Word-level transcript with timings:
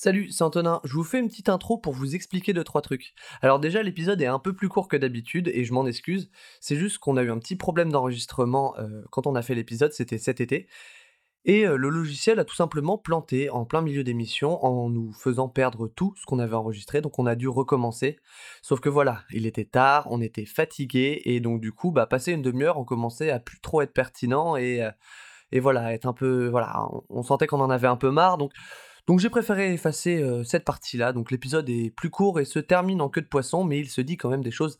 Salut, 0.00 0.30
c'est 0.30 0.44
Antonin. 0.44 0.80
Je 0.84 0.92
vous 0.92 1.02
fais 1.02 1.18
une 1.18 1.26
petite 1.26 1.48
intro 1.48 1.76
pour 1.76 1.92
vous 1.92 2.14
expliquer 2.14 2.52
deux 2.52 2.62
trois 2.62 2.82
trucs. 2.82 3.14
Alors 3.42 3.58
déjà, 3.58 3.82
l'épisode 3.82 4.22
est 4.22 4.26
un 4.26 4.38
peu 4.38 4.52
plus 4.52 4.68
court 4.68 4.86
que 4.86 4.96
d'habitude 4.96 5.50
et 5.52 5.64
je 5.64 5.72
m'en 5.72 5.86
excuse. 5.86 6.30
C'est 6.60 6.76
juste 6.76 6.98
qu'on 6.98 7.16
a 7.16 7.24
eu 7.24 7.32
un 7.32 7.38
petit 7.40 7.56
problème 7.56 7.90
d'enregistrement 7.90 8.76
euh, 8.78 9.02
quand 9.10 9.26
on 9.26 9.34
a 9.34 9.42
fait 9.42 9.56
l'épisode, 9.56 9.92
c'était 9.92 10.18
cet 10.18 10.40
été. 10.40 10.68
Et 11.44 11.66
euh, 11.66 11.76
le 11.76 11.88
logiciel 11.88 12.38
a 12.38 12.44
tout 12.44 12.54
simplement 12.54 12.96
planté 12.96 13.50
en 13.50 13.64
plein 13.64 13.82
milieu 13.82 14.04
d'émission 14.04 14.64
en 14.64 14.88
nous 14.88 15.12
faisant 15.12 15.48
perdre 15.48 15.88
tout 15.88 16.14
ce 16.16 16.26
qu'on 16.26 16.38
avait 16.38 16.54
enregistré, 16.54 17.00
donc 17.00 17.18
on 17.18 17.26
a 17.26 17.34
dû 17.34 17.48
recommencer. 17.48 18.20
Sauf 18.62 18.78
que 18.78 18.88
voilà, 18.88 19.24
il 19.32 19.46
était 19.46 19.64
tard, 19.64 20.06
on 20.12 20.20
était 20.20 20.46
fatigué 20.46 21.22
et 21.24 21.40
donc 21.40 21.60
du 21.60 21.72
coup, 21.72 21.90
bah 21.90 22.06
passer 22.06 22.30
une 22.30 22.42
demi-heure, 22.42 22.78
on 22.78 22.84
commençait 22.84 23.30
à 23.30 23.40
plus 23.40 23.58
trop 23.58 23.82
être 23.82 23.94
pertinent 23.94 24.54
et 24.54 24.80
euh, 24.80 24.92
et 25.50 25.58
voilà, 25.58 25.92
être 25.92 26.06
un 26.06 26.12
peu 26.12 26.46
voilà, 26.46 26.86
on, 26.92 27.02
on 27.08 27.22
sentait 27.24 27.48
qu'on 27.48 27.60
en 27.60 27.70
avait 27.70 27.88
un 27.88 27.96
peu 27.96 28.12
marre, 28.12 28.38
donc 28.38 28.52
donc 29.08 29.20
j'ai 29.20 29.30
préféré 29.30 29.72
effacer 29.72 30.22
euh, 30.22 30.44
cette 30.44 30.64
partie-là. 30.64 31.14
Donc 31.14 31.30
l'épisode 31.30 31.68
est 31.70 31.90
plus 31.90 32.10
court 32.10 32.40
et 32.40 32.44
se 32.44 32.58
termine 32.58 33.00
en 33.00 33.08
queue 33.08 33.22
de 33.22 33.26
poisson, 33.26 33.64
mais 33.64 33.80
il 33.80 33.88
se 33.88 34.02
dit 34.02 34.18
quand 34.18 34.28
même 34.28 34.44
des 34.44 34.50
choses 34.50 34.78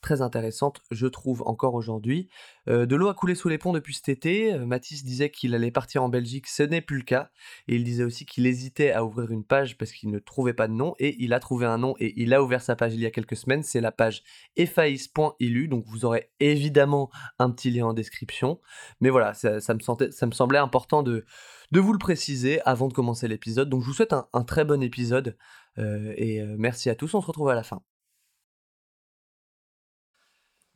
très 0.00 0.22
intéressantes, 0.22 0.82
je 0.90 1.06
trouve, 1.06 1.42
encore 1.46 1.74
aujourd'hui. 1.74 2.28
Euh, 2.68 2.86
de 2.86 2.96
l'eau 2.96 3.08
a 3.08 3.14
coulé 3.14 3.34
sous 3.34 3.48
les 3.48 3.58
ponts 3.58 3.72
depuis 3.72 3.94
cet 3.94 4.08
été. 4.08 4.54
Euh, 4.54 4.66
Mathis 4.66 5.04
disait 5.04 5.30
qu'il 5.30 5.54
allait 5.54 5.70
partir 5.70 6.02
en 6.02 6.08
Belgique, 6.08 6.46
ce 6.46 6.62
n'est 6.62 6.80
plus 6.80 6.98
le 6.98 7.04
cas. 7.04 7.30
Il 7.68 7.84
disait 7.84 8.04
aussi 8.04 8.26
qu'il 8.26 8.46
hésitait 8.46 8.92
à 8.92 9.04
ouvrir 9.04 9.30
une 9.30 9.44
page 9.44 9.76
parce 9.78 9.92
qu'il 9.92 10.10
ne 10.10 10.18
trouvait 10.18 10.54
pas 10.54 10.68
de 10.68 10.72
nom. 10.72 10.94
Et 10.98 11.16
il 11.22 11.32
a 11.32 11.40
trouvé 11.40 11.66
un 11.66 11.78
nom 11.78 11.94
et 11.98 12.14
il 12.20 12.34
a 12.34 12.42
ouvert 12.42 12.62
sa 12.62 12.76
page 12.76 12.94
il 12.94 13.00
y 13.00 13.06
a 13.06 13.10
quelques 13.10 13.36
semaines. 13.36 13.62
C'est 13.62 13.80
la 13.80 13.92
page 13.92 14.22
effaïs.ilu. 14.56 15.68
Donc 15.68 15.84
vous 15.86 16.04
aurez 16.04 16.30
évidemment 16.40 17.10
un 17.38 17.50
petit 17.50 17.70
lien 17.70 17.86
en 17.86 17.94
description. 17.94 18.60
Mais 19.00 19.10
voilà, 19.10 19.34
ça, 19.34 19.50
me, 19.74 20.32
semblait 20.32 20.58
important 20.58 21.02
de 21.02 21.24
vous 21.72 21.92
le 21.92 21.98
préciser 21.98 22.60
avant 22.62 22.88
de 22.88 22.92
commencer 22.92 23.28
l'épisode. 23.28 23.68
Donc 23.68 23.82
je 23.82 23.86
vous 23.86 23.94
souhaite 23.94 24.12
un, 24.12 24.44
très 24.44 24.64
bon 24.64 24.82
épisode 24.82 25.36
euh, 25.78 26.12
et 26.16 26.42
merci 26.58 26.90
à 26.90 26.94
tous, 26.94 27.14
on 27.14 27.20
se 27.20 27.26
retrouve 27.26 27.48
à 27.48 27.54
la 27.54 27.62
fin. 27.62 27.82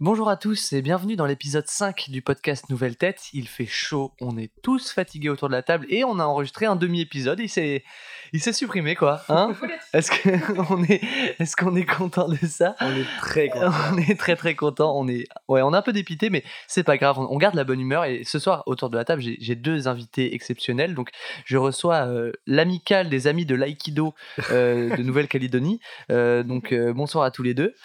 Bonjour 0.00 0.28
à 0.28 0.36
tous 0.36 0.72
et 0.72 0.82
bienvenue 0.82 1.14
dans 1.14 1.24
l'épisode 1.24 1.68
5 1.68 2.10
du 2.10 2.20
podcast 2.20 2.68
Nouvelle 2.68 2.96
Tête. 2.96 3.28
Il 3.32 3.46
fait 3.46 3.64
chaud, 3.64 4.12
on 4.20 4.36
est 4.36 4.50
tous 4.60 4.90
fatigués 4.90 5.28
autour 5.28 5.48
de 5.48 5.54
la 5.54 5.62
table 5.62 5.86
et 5.88 6.02
on 6.02 6.18
a 6.18 6.24
enregistré 6.24 6.66
un 6.66 6.74
demi-épisode. 6.74 7.38
Il 7.38 7.48
s'est, 7.48 7.84
il 8.32 8.40
s'est 8.40 8.52
supprimé 8.52 8.96
quoi. 8.96 9.22
Hein? 9.28 9.54
Est-ce 9.92 10.10
qu'on 10.10 10.82
est, 10.88 11.00
est-ce 11.38 11.54
qu'on 11.54 11.76
est 11.76 11.84
content 11.86 12.28
de 12.28 12.44
ça? 12.44 12.74
On 12.80 12.90
est 12.90 13.06
très 13.20 13.48
content. 13.50 13.70
On 13.92 13.98
est 13.98 14.18
très 14.18 14.34
très 14.34 14.56
content. 14.56 14.98
On 14.98 15.06
est, 15.06 15.28
ouais, 15.46 15.62
on 15.62 15.72
est 15.72 15.76
un 15.76 15.82
peu 15.82 15.92
dépité, 15.92 16.28
mais 16.28 16.42
c'est 16.66 16.82
pas 16.82 16.96
grave. 16.96 17.20
On 17.20 17.38
garde 17.38 17.54
la 17.54 17.62
bonne 17.62 17.80
humeur 17.80 18.04
et 18.04 18.24
ce 18.24 18.40
soir 18.40 18.64
autour 18.66 18.90
de 18.90 18.96
la 18.96 19.04
table, 19.04 19.22
j'ai, 19.22 19.36
j'ai 19.40 19.54
deux 19.54 19.86
invités 19.86 20.34
exceptionnels. 20.34 20.96
Donc 20.96 21.10
je 21.44 21.56
reçois 21.56 22.08
euh, 22.08 22.32
l'amical 22.48 23.10
des 23.10 23.28
amis 23.28 23.46
de 23.46 23.54
l'aïkido 23.54 24.12
euh, 24.50 24.96
de 24.96 25.02
Nouvelle-Calédonie. 25.04 25.78
Euh, 26.10 26.42
donc 26.42 26.72
euh, 26.72 26.92
bonsoir 26.92 27.22
à 27.22 27.30
tous 27.30 27.44
les 27.44 27.54
deux. 27.54 27.76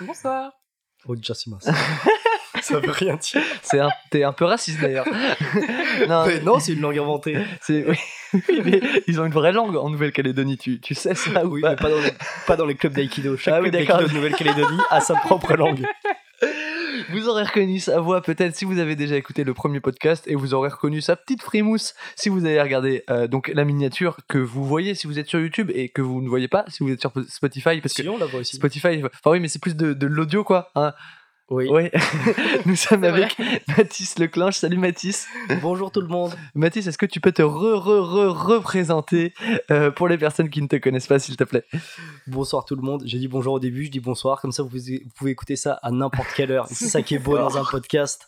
Bonsoir. 0.00 0.50
Ojasimas. 1.06 1.58
ça 2.62 2.78
veut 2.78 2.90
rien 2.90 3.16
dire. 3.16 3.42
C'est 3.62 3.78
un, 3.80 3.90
t'es 4.10 4.24
un 4.24 4.32
peu 4.32 4.44
raciste 4.44 4.80
d'ailleurs. 4.80 5.06
non, 6.08 6.26
Mais 6.26 6.40
non, 6.40 6.58
c'est 6.60 6.72
une 6.72 6.80
langue 6.80 6.98
inventée. 6.98 7.36
c'est, 7.60 7.84
oui, 7.86 7.96
oui, 8.48 8.62
mais 8.64 8.80
ils 9.06 9.20
ont 9.20 9.26
une 9.26 9.32
vraie 9.32 9.52
langue 9.52 9.76
en 9.76 9.90
Nouvelle-Calédonie. 9.90 10.56
Tu, 10.58 10.80
tu 10.80 10.94
sais 10.94 11.14
ça 11.14 11.44
ou 11.44 11.54
Oui, 11.54 11.60
pas? 11.60 11.70
mais 11.70 11.76
pas 11.76 11.90
dans, 11.90 12.00
les, 12.00 12.12
pas 12.46 12.56
dans 12.56 12.66
les 12.66 12.74
clubs 12.74 12.92
d'aïkido. 12.94 13.36
Chaque 13.36 13.54
Ah 13.54 13.60
oui, 13.60 13.70
club 13.70 13.82
d'accord. 13.82 13.98
d'aïkido 13.98 14.12
de 14.18 14.22
Nouvelle-Calédonie 14.24 14.80
a 14.90 15.00
sa 15.00 15.14
propre 15.16 15.54
langue. 15.54 15.84
Vous 17.10 17.28
aurez 17.28 17.44
reconnu 17.44 17.78
sa 17.80 18.00
voix 18.00 18.22
peut-être 18.22 18.54
si 18.54 18.64
vous 18.64 18.78
avez 18.78 18.96
déjà 18.96 19.16
écouté 19.16 19.44
le 19.44 19.54
premier 19.54 19.80
podcast 19.80 20.26
et 20.26 20.34
vous 20.34 20.54
aurez 20.54 20.68
reconnu 20.68 21.00
sa 21.00 21.16
petite 21.16 21.42
frimousse 21.42 21.94
si 22.16 22.28
vous 22.28 22.44
avez 22.44 22.60
regardé 22.60 23.04
euh, 23.10 23.26
donc 23.26 23.48
la 23.48 23.64
miniature 23.64 24.18
que 24.28 24.38
vous 24.38 24.64
voyez 24.64 24.94
si 24.94 25.06
vous 25.06 25.18
êtes 25.18 25.28
sur 25.28 25.40
YouTube 25.40 25.70
et 25.74 25.88
que 25.88 26.02
vous 26.02 26.20
ne 26.20 26.28
voyez 26.28 26.48
pas 26.48 26.64
si 26.68 26.82
vous 26.82 26.90
êtes 26.90 27.00
sur 27.00 27.12
Spotify 27.28 27.80
parce 27.80 27.94
que 27.94 28.08
on 28.08 28.18
la 28.18 28.26
voit 28.26 28.40
aussi. 28.40 28.56
Spotify, 28.56 29.02
enfin 29.04 29.30
oui 29.30 29.40
mais 29.40 29.48
c'est 29.48 29.60
plus 29.60 29.76
de, 29.76 29.92
de 29.92 30.06
l'audio 30.06 30.44
quoi. 30.44 30.70
Hein. 30.74 30.92
Oui. 31.50 31.68
Ouais. 31.68 31.92
Nous 32.66 32.74
sommes 32.74 33.00
vrai. 33.00 33.10
avec 33.24 33.36
Mathis 33.76 34.18
Leclanche. 34.18 34.56
Salut 34.56 34.78
Mathis. 34.78 35.26
Bonjour 35.60 35.90
tout 35.92 36.00
le 36.00 36.06
monde. 36.08 36.32
Mathis, 36.54 36.86
est-ce 36.86 36.96
que 36.96 37.04
tu 37.04 37.20
peux 37.20 37.32
te 37.32 37.42
re 37.42 37.76
re 37.78 38.00
re 38.02 38.46
représenter 38.46 39.34
euh, 39.70 39.90
pour 39.90 40.08
les 40.08 40.16
personnes 40.16 40.48
qui 40.48 40.62
ne 40.62 40.68
te 40.68 40.76
connaissent 40.76 41.06
pas 41.06 41.18
s'il 41.18 41.36
te 41.36 41.44
plaît? 41.44 41.64
Bonsoir 42.26 42.64
tout 42.64 42.76
le 42.76 42.80
monde. 42.82 43.02
J'ai 43.04 43.18
dit 43.18 43.28
bonjour 43.28 43.52
au 43.54 43.60
début, 43.60 43.84
je 43.84 43.90
dis 43.90 44.00
bonsoir. 44.00 44.40
Comme 44.40 44.52
ça, 44.52 44.62
vous 44.62 44.70
pouvez, 44.70 45.02
vous 45.04 45.10
pouvez 45.14 45.30
écouter 45.32 45.56
ça 45.56 45.74
à 45.82 45.90
n'importe 45.90 46.28
quelle 46.34 46.50
heure. 46.50 46.66
C'est 46.68 46.88
ça 46.88 47.02
qui 47.02 47.14
est 47.14 47.18
beau 47.18 47.36
dans 47.36 47.58
un 47.58 47.64
podcast. 47.64 48.26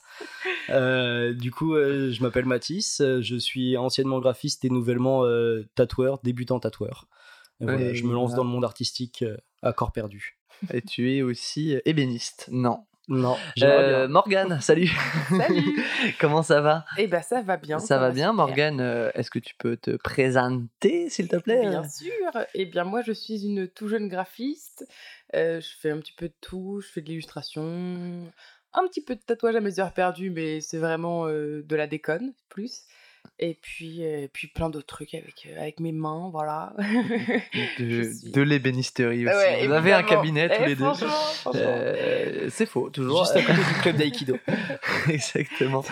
Euh, 0.69 1.33
du 1.33 1.51
coup, 1.51 1.75
euh, 1.75 2.13
je 2.13 2.23
m'appelle 2.23 2.45
Mathis. 2.45 3.01
euh, 3.01 3.23
Je 3.23 3.37
suis 3.37 3.79
anciennement 3.79 4.19
graphiste 4.21 4.65
et 4.67 4.71
nouvellement 4.71 5.25
euh, 5.25 5.67
tatoueur, 5.75 6.19
débutant 6.23 6.61
tatoueur. 6.61 7.07
Et 7.61 7.65
voilà, 7.65 7.79
Ouais, 7.79 7.95
je 7.95 8.05
me 8.05 8.13
lance 8.13 8.31
voilà. 8.31 8.37
dans 8.39 8.45
le 8.45 8.51
monde 8.51 8.65
artistique 8.65 9.23
euh, 9.23 9.39
à 9.63 9.73
corps 9.73 9.93
perdu. 9.93 10.39
Et 10.73 10.83
tu 10.83 11.15
es 11.15 11.23
aussi 11.23 11.77
ébéniste. 11.87 12.49
Non. 12.53 12.85
Non, 13.09 13.37
Euh. 13.63 14.09
Morgane, 14.09 14.61
salut. 14.61 14.91
Salut. 15.29 15.85
Comment 16.21 16.43
ça 16.43 16.61
va? 16.61 16.85
Eh 16.99 17.07
ben 17.07 17.23
ça 17.23 17.41
va 17.41 17.57
bien. 17.57 17.79
Ça 17.79 17.99
va 17.99 18.11
bien. 18.11 18.33
Morgane. 18.33 18.81
euh, 18.81 19.11
Est-ce 19.15 19.31
que 19.31 19.39
tu 19.39 19.55
peux 19.55 19.77
te 19.77 19.93
présenter, 19.97 21.09
s'il 21.09 21.29
te 21.29 21.37
plaît? 21.37 21.61
Bien 21.69 21.89
sûr. 21.89 22.11
Eh 22.55 22.67
bien 22.67 22.83
moi 22.85 23.03
je 23.03 23.13
suis 23.13 23.45
une 23.47 23.69
tout 23.69 23.89
jeune 23.89 24.09
graphiste. 24.09 24.87
Euh, 25.35 25.61
je 25.61 25.69
fais 25.81 25.91
un 25.91 25.99
petit 25.99 26.15
peu 26.15 26.29
de 26.29 26.35
tout. 26.41 26.81
Je 26.83 26.89
fais 26.89 27.01
de 27.01 27.07
l'illustration, 27.09 27.63
un 28.75 28.87
petit 28.89 29.03
peu 29.03 29.15
de 29.15 29.21
tatouage 29.21 29.55
à 29.57 29.61
mes 29.61 29.79
heures 29.79 29.93
perdues, 29.93 30.31
mais 30.31 30.61
c'est 30.61 30.79
vraiment 30.79 31.27
euh, 31.29 31.63
de 31.65 31.77
la 31.77 31.87
déconne 31.87 32.33
plus. 32.49 32.83
Et 33.39 33.59
puis, 33.61 34.05
euh, 34.05 34.23
et 34.25 34.29
puis 34.29 34.49
plein 34.49 34.71
d'autres 34.71 34.87
trucs 34.87 35.15
avec, 35.15 35.47
euh, 35.51 35.61
avec 35.61 35.81
mes 35.81 35.93
mains, 35.93 36.29
voilà. 36.33 36.73
De, 36.79 36.85
Je 37.79 38.03
suis- 38.13 38.31
de 38.33 38.43
l'ébénisterie 38.43 39.27
aussi. 39.27 39.35
Ouais, 39.37 39.67
Vous 39.67 39.73
avez 39.73 39.93
un 39.93 40.03
cabinet 40.03 40.49
tous 40.49 40.63
Eh, 40.65 40.67
les 40.69 40.75
deux. 40.77 40.85
Euh, 41.55 42.47
c'est 42.51 42.67
faux, 42.67 42.91
toujours. 42.91 43.25
Juste 43.25 43.37
à 43.37 43.43
côté 43.43 43.59
du 43.59 43.81
club 43.83 43.97
d'aïkido. 43.99 44.37
Exactement. 45.09 45.85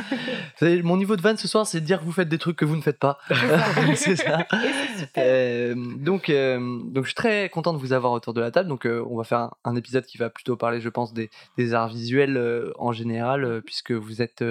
Savez, 0.56 0.82
mon 0.82 0.96
niveau 0.96 1.16
de 1.16 1.22
vanne 1.22 1.36
ce 1.36 1.48
soir, 1.48 1.66
c'est 1.66 1.80
de 1.80 1.86
dire 1.86 2.00
que 2.00 2.04
vous 2.04 2.12
faites 2.12 2.28
des 2.28 2.38
trucs 2.38 2.56
que 2.56 2.64
vous 2.64 2.76
ne 2.76 2.82
faites 2.82 2.98
pas. 2.98 3.18
c'est 3.94 4.16
ça. 4.16 4.46
Euh, 5.18 5.74
donc, 5.76 6.28
euh, 6.28 6.58
donc, 6.84 7.04
je 7.04 7.08
suis 7.08 7.14
très 7.14 7.48
content 7.48 7.72
de 7.72 7.78
vous 7.78 7.92
avoir 7.92 8.12
autour 8.12 8.34
de 8.34 8.40
la 8.40 8.50
table. 8.50 8.68
Donc, 8.68 8.86
on 8.86 9.16
va 9.16 9.24
faire 9.24 9.38
un, 9.38 9.50
un 9.64 9.76
épisode 9.76 10.04
qui 10.06 10.18
va 10.18 10.30
plutôt 10.30 10.56
parler, 10.56 10.80
je 10.80 10.88
pense, 10.88 11.12
des, 11.12 11.30
des 11.56 11.74
arts 11.74 11.88
visuels 11.88 12.72
en 12.78 12.92
général, 12.92 13.62
puisque 13.64 13.92
vous 13.92 14.22
êtes 14.22 14.44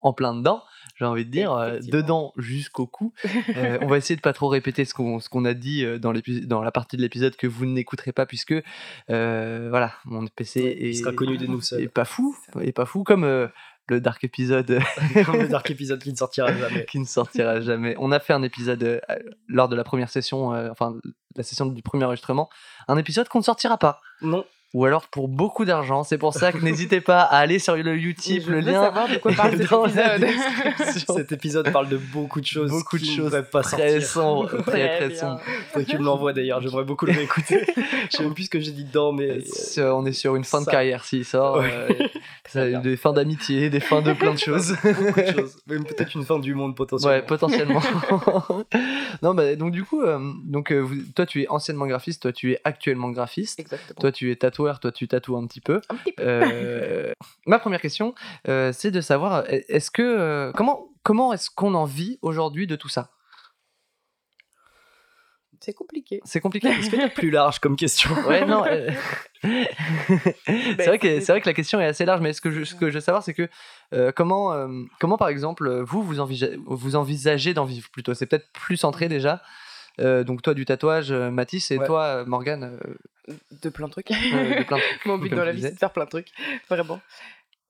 en 0.00 0.12
plein 0.12 0.34
dedans, 0.34 0.62
j'ai 0.98 1.04
envie 1.04 1.24
de 1.24 1.30
dire, 1.30 1.52
euh, 1.52 1.78
dedans 1.80 2.32
jusqu'au 2.36 2.86
cou. 2.86 3.12
Euh, 3.56 3.78
on 3.82 3.86
va 3.86 3.96
essayer 3.98 4.16
de 4.16 4.20
pas 4.20 4.32
trop 4.32 4.48
répéter 4.48 4.84
ce 4.84 4.94
qu'on 4.94 5.44
a 5.44 5.54
dit 5.54 5.84
euh, 5.84 5.98
dans, 5.98 6.12
la 6.62 6.70
partie 6.70 6.96
de 6.96 7.02
l'épisode 7.02 7.36
que 7.36 7.46
vous 7.46 7.66
n'écouterez 7.66 8.12
pas, 8.12 8.26
puisque 8.26 8.54
voilà, 9.08 9.92
mon 10.04 10.26
PC 10.26 10.60
est, 10.60 10.92
sera 10.94 11.12
connu 11.12 11.38
de 11.38 11.46
nous 11.46 11.62
est 11.74 11.88
pas 11.88 12.04
fou, 12.04 12.36
est 12.60 12.72
pas 12.72 12.86
fou 12.86 13.04
comme 13.04 13.48
le 13.88 14.00
dark 14.00 14.22
épisode 14.24 14.80
Comme 15.24 15.40
le 15.40 15.48
dark 15.48 15.70
épisode 15.70 16.02
qui 16.02 16.10
ne 16.10 16.16
sortira 16.16 16.52
jamais. 16.52 16.84
qui 16.90 16.98
ne 16.98 17.06
sortira 17.06 17.60
jamais. 17.60 17.94
On 17.98 18.12
a 18.12 18.20
fait 18.20 18.32
un 18.32 18.42
épisode 18.42 18.82
euh, 18.82 19.00
lors 19.48 19.68
de 19.68 19.76
la 19.76 19.84
première 19.84 20.10
session, 20.10 20.54
euh, 20.54 20.68
enfin 20.70 20.96
la 21.36 21.42
session 21.42 21.66
du 21.66 21.82
premier 21.82 22.04
enregistrement, 22.04 22.48
un 22.88 22.96
épisode 22.96 23.28
qu'on 23.28 23.38
ne 23.38 23.44
sortira 23.44 23.78
pas. 23.78 24.00
Non, 24.22 24.44
Ou 24.74 24.84
alors 24.84 25.06
pour 25.08 25.28
beaucoup 25.28 25.64
d'argent. 25.64 26.04
C'est 26.04 26.18
pour 26.18 26.34
ça 26.34 26.52
que 26.52 26.58
n'hésitez 26.58 27.00
pas 27.00 27.22
à 27.22 27.38
aller 27.38 27.58
sur 27.58 27.74
le 27.76 27.94
Utip, 27.94 28.44
je 28.44 28.50
le 28.50 28.60
lien. 28.60 28.84
savoir 28.84 29.08
de 29.08 29.16
quoi 29.16 29.32
parle 29.32 29.56
cet 29.56 29.70
dans 29.70 29.86
la 29.86 30.16
épisode. 30.16 31.16
cet 31.16 31.32
épisode 31.32 31.72
parle 31.72 31.88
de 31.88 31.96
beaucoup 31.96 32.40
de 32.40 32.46
choses. 32.46 32.70
Beaucoup 32.70 32.98
de 32.98 33.04
choses 33.04 33.42
pas 33.50 33.62
très 33.62 34.00
sortir. 34.00 34.06
sombres, 34.06 34.62
très 34.62 34.98
Très 35.08 35.14
sombres. 35.16 35.40
Tu 35.88 35.96
me 35.98 36.04
l'envoies 36.04 36.32
d'ailleurs, 36.34 36.60
j'aimerais 36.60 36.84
beaucoup 36.84 37.06
le 37.06 37.12
réécouter. 37.12 37.64
Je 38.10 38.16
sais 38.16 38.22
même 38.22 38.34
plus 38.34 38.44
ce 38.44 38.50
que 38.50 38.60
j'ai 38.60 38.72
dit 38.72 38.84
dedans, 38.84 39.12
mais. 39.12 39.38
Euh, 39.78 39.90
on 39.92 40.04
est 40.04 40.12
sur 40.12 40.36
une 40.36 40.44
fin 40.44 40.60
de 40.60 40.66
carrière 40.66 41.04
s'il 41.04 41.24
sort. 41.24 41.58
Ouais. 41.58 41.70
euh, 41.72 42.08
ça- 42.46 42.66
bien. 42.66 42.80
des 42.80 42.96
fins 42.96 43.12
d'amitié, 43.12 43.70
des 43.70 43.80
fins 43.80 44.02
de 44.02 44.12
plein 44.12 44.34
de 44.34 44.38
choses. 44.38 44.76
beaucoup 44.82 45.20
de 45.20 45.32
choses. 45.32 45.56
Même 45.66 45.84
peut-être 45.84 46.14
une 46.14 46.24
fin 46.24 46.38
du 46.38 46.54
monde 46.54 46.76
potentiellement. 46.76 47.16
Ouais, 47.16 47.22
potentiellement. 47.22 47.80
non, 49.22 49.34
bah, 49.34 49.56
donc 49.56 49.72
du 49.72 49.84
coup, 49.84 50.02
euh, 50.02 50.18
donc, 50.44 50.72
euh, 50.72 50.86
toi 51.14 51.24
tu 51.26 51.42
es 51.42 51.48
anciennement 51.48 51.86
graphiste, 51.86 52.22
toi 52.22 52.32
tu 52.32 52.52
es 52.52 52.60
actuellement 52.64 53.10
graphiste. 53.10 53.60
Exactement. 53.60 54.00
Toi, 54.00 54.12
tu 54.12 54.30
es 54.30 54.36
tatoueur, 54.36 54.57
toi, 54.80 54.92
tu 54.92 55.08
tatoues 55.08 55.36
un 55.36 55.46
petit 55.46 55.60
peu. 55.60 55.80
Un 55.88 55.96
petit 55.96 56.12
peu. 56.12 56.22
Euh, 56.24 57.12
ma 57.46 57.58
première 57.58 57.80
question, 57.80 58.14
euh, 58.48 58.72
c'est 58.72 58.90
de 58.90 59.00
savoir, 59.00 59.44
est-ce 59.48 59.90
que 59.90 60.02
euh, 60.02 60.52
comment 60.52 60.88
comment 61.02 61.32
est-ce 61.32 61.50
qu'on 61.50 61.74
en 61.74 61.84
vit 61.84 62.18
aujourd'hui 62.22 62.66
de 62.66 62.76
tout 62.76 62.88
ça? 62.88 63.10
C'est 65.60 65.72
compliqué. 65.72 66.20
C'est 66.24 66.40
compliqué. 66.40 66.68
Est-ce 66.68 66.90
que 66.90 67.14
plus 67.14 67.30
large 67.30 67.58
comme 67.58 67.76
question? 67.76 68.10
Ouais, 68.28 68.44
non. 68.44 68.64
euh, 68.64 68.90
c'est 69.42 70.86
vrai 70.86 70.98
que 70.98 71.20
c'est 71.20 71.32
vrai 71.32 71.40
que 71.40 71.48
la 71.48 71.54
question 71.54 71.80
est 71.80 71.86
assez 71.86 72.04
large, 72.04 72.20
mais 72.20 72.32
ce 72.32 72.40
que 72.40 72.50
je, 72.50 72.64
ce 72.64 72.74
que 72.74 72.88
je 72.90 72.94
veux 72.94 73.00
savoir, 73.00 73.22
c'est 73.22 73.34
que 73.34 73.48
euh, 73.92 74.12
comment 74.14 74.52
euh, 74.52 74.68
comment 75.00 75.16
par 75.16 75.28
exemple 75.28 75.80
vous 75.80 76.02
vous 76.02 76.20
envisagez, 76.20 76.58
vous 76.66 76.96
envisagez 76.96 77.54
d'en 77.54 77.64
vivre 77.64 77.90
plutôt? 77.90 78.14
C'est 78.14 78.26
peut-être 78.26 78.50
plus 78.52 78.76
centré 78.76 79.08
déjà. 79.08 79.42
Euh, 80.00 80.24
donc 80.24 80.42
toi 80.42 80.54
du 80.54 80.64
tatouage, 80.64 81.10
euh, 81.10 81.30
Mathis, 81.30 81.70
et 81.70 81.78
Ouais. 81.78 81.86
toi, 81.86 82.02
euh, 82.04 82.24
Morgane, 82.24 82.78
De 83.62 83.68
plein 83.68 83.86
de 83.86 83.92
trucs. 83.92 84.08
de 84.08 84.64
plein 84.64 84.76
de 84.78 84.82
trucs, 84.88 85.06
Mon 85.06 85.18
but 85.18 85.34
dans 85.34 85.44
la 85.44 85.52
vie, 85.52 85.62
c'est 85.62 85.72
de 85.74 85.78
faire 85.78 85.92
plein 85.92 86.04
de 86.04 86.10
trucs. 86.10 86.30
Vraiment. 86.68 87.00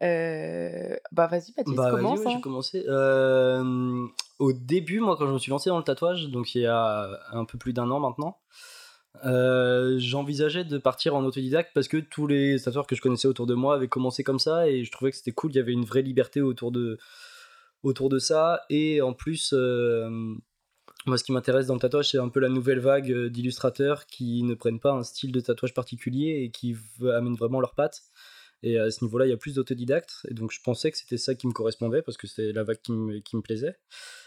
Euh, 0.03 0.97
Bah, 1.11 1.27
vas-y, 1.27 1.53
Baptiste, 1.57 1.77
Bah, 1.77 1.91
vas-y, 1.91 2.03
commence. 2.03 2.21
ouais, 2.21 2.31
je 2.31 2.81
hein. 2.83 2.85
Euh, 2.89 4.07
au 4.39 4.53
début, 4.53 5.01
moi, 5.01 5.17
quand 5.17 5.27
je 5.27 5.33
me 5.33 5.39
suis 5.39 5.51
lancé 5.51 5.71
dans 5.71 5.79
le 5.79 5.85
tatouage, 5.85 6.29
donc 6.29 6.55
il 6.55 6.63
y 6.63 6.67
a 6.67 7.09
un 7.33 7.45
peu 7.45 7.59
plus 7.59 7.73
d'un 7.73 7.91
an 7.91 7.99
maintenant, 7.99 8.39
euh, 9.25 9.97
j'envisageais 9.99 10.65
de 10.65 10.79
partir 10.79 11.17
en 11.17 11.25
autodidacte 11.25 11.71
parce 11.75 11.89
que 11.89 11.97
tous 11.97 12.27
les 12.29 12.61
tatoueurs 12.61 12.87
que 12.87 12.95
je 12.95 13.01
connaissais 13.01 13.27
autour 13.27 13.47
de 13.47 13.55
moi 13.55 13.75
avaient 13.75 13.89
commencé 13.89 14.23
comme 14.23 14.39
ça 14.39 14.69
et 14.69 14.85
je 14.85 14.93
trouvais 14.93 15.11
que 15.11 15.17
c'était 15.17 15.33
cool, 15.33 15.51
il 15.51 15.57
y 15.57 15.61
avait 15.61 15.73
une 15.73 15.85
vraie 15.85 16.03
liberté 16.03 16.41
autour 16.41 16.71
de, 16.71 16.99
autour 17.83 18.09
de 18.11 18.19
ça. 18.21 18.61
Et 18.71 19.03
en 19.03 19.15
plus, 19.15 19.53
euh, 19.55 20.09
moi, 21.07 21.17
ce 21.17 21.25
qui 21.25 21.33
m'intéresse 21.33 21.67
dans 21.67 21.75
le 21.75 21.81
tatouage, 21.81 22.11
c'est 22.11 22.19
un 22.19 22.29
peu 22.29 22.41
la 22.41 22.49
nouvelle 22.49 22.81
vague 22.81 23.11
euh, 23.11 23.31
d'illustrateurs 23.31 24.07
qui 24.07 24.43
ne 24.43 24.55
prennent 24.55 24.81
pas 24.81 24.93
un 24.93 25.03
style 25.03 25.33
de 25.33 25.41
tatouage 25.41 25.75
particulier 25.75 26.43
et 26.43 26.51
qui 26.51 26.77
amènent 27.03 27.37
vraiment 27.37 27.61
leurs 27.61 27.75
pattes. 27.75 28.03
Et 28.65 28.77
à 28.77 28.91
ce 28.91 29.05
niveau-là, 29.05 29.27
il 29.27 29.31
y 29.31 29.33
a 29.33 29.37
plus 29.37 29.55
d'autodidactes. 29.55 30.27
Et 30.29 30.35
donc, 30.35 30.51
je 30.51 30.61
pensais 30.61 30.91
que 30.91 30.99
c'était 30.99 31.17
ça 31.17 31.37
qui 31.37 31.47
me 31.47 31.53
correspondait 31.53 32.03
parce 32.03 32.17
que 32.17 32.27
c'était 32.27 32.53
la 32.53 32.65
vague 32.65 32.81
qui 32.83 32.91
me, 32.93 33.21
qui 33.21 33.37
me 33.37 33.43
plaisait. 33.43 33.77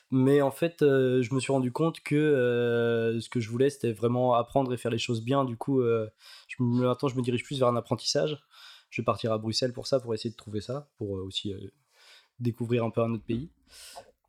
Mais 0.10 0.42
en 0.42 0.52
fait, 0.52 0.82
euh, 0.82 1.22
je 1.22 1.34
me 1.34 1.42
suis 1.42 1.52
rendu 1.52 1.72
compte 1.72 2.00
que 2.02 2.16
euh, 2.16 3.20
ce 3.20 3.30
que 3.30 3.42
je 3.42 3.50
voulais, 3.50 3.70
c'était 3.70 3.92
vraiment 3.92 4.34
apprendre 4.36 4.74
et 4.74 4.78
faire 4.78 4.92
les 4.92 4.98
choses 4.98 5.22
bien. 5.22 5.44
Du 5.44 5.58
coup, 5.58 5.84
maintenant, 6.60 7.10
je 7.10 7.16
me 7.16 7.22
dirige 7.22 7.44
plus 7.44 7.60
vers 7.60 7.68
un 7.68 7.76
apprentissage. 7.76 8.42
Je 8.90 9.02
vais 9.02 9.06
partir 9.06 9.34
à 9.34 9.38
Bruxelles 9.38 9.74
pour 9.74 9.88
ça, 9.88 10.00
pour 10.00 10.14
essayer 10.14 10.32
de 10.32 10.36
trouver 10.36 10.62
ça, 10.62 10.90
pour 10.98 11.12
aussi 11.12 11.54
découvrir 12.40 12.86
un 12.86 12.90
peu 12.90 13.02
un 13.02 13.12
autre 13.12 13.26
pays. 13.26 13.50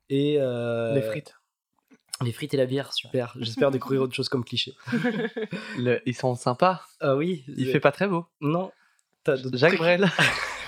Et, 0.08 0.34
les 0.34 1.02
frites. 1.02 1.36
Les 2.24 2.32
frites 2.32 2.54
et 2.54 2.56
la 2.56 2.66
bière, 2.66 2.92
super. 2.92 3.34
J'espère 3.38 3.70
découvrir 3.70 4.02
autre 4.02 4.14
chose 4.14 4.28
comme 4.28 4.44
cliché. 4.44 4.74
ils 6.06 6.14
sont 6.14 6.34
sympas. 6.34 6.82
Ah 7.00 7.16
oui. 7.16 7.44
Il 7.48 7.66
fait 7.66 7.80
pas 7.80 7.92
très 7.92 8.08
beau. 8.08 8.26
Non. 8.40 8.70
Jacques 9.52 9.78
Brel. 9.78 10.10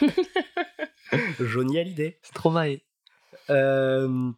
Johnny 1.40 1.78
Hallyday. 1.78 2.18
Stromae. 2.22 2.80
Euh, 3.50 4.32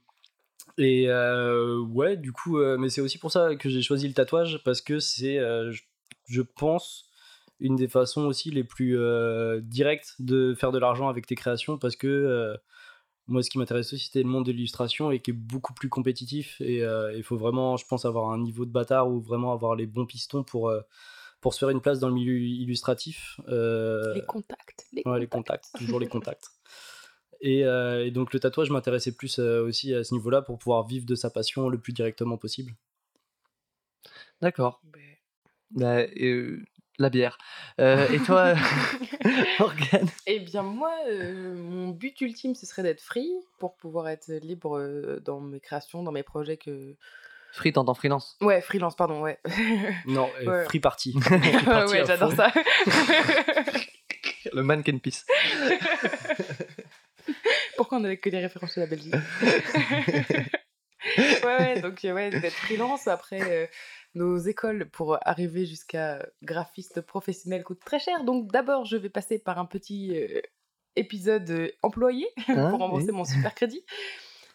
et 0.79 1.09
euh, 1.09 1.79
ouais, 1.81 2.17
du 2.17 2.33
coup, 2.33 2.59
euh, 2.59 2.77
mais 2.77 2.89
c'est 2.89 3.01
aussi 3.01 3.19
pour 3.19 3.33
ça 3.33 3.57
que 3.57 3.69
j'ai 3.69 3.83
choisi 3.83 4.07
le 4.07 4.15
tatouage 4.15 4.61
parce 4.65 4.83
que 4.83 4.99
c'est, 4.99 5.39
euh, 5.39 5.73
je, 6.27 6.43
pense, 6.43 7.09
une 7.61 7.77
des 7.77 7.89
façons 7.89 8.27
aussi 8.27 8.51
les 8.51 8.65
plus 8.65 8.99
directes 9.63 10.15
de 10.19 10.55
faire 10.55 10.73
de 10.73 10.79
l'argent 10.79 11.09
avec 11.09 11.27
tes 11.27 11.35
créations 11.35 11.79
parce 11.79 11.97
que 11.97 12.57
moi, 13.29 13.43
ce 13.43 13.51
qui 13.51 13.59
m'intéresse 13.59 13.93
aussi, 13.93 14.07
c'était 14.07 14.23
le 14.23 14.29
monde 14.29 14.47
de 14.47 14.53
l'illustration 14.53 15.11
et 15.11 15.21
qui 15.21 15.31
est 15.31 15.35
beaucoup 15.35 15.75
plus 15.75 15.89
compétitif. 15.89 16.61
Et 16.61 16.83
il 17.17 17.23
faut 17.23 17.37
vraiment, 17.37 17.77
je 17.77 17.85
pense, 17.87 18.05
avoir 18.05 18.31
un 18.31 18.39
niveau 18.39 18.65
de 18.65 18.71
bâtard 18.71 19.09
ou 19.09 19.21
vraiment 19.21 19.53
avoir 19.53 19.75
les 19.75 19.87
bons 19.87 20.07
pistons 20.07 20.45
pour, 20.45 20.73
pour 21.41 21.55
se 21.55 21.59
faire 21.59 21.71
une 21.71 21.81
place 21.81 21.99
dans 21.99 22.09
le 22.09 22.15
milieu 22.15 22.39
illustratif. 22.39 23.41
les 23.49 24.23
contacts. 24.27 24.87
Les, 24.93 25.03
ouais, 25.05 25.19
les 25.19 25.27
contacts, 25.27 25.67
toujours 25.77 25.99
les 25.99 26.09
contacts. 26.09 26.51
Euh, 27.45 28.05
et, 28.05 28.11
donc 28.11 28.33
le 28.33 28.41
tatouage 28.41 28.71
m'intéressait 28.71 29.13
plus 29.13 29.39
euh, 29.39 29.63
aussi 29.63 29.95
à 29.95 30.05
ce 30.05 30.15
niveau-là 30.15 30.43
pour 30.43 30.59
pouvoir 30.59 30.87
vivre 30.87 31.07
de 31.07 31.15
sa 31.15 31.31
passion 31.31 31.69
le 31.69 31.79
plus 31.79 31.93
directement 31.93 32.37
possible. 32.37 32.73
D'accord. 34.41 34.83
Bah, 35.71 36.05
euh, 36.21 36.63
la 36.99 37.11
bière. 37.11 37.39
et 37.79 38.19
toi, 38.25 38.55
Morgane? 39.59 40.09
Eh 40.27 40.41
bien 40.41 40.63
moi, 40.63 40.93
mon 41.55 41.89
but 41.89 42.21
ultime, 42.21 42.55
ce 42.55 42.67
serait 42.67 42.83
d'être 42.83 43.01
free 43.01 43.31
pour 43.59 43.77
pouvoir 43.77 44.09
être 44.09 44.29
libre 44.43 45.19
dans 45.25 45.41
mes 45.41 45.61
créations, 45.61 46.03
dans 46.03 46.13
mes 46.13 46.23
projets 46.23 46.57
que... 46.57 46.95
Free, 47.53 47.73
t'entends 47.73 47.95
freelance? 47.95 48.37
Ouais, 48.43 48.61
freelance, 48.61 48.97
pardon, 48.97 49.23
ouais. 49.23 49.39
non, 50.07 50.29
free 50.67 50.81
party. 50.81 51.15
ouais, 51.31 52.05
j'adore 52.07 52.33
ça. 52.33 52.53
Le 54.53 54.63
mannequin 54.63 54.99
piece. 54.99 55.25
Pourquoi 57.77 57.99
on 57.99 58.01
n'avait 58.03 58.19
que 58.19 58.29
des 58.29 58.41
références 58.41 58.75
de 58.75 58.81
la 58.83 58.87
Belgique? 58.87 59.15
Ouais, 61.17 61.57
ouais, 61.59 61.81
donc 61.81 62.01
ouais, 62.03 62.31
d'être 62.31 62.55
freelance 62.55 63.07
après 63.09 63.41
euh, 63.41 63.67
nos 64.17 64.39
écoles 64.39 64.89
pour 64.91 65.19
arriver 65.23 65.67
jusqu'à 65.67 66.27
graphiste 66.43 67.01
professionnel 67.01 67.63
coûte 67.63 67.81
très 67.85 67.99
cher. 67.99 68.25
Donc 68.25 68.51
d'abord, 68.51 68.85
je 68.85 68.97
vais 68.97 69.11
passer 69.11 69.39
par 69.39 69.59
un 69.59 69.67
petit 69.67 70.17
euh, 70.17 70.41
épisode 70.97 71.51
euh, 71.51 71.71
employé 71.83 72.27
hein, 72.49 72.71
pour 72.71 72.81
rembourser 72.81 73.13
mon 73.13 73.25
super 73.25 73.55
crédit. 73.55 73.85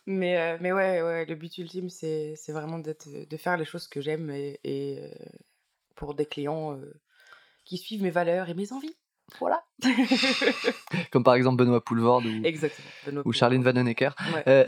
Mais, 0.08 0.58
mais 0.60 0.72
ouais, 0.72 1.04
ouais, 1.04 1.26
le 1.28 1.36
but 1.36 1.56
ultime, 1.60 1.90
c'est 1.90 2.36
vraiment 2.50 2.80
de 2.80 3.38
faire 3.38 3.56
les 3.56 3.66
choses 3.66 3.88
que 3.88 4.02
j'aime 4.02 4.32
et, 4.32 4.60
et 4.64 5.00
pour 5.94 6.16
des 6.16 6.26
clients 6.26 6.82
qui 7.66 7.78
suivent 7.78 8.02
mes 8.02 8.10
valeurs 8.10 8.50
et 8.50 8.56
mes 8.56 8.74
envies. 8.74 8.96
Voilà. 9.40 9.64
Comme 11.12 11.24
par 11.24 11.36
exemple 11.36 11.64
Benoît 11.64 11.84
Poulvord 11.84 12.24
ou, 12.24 13.22
ou 13.26 13.34
Charline 13.34 13.64
Vanhoenacker. 13.64 14.12
Euh, 14.48 14.66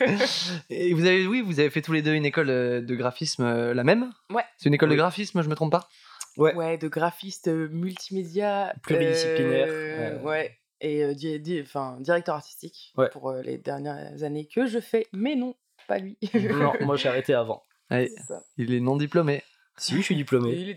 et 0.70 0.92
vous 0.94 1.04
avez, 1.06 1.26
oui, 1.26 1.40
vous 1.40 1.60
avez 1.60 1.70
fait 1.70 1.82
tous 1.82 1.92
les 1.92 2.02
deux 2.02 2.14
une 2.14 2.24
école 2.24 2.50
euh, 2.50 2.80
de 2.80 2.94
graphisme 2.94 3.44
euh, 3.44 3.74
la 3.74 3.84
même? 3.84 4.12
Ouais. 4.30 4.44
C'est 4.58 4.68
une 4.68 4.74
école 4.74 4.90
de 4.90 4.96
graphisme, 4.96 5.42
je 5.42 5.48
me 5.48 5.54
trompe 5.54 5.72
pas? 5.72 5.88
Ouais. 6.36 6.54
Ouais, 6.54 6.78
de 6.78 6.88
graphiste 6.88 7.48
multimédia. 7.48 8.74
Pluridisciplinaire. 8.82 10.24
ouais. 10.24 10.56
Et 10.82 11.04
enfin, 11.62 11.98
directeur 12.00 12.36
artistique 12.36 12.94
pour 13.12 13.32
les 13.32 13.58
dernières 13.58 14.22
années 14.22 14.46
que 14.46 14.66
je 14.66 14.80
fais, 14.80 15.06
mais 15.12 15.36
non, 15.36 15.54
pas 15.86 15.98
lui. 15.98 16.16
non, 16.34 16.72
moi 16.80 16.96
j'ai 16.96 17.10
arrêté 17.10 17.34
avant. 17.34 17.62
il 18.56 18.72
est 18.72 18.80
non 18.80 18.96
diplômé. 18.96 19.42
Si, 19.80 19.96
je 19.96 20.02
suis 20.02 20.16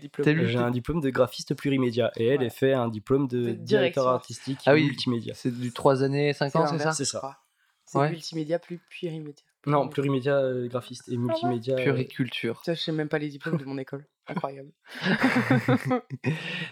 J'ai 0.18 0.56
un 0.56 0.70
diplôme 0.70 1.00
de 1.00 1.10
graphiste 1.10 1.54
plurimédia 1.54 2.10
et 2.16 2.26
elle, 2.26 2.42
a 2.42 2.50
fait 2.50 2.72
un 2.72 2.88
diplôme 2.88 3.28
de, 3.28 3.52
directeur 3.52 4.08
artistique 4.08 4.60
ah 4.66 4.74
oui, 4.74 4.84
multimédia. 4.84 5.34
C'est 5.34 5.56
du 5.56 5.72
3 5.72 6.02
années, 6.02 6.32
5 6.32 6.56
ans, 6.56 6.66
c'est 6.66 6.78
ça 6.78 6.92
C'est 6.92 7.04
ça. 7.04 7.38
C'est 7.84 8.10
multimédia 8.10 8.58
plus 8.58 8.78
plurimédia. 8.78 9.44
Non, 9.66 9.88
plurimédia 9.88 10.36
euh, 10.36 10.68
graphiste 10.68 11.08
et 11.08 11.16
multimédia. 11.16 11.76
Euh, 11.76 11.84
Puriculture. 11.84 12.60
Ça, 12.64 12.74
je 12.74 12.80
sais 12.80 12.92
même 12.92 13.08
pas 13.08 13.18
les 13.18 13.28
diplômes 13.28 13.56
de 13.56 13.64
mon 13.64 13.78
école. 13.78 14.06
Incroyable. 14.26 14.70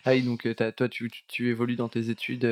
ah 0.04 0.08
oui, 0.08 0.22
donc 0.22 0.46
euh, 0.46 0.54
toi, 0.54 0.88
tu, 0.88 1.10
tu, 1.28 1.50
évolues 1.50 1.76
dans 1.76 1.88
tes 1.88 2.08
études 2.08 2.46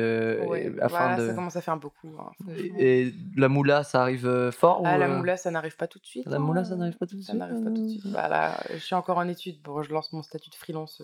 afin 0.79 1.17
de... 1.17 1.27
ça 1.27 1.33
commence 1.33 1.55
à 1.55 1.61
faire 1.61 1.77
beaucoup. 1.77 2.15
Hein, 2.19 2.31
et, 2.77 3.11
la 3.35 3.49
moula, 3.49 3.83
ça 3.83 4.01
arrive 4.01 4.51
fort 4.51 4.83
Ah, 4.85 4.97
la 4.97 5.07
moula, 5.07 5.37
ça 5.37 5.49
n'arrive 5.49 5.75
pas 5.75 5.87
tout 5.87 5.99
de 5.99 6.05
suite. 6.05 6.27
La 6.27 6.37
moula, 6.37 6.63
ça 6.63 6.73
hein. 6.73 6.77
n'arrive 6.77 6.97
pas 6.97 7.07
tout 7.07 7.17
de 7.17 7.21
suite. 7.21 7.31
Ça 7.31 7.37
n'arrive 7.37 7.63
pas 7.63 7.71
tout 7.71 7.83
de 7.83 7.89
suite. 7.89 8.07
Bah, 8.07 8.27
là, 8.27 8.59
je 8.71 8.77
suis 8.77 8.95
encore 8.95 9.17
en 9.17 9.27
études. 9.27 9.59
Bon, 9.63 9.81
je 9.81 9.91
lance 9.91 10.13
mon 10.13 10.21
statut 10.21 10.51
de 10.51 10.55
freelance 10.55 11.01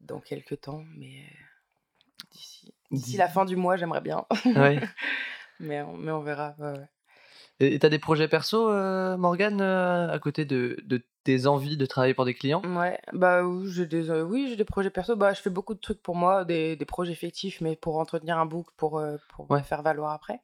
dans 0.00 0.20
quelques 0.20 0.60
temps, 0.60 0.84
mais 0.96 1.24
d'ici, 2.32 2.74
d'ici 2.90 3.16
la 3.16 3.28
fin 3.28 3.44
du 3.44 3.56
mois, 3.56 3.76
j'aimerais 3.76 4.00
bien. 4.00 4.26
Ouais. 4.44 4.80
mais, 5.60 5.82
on, 5.82 5.96
mais 5.96 6.10
on 6.10 6.20
verra. 6.20 6.56
Ouais, 6.58 6.88
et 7.60 7.78
t'as 7.78 7.88
des 7.88 7.98
projets 7.98 8.28
perso, 8.28 8.70
euh, 8.70 9.16
Morgane, 9.16 9.60
euh, 9.60 10.12
à 10.12 10.18
côté 10.18 10.44
de, 10.44 10.76
de, 10.84 11.02
tes 11.24 11.46
envies 11.46 11.76
de 11.76 11.86
travailler 11.86 12.14
pour 12.14 12.24
des 12.24 12.34
clients? 12.34 12.62
Ouais, 12.64 12.98
bah 13.12 13.42
oui, 13.44 13.70
j'ai 13.70 13.86
des, 13.86 14.10
euh, 14.10 14.22
oui, 14.22 14.46
j'ai 14.48 14.56
des 14.56 14.64
projets 14.64 14.90
perso. 14.90 15.16
Bah, 15.16 15.32
je 15.34 15.40
fais 15.40 15.50
beaucoup 15.50 15.74
de 15.74 15.80
trucs 15.80 16.02
pour 16.02 16.16
moi, 16.16 16.44
des, 16.44 16.76
des 16.76 16.84
projets 16.84 17.14
fictifs, 17.14 17.60
mais 17.60 17.76
pour 17.76 17.98
entretenir 17.98 18.38
un 18.38 18.46
book, 18.46 18.68
pour, 18.76 19.02
pour 19.28 19.58
faire 19.60 19.82
valoir 19.82 20.12
après. 20.12 20.40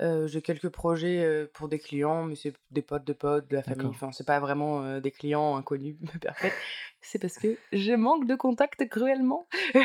J'ai 0.00 0.42
quelques 0.42 0.68
projets 0.68 1.48
pour 1.54 1.68
des 1.68 1.78
clients, 1.78 2.24
mais 2.24 2.36
c'est 2.36 2.52
des 2.70 2.82
potes 2.82 3.04
de 3.04 3.12
potes, 3.12 3.48
de 3.50 3.56
la 3.56 3.62
famille. 3.62 3.86
Enfin, 3.86 4.10
c'est 4.12 4.26
pas 4.26 4.40
vraiment 4.40 5.00
des 5.00 5.10
clients 5.10 5.56
inconnus, 5.56 5.96
C'est 7.00 7.20
parce 7.20 7.38
que 7.38 7.56
je 7.72 7.92
manque 7.92 8.26
de 8.26 8.34
contact 8.34 8.88
cruellement. 8.88 9.46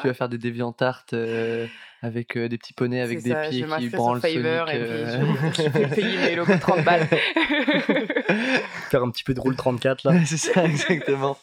Tu 0.00 0.06
vas 0.06 0.14
faire 0.14 0.28
des 0.28 0.38
déviantartes 0.38 1.14
avec 2.02 2.38
des 2.38 2.58
petits 2.58 2.72
poneys 2.72 3.00
avec 3.00 3.22
des 3.22 3.34
pieds 3.48 3.66
qui 3.78 3.88
branlent 3.88 4.20
Sonic. 4.20 4.36
Et 4.36 4.40
puis 4.40 5.64
je, 5.64 5.68
vais 5.68 5.86
payer 5.94 6.18
mes 6.18 6.36
logos 6.36 6.58
30 6.58 6.84
balles. 6.84 7.06
Faire 8.90 9.02
un 9.02 9.10
petit 9.10 9.24
peu 9.24 9.34
de 9.34 9.40
roule 9.40 9.56
34 9.56 10.04
là. 10.04 10.24
c'est 10.24 10.36
ça, 10.36 10.64
exactement. 10.64 11.36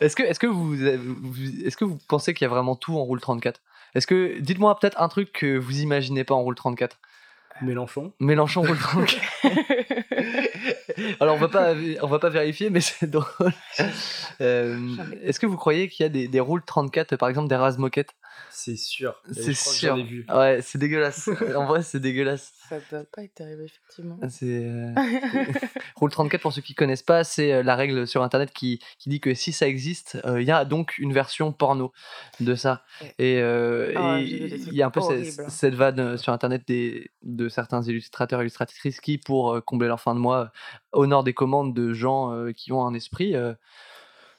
Est-ce 0.00 0.16
que, 0.16 0.22
est 0.22 0.38
que, 0.38 0.46
vous, 0.46 0.82
est-ce 0.84 1.76
que 1.76 1.84
vous 1.84 1.98
pensez 2.08 2.34
qu'il 2.34 2.44
y 2.44 2.46
a 2.46 2.50
vraiment 2.50 2.76
tout 2.76 2.96
en 2.96 3.04
roule 3.04 3.20
34 3.20 3.60
Est-ce 3.94 4.06
que, 4.06 4.38
dites-moi 4.40 4.76
peut-être 4.78 5.00
un 5.00 5.08
truc 5.08 5.32
que 5.32 5.56
vous 5.56 5.80
imaginez 5.80 6.24
pas 6.24 6.34
en 6.34 6.42
roule 6.42 6.54
34 6.54 6.98
Mélenchon. 7.62 8.12
Mélenchon 8.18 8.62
roule 8.62 8.78
34. 8.78 9.22
Alors 11.20 11.36
on 11.36 11.38
va 11.38 11.48
pas, 11.48 11.74
on 12.02 12.06
va 12.06 12.18
pas 12.18 12.28
vérifier, 12.28 12.70
mais 12.70 12.80
c'est 12.80 13.10
drôle. 13.10 13.52
Euh, 14.40 14.76
est-ce 15.22 15.38
que 15.38 15.46
vous 15.46 15.56
croyez 15.56 15.88
qu'il 15.88 16.02
y 16.02 16.06
a 16.06 16.08
des, 16.08 16.26
des 16.26 16.40
roules 16.40 16.64
34, 16.64 17.14
par 17.14 17.28
exemple 17.28 17.48
des 17.48 17.54
rases 17.54 17.78
moquettes? 17.78 18.14
C'est 18.50 18.76
sûr. 18.76 19.20
C'est 19.32 19.52
sûr. 19.52 19.96
Vu. 19.96 20.24
Ouais, 20.32 20.60
c'est 20.62 20.78
dégueulasse. 20.78 21.28
en 21.56 21.66
vrai, 21.66 21.82
c'est 21.82 21.98
dégueulasse. 21.98 22.52
Ça 22.68 22.78
doit 22.90 23.04
pas 23.12 23.22
être 23.22 23.40
arrivé 23.40 23.64
effectivement. 23.64 24.18
C'est 24.28 24.64
euh... 24.64 24.94
roule 25.96 26.10
34 26.10 26.40
pour 26.40 26.52
ceux 26.52 26.62
qui 26.62 26.74
connaissent 26.74 27.02
pas, 27.02 27.24
c'est 27.24 27.52
euh, 27.52 27.62
la 27.62 27.74
règle 27.74 28.06
sur 28.06 28.22
internet 28.22 28.52
qui, 28.52 28.80
qui 28.98 29.10
dit 29.10 29.20
que 29.20 29.34
si 29.34 29.52
ça 29.52 29.66
existe, 29.66 30.18
euh, 30.24 30.40
il 30.40 30.46
y 30.46 30.52
a 30.52 30.64
donc 30.64 30.96
une 30.98 31.12
version 31.12 31.52
porno 31.52 31.92
de 32.40 32.54
ça. 32.54 32.84
Et 33.18 33.42
oh, 33.42 34.16
il 34.18 34.72
y 34.72 34.82
a 34.82 34.86
un 34.86 34.90
peu 34.90 35.00
cette, 35.00 35.50
cette 35.50 35.74
vanne 35.74 36.16
sur 36.16 36.32
internet 36.32 36.62
des, 36.66 37.10
de 37.22 37.48
certains 37.48 37.82
illustrateurs 37.82 38.40
et 38.40 38.44
illustratrices 38.44 39.00
qui, 39.00 39.18
pour 39.18 39.62
combler 39.64 39.88
leur 39.88 40.00
fin 40.00 40.14
de 40.14 40.20
mois, 40.20 40.52
honorent 40.92 41.24
des 41.24 41.34
commandes 41.34 41.74
de 41.74 41.92
gens 41.92 42.32
qui 42.56 42.72
ont 42.72 42.86
un 42.86 42.94
esprit. 42.94 43.34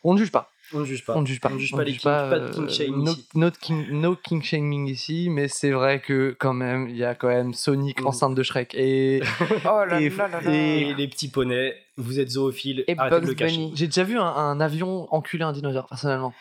on 0.04 0.14
ne 0.14 0.18
juge 0.18 0.32
pas. 0.32 0.50
On 0.74 0.80
ne 0.80 0.86
juge 0.86 1.06
pas. 1.06 1.16
On 1.16 1.22
ne 1.22 1.26
juge 1.26 1.40
pas. 1.40 1.50
On 1.52 1.56
ne 1.56 1.60
juge 1.60 1.72
pas 1.72 1.84
les 1.84 1.94
juge 1.94 2.02
pas 2.04 2.30
de 2.40 2.46
euh, 2.46 2.50
king 2.52 2.70
shame 2.70 3.04
no, 3.04 3.12
ici. 3.12 3.28
no 3.36 3.52
king, 3.52 3.86
no 3.92 4.16
king 4.16 4.42
shaming 4.44 4.88
ici, 4.88 5.28
mais 5.30 5.48
c'est 5.48 5.72
vrai 5.72 6.00
que 6.00 6.36
quand 6.40 6.54
même, 6.54 6.90
il 6.90 6.98
y 6.98 7.04
a 7.04 7.14
quand 7.16 7.28
même 7.28 7.54
Sonic 7.54 8.02
Mm. 8.02 8.08
enceinte 8.08 8.36
de 8.36 8.44
Shrek 8.44 8.74
et 8.76 9.22
Oh 9.66 9.86
là 9.86 10.02
Et- 10.02 10.10
là 10.10 10.28
là 10.28 10.42
là. 10.42 10.52
Et 10.52 10.94
les 10.96 11.08
petits 11.08 11.30
poneys, 11.30 11.76
vous 11.98 12.20
êtes 12.20 12.32
zoophiles, 12.32 12.84
Et 12.88 12.96
Bugs 12.96 13.20
le 13.26 13.34
cacher. 13.36 13.56
Bunny. 13.58 13.72
j'ai 13.76 13.86
déjà 13.86 14.04
vu 14.04 14.18
un, 14.18 14.24
un 14.26 14.60
avion 14.60 15.08
enculer 15.14 15.44
un 15.44 15.54
dinosaure 15.54 15.86
personnellement. 15.88 16.34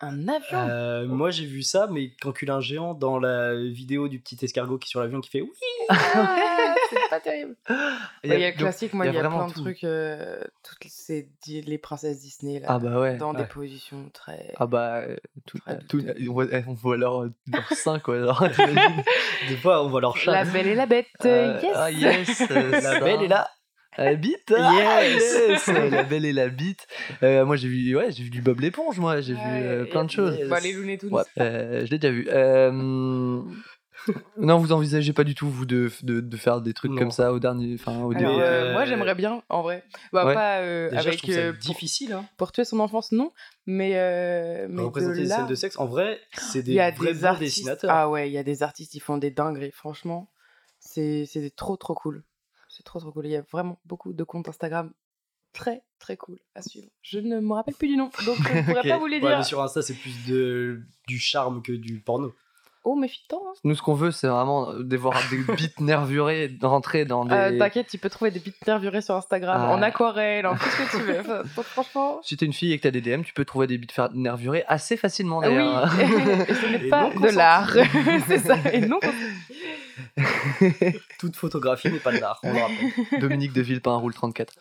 Un 0.00 0.28
avion 0.28 0.58
Euh, 0.68 1.06
moi 1.06 1.30
j'ai 1.30 1.46
vu 1.46 1.62
ça, 1.62 1.88
mais 1.90 2.10
qu'encule 2.20 2.50
un 2.50 2.60
géant 2.60 2.92
dans 2.92 3.18
la 3.18 3.54
vidéo 3.54 4.08
du 4.08 4.18
petit 4.20 4.36
escargot 4.44 4.76
qui 4.78 4.88
est 4.88 4.90
sur 4.90 5.00
l'avion 5.00 5.20
qui 5.22 5.30
fait 5.30 5.40
oui. 5.40 5.50
Ah, 5.90 6.74
C'est 6.90 7.10
pas 7.10 7.20
terrible. 7.20 7.56
Il 8.24 8.30
y 8.38 8.44
a, 8.44 8.52
classique, 8.52 8.92
moi, 8.92 9.06
il 9.06 9.14
y 9.14 9.18
a 9.18 9.20
plein 9.20 9.46
de 9.46 9.52
tout. 9.52 9.60
trucs. 9.62 9.82
euh, 9.84 10.38
toutes 10.62 10.90
ces, 10.90 11.28
les 11.46 11.78
princesses 11.78 12.20
Disney, 12.20 12.60
là, 12.60 12.66
Ah 12.70 12.78
bah 12.78 13.00
ouais. 13.00 13.16
dans 13.16 13.32
ouais. 13.34 13.40
des 13.42 13.46
positions 13.48 14.08
très. 14.12 14.52
Ah 14.56 14.66
bah 14.66 14.96
euh, 14.98 15.16
tout, 15.46 15.58
Très 15.58 15.78
tout- 15.78 16.00
douteux. 16.00 16.14
on 16.28 16.32
voit, 16.32 16.46
on 16.68 16.72
voit 16.74 16.96
leur, 16.96 17.24
leur 17.52 17.68
sein 17.72 17.98
quoi. 17.98 18.18
Des 19.48 19.56
fois 19.56 19.84
on 19.84 19.88
voit 19.88 20.00
leur 20.00 20.16
chat. 20.16 20.32
La 20.32 20.44
belle 20.44 20.66
et 20.68 20.74
la 20.74 20.86
bête, 20.86 21.06
Euh, 21.24 21.58
yes 21.62 21.72
ah, 21.74 21.90
yes 21.90 22.48
La 22.82 23.00
belle 23.00 23.22
est 23.22 23.28
là. 23.28 23.48
La 23.98 24.14
bite 24.14 24.52
ah, 24.56 25.02
Yes. 25.04 25.36
yes, 25.48 25.66
La 25.68 26.02
belle 26.02 26.24
et 26.24 26.32
la 26.32 26.48
bite 26.48 26.86
Euh, 27.22 27.44
Moi 27.44 27.56
j'ai 27.56 27.68
vu, 27.68 27.96
ouais, 27.96 28.12
j'ai 28.12 28.24
vu 28.24 28.30
du 28.30 28.42
Bob 28.42 28.60
l'éponge, 28.60 28.98
moi 28.98 29.20
j'ai 29.20 29.34
vu 29.34 29.40
euh, 29.42 29.84
plein 29.86 30.04
de 30.04 30.10
choses. 30.10 30.36
Yes. 30.36 30.48
Bah, 30.48 30.60
les 30.60 30.72
Looney 30.72 30.98
Tunes. 30.98 31.12
Ouais, 31.12 31.22
euh, 31.40 31.84
je 31.86 31.90
l'ai 31.90 31.98
déjà 31.98 32.12
vu. 32.12 32.26
Euh, 32.30 33.42
Non, 34.36 34.58
vous 34.58 34.72
envisagez 34.72 35.12
pas 35.12 35.24
du 35.24 35.34
tout, 35.34 35.48
vous, 35.48 35.66
de, 35.66 35.90
de, 36.02 36.20
de 36.20 36.36
faire 36.36 36.60
des 36.60 36.72
trucs 36.74 36.92
Non. 36.92 36.98
comme 36.98 37.10
ça 37.10 37.32
au 37.32 37.40
dernier. 37.40 37.74
Enfin, 37.74 38.02
au 38.02 38.12
Alors, 38.14 38.72
moi, 38.72 38.84
j'aimerais 38.84 39.14
bien, 39.16 39.42
en 39.48 39.62
vrai. 39.62 39.82
Bah, 40.12 40.26
Ouais. 40.26 40.34
pas 40.34 40.58
euh, 40.58 40.90
Déjà, 40.90 41.00
avec. 41.00 41.28
euh, 41.30 41.52
pour, 41.52 41.60
difficile. 41.60 42.12
Hein. 42.12 42.24
pour 42.36 42.52
tuer 42.52 42.64
son 42.64 42.78
enfance, 42.78 43.10
non. 43.10 43.32
Mais. 43.64 43.92
euh, 43.94 44.66
mais 44.70 44.82
Représenter 44.82 45.24
là, 45.24 45.36
scènes 45.36 45.46
de 45.48 45.54
sexe, 45.56 45.76
en 45.78 45.86
vrai, 45.86 46.20
c'est 46.34 46.62
des 46.62 46.74
vrais 46.76 47.14
des 47.14 47.24
artistes. 47.24 47.56
dessinateurs. 47.56 47.90
Ah 47.92 48.08
ouais, 48.10 48.28
il 48.28 48.32
y 48.32 48.38
a 48.38 48.44
des 48.44 48.62
artistes, 48.62 48.94
ils 48.94 49.00
font 49.00 49.16
des 49.18 49.30
dingueries, 49.30 49.72
franchement. 49.72 50.30
C'est 50.78 51.24
c'est 51.26 51.50
trop, 51.56 51.76
trop 51.76 51.94
cool. 51.94 52.22
C'est 52.76 52.82
trop, 52.82 53.00
trop 53.00 53.10
cool. 53.10 53.24
Il 53.26 53.32
y 53.32 53.36
a 53.36 53.42
vraiment 53.50 53.78
beaucoup 53.86 54.12
de 54.12 54.22
comptes 54.22 54.48
Instagram 54.48 54.92
très, 55.54 55.82
très 55.98 56.18
cool 56.18 56.38
à 56.54 56.60
suivre. 56.60 56.88
Je 57.00 57.18
ne 57.18 57.40
me 57.40 57.54
rappelle 57.54 57.74
plus 57.74 57.88
du 57.88 57.96
nom, 57.96 58.10
donc 58.26 58.36
je 58.36 58.52
ne 58.52 58.62
pourrais 58.66 58.82
pas 58.88 58.98
vous 58.98 59.06
les 59.06 59.16
Ouais, 59.16 59.28
dire. 59.30 59.38
mais 59.38 59.44
sur 59.44 59.62
Insta, 59.62 59.80
c'est 59.80 59.94
plus 59.94 60.26
de, 60.26 60.82
du 61.08 61.18
charme 61.18 61.62
que 61.62 61.72
du 61.72 62.00
porno. 62.00 62.34
Oh, 62.88 62.94
méfie-toi. 62.94 63.40
hein. 63.44 63.52
Nous, 63.64 63.74
ce 63.74 63.82
qu'on 63.82 63.94
veut, 63.94 64.12
c'est 64.12 64.28
vraiment 64.28 64.72
de 64.72 64.96
voir 64.96 65.18
des 65.30 65.38
bites 65.56 65.80
nervurées 65.80 66.56
rentrer 66.62 67.04
dans 67.04 67.24
des. 67.24 67.34
Euh, 67.34 67.58
T'inquiète, 67.58 67.88
tu 67.88 67.98
peux 67.98 68.08
trouver 68.08 68.30
des 68.30 68.38
bites 68.38 68.64
nervurées 68.64 69.00
sur 69.00 69.16
Instagram, 69.16 69.60
Ah. 69.60 69.72
en 69.74 69.82
aquarelle, 69.82 70.46
en 70.46 70.54
tout 70.54 70.64
ce 70.64 70.76
que 70.92 70.96
tu 70.98 71.02
veux. 71.02 71.18
Enfin, 71.20 71.62
franchement. 71.64 72.20
Si 72.22 72.36
t'es 72.36 72.46
une 72.46 72.52
fille 72.52 72.72
et 72.72 72.78
que 72.78 72.84
t'as 72.84 72.92
des 72.92 73.00
DM, 73.00 73.22
tu 73.22 73.32
peux 73.32 73.44
trouver 73.44 73.66
des 73.66 73.76
bites 73.76 73.90
fer- 73.90 74.10
nervurées 74.14 74.64
assez 74.68 74.96
facilement 74.96 75.40
Ah 75.42 75.48
d'ailleurs. 75.48 75.90
oui, 75.98 76.04
et 76.48 76.54
ce 76.54 76.66
n'est 76.66 76.88
pas 76.88 77.10
de 77.10 77.28
l'art. 77.36 77.72
c'est 78.28 78.38
ça, 78.38 78.56
et 78.72 78.80
non 78.82 79.00
Toute 81.18 81.34
photographie 81.34 81.90
n'est 81.90 81.98
pas 81.98 82.12
de 82.12 82.18
l'art, 82.18 82.38
on 82.44 82.52
le 82.52 82.60
rappelle. 82.60 83.20
Dominique 83.20 83.52
de 83.52 83.62
Villepin 83.62 83.96
roule 83.96 84.14
34. 84.14 84.54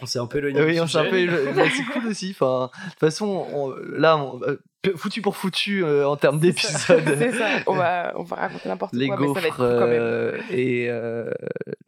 On 0.00 0.06
s'est 0.06 0.18
un 0.18 0.26
peu 0.26 0.38
éloigné. 0.38 0.62
Oui, 0.62 0.80
on 0.80 0.86
s'est 0.86 0.98
un 0.98 1.04
peu- 1.04 1.28
c'est 1.76 1.84
cool 1.92 2.06
aussi. 2.08 2.30
Enfin, 2.30 2.70
de 2.84 2.90
toute 2.90 3.00
façon, 3.00 3.46
on- 3.52 3.74
là, 3.98 4.16
on- 4.16 4.40
euh, 4.42 4.56
foutu 4.96 5.20
pour 5.22 5.36
foutu 5.36 5.84
euh, 5.84 6.06
en 6.08 6.16
termes 6.16 6.38
d'épisodes. 6.38 7.02
C'est 7.18 7.32
ça, 7.32 7.46
on 7.66 7.74
va, 7.74 8.12
on 8.16 8.22
va 8.22 8.36
raconter 8.36 8.68
n'importe 8.68 8.94
Les 8.94 9.08
quoi, 9.08 9.16
mais 9.20 9.26
ça 9.34 9.40
va 9.40 9.46
être 9.48 9.56
quand 9.56 9.86
même. 9.86 10.00
euh, 10.00 10.38
et 10.50 10.86
euh, 10.88 11.30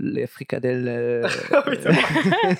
les 0.00 0.26
fricadelles 0.26 0.86
euh, 0.88 1.28
Ah. 1.52 1.64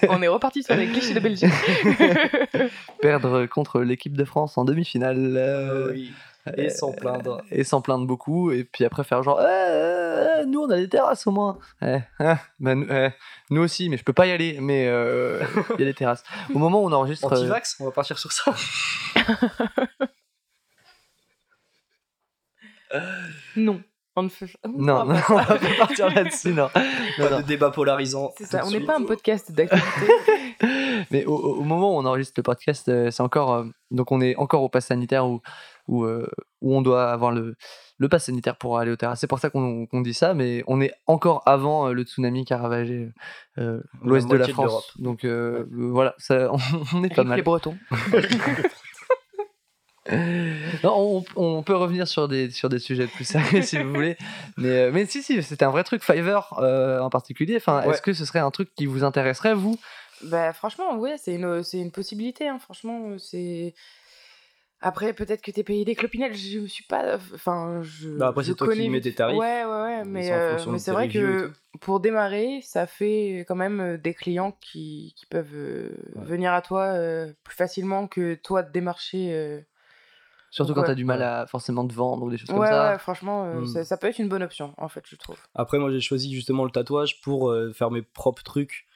On 0.09 0.23
est 0.23 0.29
reparti 0.29 0.63
sur 0.63 0.77
les 0.77 0.87
clichés 0.87 1.15
de 1.15 1.21
Belgique. 1.21 1.51
perdre 3.03 3.47
contre 3.47 3.81
l'équipe 3.83 4.17
de 4.17 4.25
France 4.25 4.57
en 4.59 4.65
demi-finale. 4.65 5.35
euh, 5.37 5.91
Oui. 5.93 6.13
Et 6.57 6.71
sans 6.71 6.93
plaindre. 6.93 7.43
et 7.51 7.65
s'en 7.65 7.83
plaindre 7.83 8.07
beaucoup 8.07 8.51
et 8.51 8.65
puis 8.65 8.85
après 8.87 9.05
faire 9.05 9.23
genre 9.23 9.41
Eh, 9.43 9.45
eh, 9.81 10.41
eh, 10.43 10.47
nous 10.47 10.61
on 10.63 10.71
a 10.71 10.77
des 10.77 10.89
terrasses 10.89 11.27
au 11.27 11.31
moins 11.33 11.59
Eh, 11.83 11.99
hein, 12.19 12.39
bah, 12.59 12.75
nous, 12.75 12.87
eh, 12.91 13.11
nous 13.51 13.61
aussi 13.63 13.89
mais 13.91 13.97
je 13.99 14.05
peux 14.05 14.13
pas 14.15 14.27
y 14.27 14.31
aller 14.33 14.57
mais 14.61 14.87
euh, 14.89 15.43
il 15.75 15.81
y 15.81 15.83
a 15.83 15.87
des 15.87 15.95
terrasses 15.95 16.25
au 16.55 16.59
moment 16.59 16.83
où 16.83 16.87
on 16.87 16.93
enregistre 16.93 17.31
euh, 17.33 17.37
Anti-vax, 17.37 17.77
on 17.81 17.85
va 17.85 17.91
partir 17.91 18.19
sur 18.19 18.33
ça. 18.33 18.55
non, 23.57 23.81
on 24.17 24.23
ne 24.25 24.29
fait 24.29 24.47
non 24.67 25.05
non 25.05 25.15
on 25.29 25.35
va 25.37 25.45
pas 25.45 25.59
partir 25.79 26.09
là-dessus 26.11 26.53
non, 26.53 26.69
Non, 26.75 26.81
Pas 27.19 27.31
non. 27.31 27.37
de 27.39 27.43
débat 27.43 27.71
polarisant. 27.71 28.33
C'est 28.37 28.47
ça, 28.47 28.63
on 28.67 28.71
n'est 28.71 28.81
pas 28.81 28.97
un 28.99 29.05
podcast 29.05 29.53
d'actualité. 29.53 29.87
mais 31.11 31.25
au, 31.25 31.37
au- 31.37 31.63
moment 31.63 31.95
où 31.97 31.99
on 32.01 32.05
enregistre 32.07 32.35
le 32.37 32.43
podcast 32.43 32.89
euh, 32.89 33.11
c'est 33.11 33.23
encore 33.23 33.53
euh, 33.55 33.65
donc 33.91 34.11
on 34.13 34.21
est 34.21 34.35
encore 34.37 34.63
au 34.63 34.69
pass 34.69 34.87
sanitaire 34.87 35.27
où 35.27 35.41
où, 35.89 36.05
euh, 36.05 36.29
où 36.61 36.75
on 36.77 36.83
doit 36.83 37.11
avoir 37.11 37.33
le 37.33 37.57
le 37.99 38.09
pass 38.09 38.25
sanitaire 38.25 38.57
pour 38.57 38.79
aller 38.79 38.91
aux 38.91 38.97
terrasses 38.97 39.21
c'est 39.21 39.27
pour 39.27 39.39
ça 39.39 39.51
qu'on 39.51 39.87
qu'on 39.87 40.01
dit 40.01 40.15
ça 40.15 40.33
mais 40.35 40.65
on 40.67 40.81
est 40.81 40.93
encore 41.07 41.43
avant 41.47 41.89
euh, 41.89 41.93
le 41.93 42.03
tsunami 42.05 42.45
qui 42.45 42.53
a 42.55 42.59
ravagé 42.59 43.11
euh, 43.59 43.81
l'ouest 44.03 44.29
de 44.29 44.37
la 44.37 44.47
de. 44.47 44.53
France 44.53 44.93
donc 44.99 45.25
euh, 45.25 45.67
voilà 45.71 46.15
ça, 46.19 46.51
on 46.95 47.05
est 47.05 47.15
pas 47.15 47.25
mal 47.25 47.37
les 47.37 47.43
Bretons. 47.43 47.77
Non, 50.83 51.25
on, 51.37 51.59
on 51.59 51.63
peut 51.63 51.77
revenir 51.77 52.09
sur 52.09 52.27
des, 52.27 52.51
sur 52.51 52.69
des 52.69 52.79
sujets 52.79 53.07
plus 53.07 53.25
sérieux 53.25 53.63
si 53.63 53.79
vous 53.79 53.93
voulez. 53.93 54.17
Mais, 54.57 54.69
euh, 54.69 54.91
mais 54.93 55.07
si, 55.07 55.23
si, 55.23 55.43
c'était 55.43 55.65
un 55.65 55.71
vrai 55.71 55.85
truc. 55.85 56.03
Fiverr 56.03 56.59
euh, 56.59 57.01
en 57.01 57.11
particulier. 57.11 57.57
Enfin, 57.57 57.83
Ouais. 57.83 57.91
Est-ce 57.91 58.03
que 58.03 58.13
ce 58.13 58.25
serait 58.25 58.39
un 58.39 58.51
truc 58.51 58.71
qui 58.75 58.87
vous 58.87 59.05
intéresserait, 59.05 59.55
vous? 59.55 59.79
Bah 60.23 60.53
franchement, 60.53 60.97
ouais, 60.99 61.17
c'est 61.19 61.35
une, 61.35 61.63
c'est 61.63 61.79
une 61.79 61.93
possibilité. 61.93 62.49
Hein. 62.49 62.59
Franchement, 62.59 63.19
c'est. 63.19 63.75
Après, 64.83 65.13
peut-être 65.13 65.43
que 65.43 65.51
t'es 65.51 65.63
payé 65.63 65.85
des 65.85 65.95
clopinettes. 65.95 66.35
Je 66.35 66.59
me 66.61 66.67
suis 66.67 66.85
pas. 66.85 67.17
Enfin, 67.35 67.81
je. 67.83 68.09
Bah, 68.11 68.29
après, 68.29 68.45
c'est 68.45 68.55
toi 68.55 68.67
qui 68.69 68.77
connais 68.77 68.89
mets 68.89 68.95
vite- 68.99 69.05
tes 69.05 69.15
tarifs. 69.15 69.39
Ouais, 69.39 69.65
ouais, 69.65 69.71
ouais. 69.71 70.05
Mais 70.05 70.23
c'est 70.23 70.33
euh, 70.33 70.57
mais 70.73 70.79
c'est 70.79 70.93
vrai 70.93 71.09
que 71.09 71.53
pour 71.81 72.01
démarrer, 72.01 72.61
ça 72.63 72.87
fait 72.87 73.45
quand 73.47 73.57
même 73.57 73.81
euh, 73.81 73.99
des 73.99 74.15
clients 74.15 74.57
qui, 74.61 75.13
qui 75.17 75.27
peuvent 75.27 75.55
euh, 75.55 75.91
Ouais. 76.17 76.25
venir 76.25 76.53
à 76.53 76.63
toi 76.63 76.85
euh, 76.95 77.33
plus 77.45 77.55
facilement 77.55 78.07
que 78.07 78.35
toi 78.35 78.63
de 78.63 78.73
démarcher. 78.73 79.33
euh. 79.35 79.61
Surtout 80.53 80.71
Donc, 80.71 80.77
quand 80.77 80.81
ouais. 80.83 80.87
t'as 80.89 80.95
du 80.97 81.05
mal 81.05 81.23
à 81.23 81.47
forcément 81.47 81.87
te 81.87 81.93
vendre 81.95 82.25
ou 82.25 82.31
des 82.31 82.37
choses 82.39 82.49
comme 82.51 82.67
ça. 82.67 82.93
ouais, 82.93 82.99
franchement, 82.99 83.45
euh, 83.45 83.61
Hmm. 83.61 83.67
ça, 83.67 83.85
ça 83.85 83.97
peut 83.97 84.09
être 84.09 84.19
une 84.19 84.29
bonne 84.29 84.43
option, 84.43 84.75
en 84.79 84.89
fait, 84.89 85.05
je 85.07 85.15
trouve. 85.15 85.37
Après, 85.55 85.79
moi, 85.79 85.93
j'ai 85.93 86.01
choisi 86.01 86.35
justement 86.35 86.65
le 86.65 86.71
tatouage 86.73 87.21
pour 87.21 87.51
euh, 87.51 87.73
faire 87.73 87.91
mes 87.93 88.03
propres 88.03 88.43
trucs. 88.43 88.87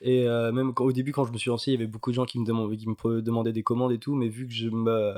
Et 0.00 0.26
euh, 0.28 0.52
même 0.52 0.74
quand- 0.74 0.84
au 0.84 0.92
début, 0.92 1.12
quand 1.12 1.24
je 1.24 1.32
me 1.32 1.38
suis 1.38 1.50
lancé, 1.50 1.70
il 1.70 1.74
y 1.74 1.76
avait 1.76 1.86
beaucoup 1.86 2.10
de 2.10 2.14
gens 2.14 2.24
qui 2.24 2.38
me, 2.38 2.44
demandaient, 2.46 2.76
qui 2.76 2.88
me 2.88 2.94
pre- 2.94 3.20
demandaient 3.20 3.52
des 3.52 3.62
commandes 3.62 3.92
et 3.92 3.98
tout. 3.98 4.14
Mais 4.14 4.28
vu 4.28 4.46
que 4.46 4.52
je 4.54 4.68
me- 4.68 5.14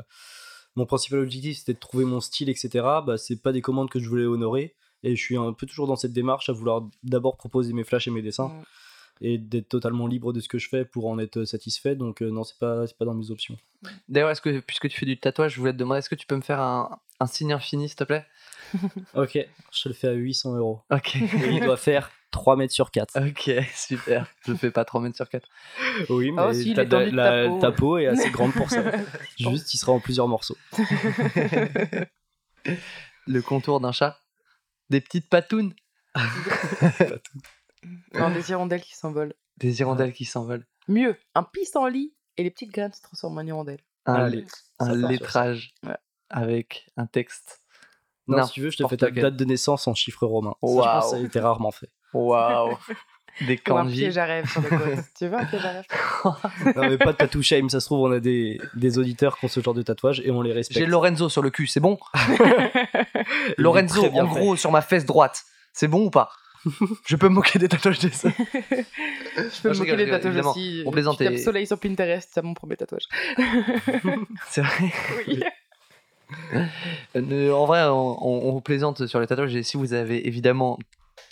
mon 0.77 0.87
principal 0.87 1.19
objectif 1.21 1.59
c'était 1.59 1.75
de 1.75 1.79
trouver 1.79 2.05
mon 2.05 2.21
style, 2.21 2.49
etc., 2.49 2.69
bah, 3.07 3.17
c'est 3.19 3.43
pas 3.43 3.53
des 3.53 3.61
commandes 3.61 3.91
que 3.91 3.99
je 3.99 4.09
voulais 4.09 4.25
honorer. 4.27 4.75
Et 5.03 5.17
je 5.17 5.23
suis 5.23 5.37
un 5.37 5.53
peu 5.55 5.67
toujours 5.67 5.87
dans 5.87 5.97
cette 5.97 6.13
démarche 6.13 6.49
à 6.49 6.53
vouloir 6.53 6.83
d'abord 7.03 7.37
proposer 7.37 7.73
mes 7.73 7.85
flashs 7.85 8.07
et 8.09 8.11
mes 8.11 8.23
dessins 8.23 8.49
Mm. 8.49 8.63
et 9.23 9.39
d'être 9.39 9.69
totalement 9.69 10.07
libre 10.07 10.33
de 10.33 10.41
ce 10.41 10.49
que 10.49 10.59
je 10.59 10.69
fais 10.69 10.85
pour 10.85 11.07
en 11.09 11.19
être 11.19 11.45
satisfait. 11.45 11.95
Donc, 11.97 12.23
euh, 12.23 12.31
non, 12.31 12.45
c'est 12.45 12.59
pas, 12.59 12.85
pas 12.99 13.05
dans 13.07 13.15
mes 13.15 13.31
options. 13.31 13.57
D'ailleurs, 14.09 14.31
est-ce 14.31 14.41
que, 14.43 14.61
puisque 14.61 14.89
tu 14.89 14.99
fais 14.99 15.07
du 15.07 15.19
tatouage, 15.19 15.55
je 15.55 15.59
voulais 15.61 15.73
te 15.73 15.79
demander 15.79 15.99
est-ce 16.01 16.09
que 16.11 16.15
tu 16.15 16.27
peux 16.27 16.37
me 16.37 16.41
faire 16.43 16.61
un, 16.61 16.99
un 17.19 17.27
signe 17.27 17.53
infini, 17.53 17.89
s'il 17.89 17.97
te 17.97 18.05
plaît? 18.05 18.27
Ok, 19.15 19.39
je 19.73 19.83
te 19.83 19.89
le 19.89 19.95
fais 19.95 20.09
à 20.09 20.13
800 20.13 20.57
euros. 20.57 20.81
Ok. 20.91 21.17
Et 21.17 21.51
il 21.51 21.61
doit 21.61 21.77
faire 21.79 22.11
3 22.31 22.57
mètres 22.57 22.73
sur 22.73 22.91
4. 22.91 23.19
ok, 23.29 23.51
super. 23.75 24.27
Je 24.47 24.55
fais 24.55 24.71
pas 24.71 24.85
3 24.85 25.01
mètres 25.01 25.17
sur 25.17 25.29
4. 25.29 25.49
Oui, 26.11 26.31
mais 26.33 26.43
Ah, 26.43 26.53
l'étendue 26.53 27.07
de- 27.07 27.11
de 27.11 27.17
la- 27.17 27.45
ta 27.45 27.49
peau. 27.49 27.61
ta 27.61 27.73
peau 27.73 27.99
est 27.99 28.07
assez 28.07 28.31
grande 28.37 28.53
pour 28.53 28.71
ça. 28.71 28.83
Juste, 29.39 29.75
il 29.75 29.79
sera 29.79 29.93
en 29.93 30.01
plusieurs 30.01 30.29
morceaux. 30.29 30.57
Le 33.27 33.43
contour 33.43 33.81
d'un 33.81 33.93
chat. 33.93 34.19
Des 34.91 35.01
petites 35.01 35.29
patounes. 35.29 35.73
Non, 38.15 38.31
des 38.31 38.51
hirondelles 38.51 38.83
qui 38.83 38.95
s'envolent. 38.97 39.35
Des 39.59 39.81
hirondelles 39.81 40.13
qui 40.13 40.25
s'envolent. 40.25 40.67
Mieux, 40.89 41.17
un 41.35 41.43
pissenlit 41.45 42.13
et 42.37 42.43
les 42.43 42.51
petites 42.51 42.73
graines 42.73 42.93
se 42.93 43.03
transforment 43.03 43.39
en 43.39 43.47
hirondelles. 43.47 43.81
Un, 44.07 44.15
Allez, 44.15 44.47
un 44.79 44.95
lettrage 45.09 45.73
Ouais. 45.87 45.97
avec 46.31 46.87
un 46.97 47.07
texte. 47.07 47.63
Non, 48.27 48.45
si 48.47 48.53
tu 48.55 48.61
veux, 48.63 48.71
je 48.71 48.79
te 48.79 48.87
fais 48.89 48.97
ta 48.97 49.11
date 49.11 49.37
de 49.37 49.45
naissance 49.45 49.87
en 49.89 49.95
chiffres 49.95 50.27
romains. 50.27 50.55
Ça, 50.63 50.67
Je 50.69 50.73
Waouh. 50.73 50.85
pense 51.01 51.05
que 51.05 51.11
ça 51.11 51.23
a 51.23 51.27
été 51.27 51.41
rarement 51.41 51.71
fait. 51.71 51.91
Waouh 52.13 52.77
Des 53.47 53.59
Ou 53.71 53.75
un 53.77 53.87
piège 53.87 54.19
à 54.19 54.27
rêve 54.27 54.51
sur 54.51 54.61
le 54.61 54.69
tu 55.19 55.27
veux 55.27 55.35
un 55.39 55.45
piège 55.47 55.65
à 55.65 55.71
rêve 55.73 55.85
Non, 56.77 56.89
mais 56.91 56.99
pas 56.99 57.13
de 57.13 57.17
tattoo 57.17 57.41
shame. 57.41 57.71
Ça 57.71 57.81
se 57.81 57.87
trouve, 57.87 58.01
on 58.01 58.13
a 58.13 58.21
des, 58.21 58.61
des 58.75 58.99
auditeurs 58.99 59.39
qui 59.39 59.47
ont 59.47 59.49
ce 59.49 59.61
genre 59.61 59.73
de 59.73 59.81
tatouage 59.83 60.21
et 60.25 60.31
on 60.31 60.43
les 60.43 60.53
respecte. 60.53 60.79
J'ai 60.79 60.85
Lorenzo 60.87 61.29
sur 61.31 61.41
le 61.41 61.49
cul, 61.49 61.67
c'est 61.67 61.81
bon 61.81 61.99
Lorenzo, 63.57 64.05
en 64.05 64.11
fait. 64.11 64.41
gros, 64.41 64.57
sur 64.57 64.71
ma 64.71 64.83
fesse 64.83 65.07
droite. 65.07 65.45
C'est 65.73 65.89
bon 65.89 66.07
ou 66.07 66.11
pas? 66.11 66.31
Je 67.07 67.17
peux 67.17 67.29
me 67.31 67.35
moquer 67.37 67.59
des 67.59 67.69
tatouages 67.69 68.01
des. 68.01 68.09
Je 68.11 68.21
peux 68.21 68.27
Non, 69.65 69.71
me 69.71 69.73
je 69.75 69.79
moquer 69.79 69.91
rigole, 69.93 69.97
des 69.97 70.11
tatouages 70.11 70.45
aussi. 70.47 70.83
On 70.85 70.91
plaisante 70.91 71.21
et- 71.23 71.39
soleil 71.39 71.67
sur 71.67 71.79
Pinterest, 71.79 72.29
c'est 72.35 72.43
mon 72.43 72.53
premier 72.53 72.77
tatouage. 72.77 73.05
C'est 74.51 74.61
vrai. 74.61 74.93
Oui. 75.27 75.43
Euh, 77.17 77.53
en 77.53 77.65
vrai, 77.65 77.85
on, 77.85 78.27
on- 78.27 78.57
on 78.57 78.61
plaisante 78.61 79.07
sur 79.07 79.21
les 79.21 79.27
tatouages 79.27 79.55
et 79.57 79.63
si 79.63 79.77
vous 79.79 79.95
avez 79.95 80.27
évidemment 80.29 80.79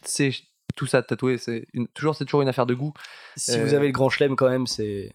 ces 0.03 0.35
tout 0.79 0.87
ça, 0.87 1.03
tatouer, 1.03 1.39
c'est 1.39 1.67
une- 1.75 1.89
toujours, 1.89 2.15
c'est 2.15 2.25
toujours 2.25 2.41
une 2.43 2.49
affaire 2.49 2.65
de 2.67 2.75
goût. 2.75 2.95
Si 3.37 3.51
Euh, 3.53 3.65
vous 3.65 3.75
avez 3.75 3.87
le 3.89 3.93
grand 3.93 4.09
chelem 4.09 4.37
quand 4.37 4.49
même, 4.49 4.67
c'est. 4.69 5.11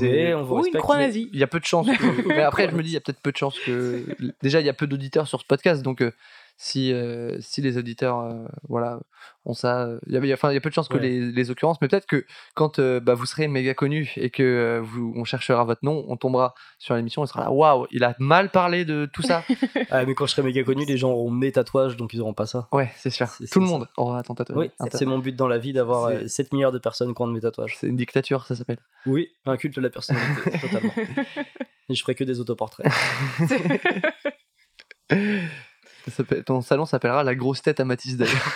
Mais 0.00 0.32
on 0.32 0.42
vous 0.44 0.54
Ou 0.54 0.58
une 0.58 0.62
respecte, 0.64 0.82
croix 0.82 0.96
nazie. 0.98 1.28
il 1.32 1.38
y 1.38 1.42
a 1.42 1.46
peu 1.48 1.58
de 1.60 1.64
chances. 1.64 1.86
que- 1.88 2.28
mais 2.28 2.42
après, 2.42 2.70
je 2.70 2.74
me 2.76 2.82
dis, 2.82 2.90
il 2.90 2.94
y 2.94 2.96
a 2.96 3.00
peut-être 3.00 3.20
peu 3.20 3.32
de 3.32 3.36
chances 3.36 3.58
que. 3.58 4.04
Déjà, 4.42 4.60
il 4.60 4.66
y 4.66 4.68
a 4.68 4.72
peu 4.72 4.86
d'auditeurs 4.86 5.26
sur 5.26 5.40
ce 5.40 5.44
podcast, 5.44 5.82
donc 5.82 6.00
euh, 6.02 6.12
si, 6.60 6.92
euh, 6.92 7.36
si 7.40 7.62
les 7.62 7.78
auditeurs 7.78 8.18
euh, 8.18 8.44
voilà, 8.68 8.98
ont 9.44 9.54
ça, 9.54 9.82
euh, 9.86 10.00
il 10.08 10.12
y 10.12 10.16
a, 10.16 10.20
il 10.20 10.26
y 10.26 10.32
a- 10.32 10.34
enfin, 10.34 10.50
il 10.50 10.54
y 10.54 10.56
a 10.56 10.60
peu 10.60 10.68
de 10.70 10.74
chances 10.74 10.88
que 10.88 10.96
les, 10.98 11.30
les 11.30 11.50
occurrences, 11.52 11.80
mais 11.80 11.86
peut-être 11.86 12.06
que 12.06 12.26
quand 12.56 12.80
euh, 12.80 12.98
bah, 12.98 13.14
vous 13.14 13.26
serez 13.26 13.46
méga 13.46 13.74
connu 13.74 14.12
et 14.16 14.28
que 14.30 14.80
vous, 14.82 15.12
on 15.16 15.22
cherchera 15.22 15.62
votre 15.62 15.84
nom, 15.84 16.04
on 16.08 16.16
tombera 16.16 16.54
sur 16.78 16.96
l'émission, 16.96 17.22
on 17.22 17.26
sera 17.26 17.44
là, 17.44 17.50
waouh, 17.52 17.86
il 17.92 18.02
a 18.02 18.16
mal 18.18 18.50
parlé 18.50 18.84
de 18.84 19.08
tout 19.12 19.22
ça. 19.22 19.44
Ah, 19.90 20.04
mais 20.04 20.14
quand 20.14 20.26
je 20.26 20.32
serai 20.32 20.42
méga 20.42 20.62
connu, 20.64 20.84
les 20.84 20.98
gens 20.98 21.10
auront 21.12 21.30
mes 21.30 21.50
tatouages, 21.52 21.96
donc 21.96 22.12
ils 22.12 22.20
auront 22.20 22.34
pas 22.34 22.46
ça. 22.46 22.68
ouais, 22.72 22.90
c'est 22.96 23.08
sûr. 23.10 23.26
C'est- 23.28 23.50
Tout 23.50 23.60
le 23.60 23.66
monde 23.66 23.86
aura 23.96 24.22
ton 24.24 24.34
tatouage. 24.34 24.58
Oui, 24.80 24.88
c'est 24.92 25.06
mon 25.06 25.18
but 25.18 25.34
dans 25.36 25.46
la 25.48 25.56
vie 25.58 25.72
d'avoir 25.72 26.08
C'est- 26.10 26.24
euh, 26.24 26.28
7 26.28 26.52
milliards 26.52 26.72
de 26.72 26.78
personnes 26.78 27.14
qui 27.14 27.22
ont 27.22 27.26
de 27.28 27.32
mes 27.32 27.40
tatouages. 27.40 27.76
C'est 27.78 27.86
une 27.86 27.96
dictature, 27.96 28.44
ça 28.46 28.54
s'appelle. 28.56 28.78
Oui, 29.06 29.30
un 29.46 29.56
culte 29.56 29.76
de 29.76 29.80
la 29.80 29.90
personnalité, 29.90 30.50
totalement. 30.60 30.92
Et 31.88 31.94
je 31.94 32.02
ferai 32.02 32.14
que 32.16 32.24
des 32.24 32.40
autoportraits. 32.40 32.86
Ça 36.10 36.22
Ton 36.44 36.60
salon 36.60 36.86
s'appellera 36.86 37.22
la 37.24 37.34
grosse 37.34 37.62
tête 37.62 37.80
à 37.80 37.84
Matisse 37.84 38.16
d'ailleurs. 38.16 38.54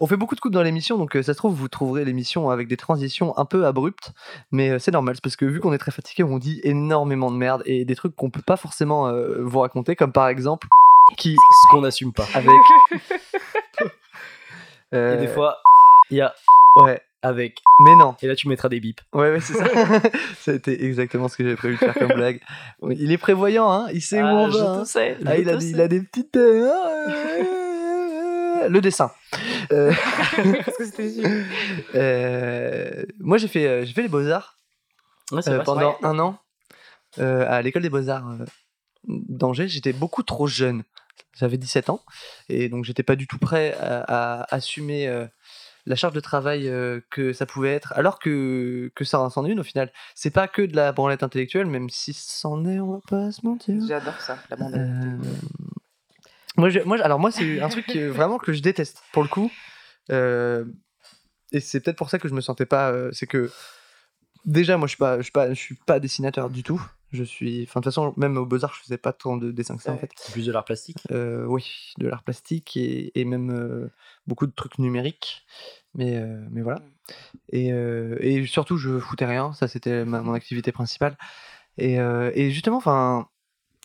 On 0.00 0.06
fait 0.06 0.16
beaucoup 0.16 0.34
de 0.34 0.40
coupes 0.40 0.52
dans 0.52 0.62
l'émission, 0.62 0.98
donc 0.98 1.14
euh, 1.16 1.22
ça 1.22 1.34
se 1.34 1.38
trouve, 1.38 1.54
vous 1.54 1.68
trouverez 1.68 2.04
l'émission 2.04 2.50
avec 2.50 2.66
des 2.66 2.76
transitions 2.76 3.36
un 3.38 3.44
peu 3.44 3.64
abruptes, 3.64 4.12
mais 4.50 4.70
euh, 4.70 4.78
c'est 4.80 4.90
normal, 4.90 5.14
c'est 5.14 5.22
parce 5.22 5.36
que 5.36 5.44
vu 5.44 5.60
qu'on 5.60 5.72
est 5.72 5.78
très 5.78 5.92
fatigué, 5.92 6.24
on 6.24 6.38
dit 6.38 6.60
énormément 6.64 7.30
de 7.30 7.36
merde 7.36 7.62
et 7.64 7.84
des 7.84 7.94
trucs 7.94 8.16
qu'on 8.16 8.28
peut 8.28 8.42
pas 8.44 8.56
forcément 8.56 9.06
euh, 9.06 9.40
vous 9.40 9.60
raconter, 9.60 9.94
comme 9.94 10.10
par 10.12 10.26
exemple 10.28 10.66
qui 11.16 11.36
Ce 11.36 11.70
qu'on 11.70 11.82
n'assume 11.82 12.12
pas. 12.12 12.26
avec. 12.34 12.60
Euh, 14.92 15.16
Et 15.16 15.26
des 15.26 15.26
fois, 15.26 15.60
il 16.10 16.18
y 16.18 16.20
a 16.20 16.32
Ouais, 16.76 17.00
avec. 17.24 17.62
mais 17.84 17.96
non. 17.96 18.14
Et 18.22 18.26
là, 18.26 18.36
tu 18.36 18.48
mettras 18.48 18.68
des 18.68 18.80
bips. 18.80 19.00
Ouais, 19.12 19.30
ouais, 19.32 19.40
c'est 19.40 19.54
ça. 19.54 19.66
ça 20.38 20.50
a 20.50 20.54
été 20.54 20.84
exactement 20.84 21.28
ce 21.28 21.36
que 21.36 21.44
j'avais 21.44 21.56
prévu 21.56 21.74
de 21.74 21.78
faire 21.80 21.94
comme 21.94 22.12
blague. 22.14 22.40
Il 22.90 23.10
est 23.12 23.18
prévoyant, 23.18 23.70
hein, 23.72 23.86
il 23.92 24.02
sait 24.02 24.22
où 24.22 24.26
on 24.26 24.50
je 24.50 24.58
va. 24.58 24.64
te 24.64 24.68
hein. 24.80 24.84
sais. 24.84 25.16
Ah, 25.26 25.36
je 25.36 25.40
il, 25.42 25.48
a 25.48 25.52
te 25.54 25.58
des, 25.58 25.64
sais. 25.64 25.70
il 25.70 25.80
a 25.80 25.88
des 25.88 26.00
petites. 26.02 26.36
euh, 26.36 26.70
Le 28.68 28.80
dessin. 28.80 29.10
Euh, 29.72 29.92
Parce 30.64 30.76
que 30.76 30.84
c'était 30.84 31.10
sûr. 31.10 31.28
euh, 31.94 33.04
moi, 33.20 33.38
j'ai 33.38 33.48
fait, 33.48 33.66
euh, 33.66 33.84
j'ai 33.84 33.92
fait 33.92 34.02
les 34.02 34.08
beaux-arts 34.08 34.58
Ouais, 35.32 35.42
c'est 35.42 35.50
euh, 35.50 35.56
vrai, 35.56 35.64
pendant 35.64 35.96
un 36.02 36.18
an 36.18 36.38
euh, 37.18 37.46
à 37.48 37.62
l'école 37.62 37.82
des 37.82 37.90
beaux-arts 37.90 38.28
euh, 38.30 38.44
d'Angers. 39.08 39.68
J'étais 39.68 39.92
beaucoup 39.92 40.22
trop 40.22 40.46
jeune. 40.46 40.82
J'avais 41.36 41.56
17 41.56 41.90
ans. 41.90 42.00
Et 42.48 42.68
donc, 42.68 42.84
j'étais 42.84 43.02
pas 43.02 43.16
du 43.16 43.26
tout 43.26 43.38
prêt 43.38 43.74
à, 43.80 44.42
à 44.42 44.54
assumer 44.54 45.08
euh, 45.08 45.26
la 45.86 45.96
charge 45.96 46.14
de 46.14 46.20
travail 46.20 46.68
euh, 46.68 47.00
que 47.10 47.32
ça 47.32 47.46
pouvait 47.46 47.72
être. 47.74 47.92
Alors 47.94 48.18
que, 48.18 48.90
que 48.94 49.04
ça 49.04 49.20
en 49.20 49.46
est 49.46 49.50
une 49.50 49.60
au 49.60 49.64
final. 49.64 49.92
C'est 50.14 50.30
pas 50.30 50.48
que 50.48 50.62
de 50.62 50.74
la 50.76 50.92
branlette 50.92 51.22
intellectuelle, 51.22 51.66
même 51.66 51.90
si 51.90 52.12
c'en 52.14 52.64
est, 52.64 52.80
on 52.80 52.92
va 52.92 53.00
pas 53.08 53.32
se 53.32 53.44
mentir. 53.44 53.76
J'adore 53.86 54.20
ça, 54.20 54.38
la. 54.50 54.66
Euh, 54.66 55.16
moi, 56.56 56.68
je- 56.70 56.80
moi, 56.80 56.98
alors 57.02 57.18
moi, 57.18 57.30
c'est 57.30 57.60
un 57.60 57.68
truc 57.68 57.86
que, 57.86 58.08
vraiment 58.08 58.38
que 58.38 58.52
je 58.52 58.62
déteste 58.62 59.02
pour 59.12 59.22
le 59.22 59.28
coup. 59.28 59.50
Euh, 60.10 60.64
et 61.52 61.60
c'est 61.60 61.80
peut-être 61.80 61.98
pour 61.98 62.10
ça 62.10 62.18
que 62.18 62.28
je 62.28 62.34
me 62.34 62.40
sentais 62.40 62.66
pas. 62.66 62.92
c'est 63.12 63.26
que 63.26 63.50
déjà, 64.44 64.76
moi, 64.76 64.86
je 64.86 64.90
suis 64.90 64.98
pas, 64.98 65.18
je 65.18 65.22
suis 65.22 65.32
pas, 65.32 65.48
je 65.50 65.54
suis 65.60 65.74
pas 65.86 66.00
dessinateur 66.00 66.50
du 66.50 66.62
tout. 66.62 66.80
Je 67.14 67.22
suis, 67.22 67.62
enfin, 67.62 67.78
de 67.78 67.84
toute 67.84 67.92
façon, 67.92 68.12
même 68.16 68.36
au 68.36 68.44
Beaux 68.44 68.64
Arts, 68.64 68.74
je 68.74 68.80
faisais 68.82 68.98
pas 68.98 69.12
tant 69.12 69.36
de 69.36 69.52
dessins 69.52 69.76
que 69.76 69.84
ça 69.84 69.92
en 69.92 69.98
fait. 69.98 70.10
C'est 70.16 70.32
plus 70.32 70.46
de 70.46 70.50
l'art 70.50 70.64
plastique. 70.64 70.98
Euh, 71.12 71.44
oui, 71.44 71.92
de 71.98 72.08
l'art 72.08 72.24
plastique 72.24 72.76
et, 72.76 73.18
et 73.18 73.24
même 73.24 73.50
euh, 73.50 73.88
beaucoup 74.26 74.48
de 74.48 74.52
trucs 74.52 74.80
numériques. 74.80 75.46
Mais, 75.94 76.16
euh, 76.16 76.44
mais 76.50 76.60
voilà. 76.60 76.80
Et, 77.50 77.72
euh, 77.72 78.16
et 78.18 78.44
surtout, 78.46 78.78
je 78.78 78.98
foutais 78.98 79.26
rien. 79.26 79.52
Ça, 79.52 79.68
c'était 79.68 80.04
ma- 80.04 80.22
mon 80.22 80.32
activité 80.32 80.72
principale. 80.72 81.16
Et, 81.78 82.00
euh, 82.00 82.32
et 82.34 82.50
justement, 82.50 82.78
enfin, 82.78 83.28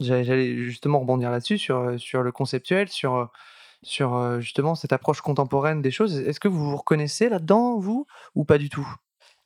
j'allais 0.02 0.56
justement 0.56 1.00
rebondir 1.00 1.30
là-dessus, 1.30 1.60
sur, 1.60 2.00
sur 2.00 2.24
le 2.24 2.32
conceptuel, 2.32 2.90
sur, 2.90 3.32
sur 3.84 4.42
justement 4.42 4.74
cette 4.74 4.92
approche 4.92 5.22
contemporaine 5.22 5.84
des 5.84 5.92
choses. 5.92 6.18
Est-ce 6.18 6.40
que 6.40 6.48
vous 6.48 6.72
vous 6.72 6.78
reconnaissez 6.78 7.30
là-dedans, 7.30 7.78
vous, 7.78 8.08
ou 8.34 8.44
pas 8.44 8.58
du 8.58 8.70
tout? 8.70 8.90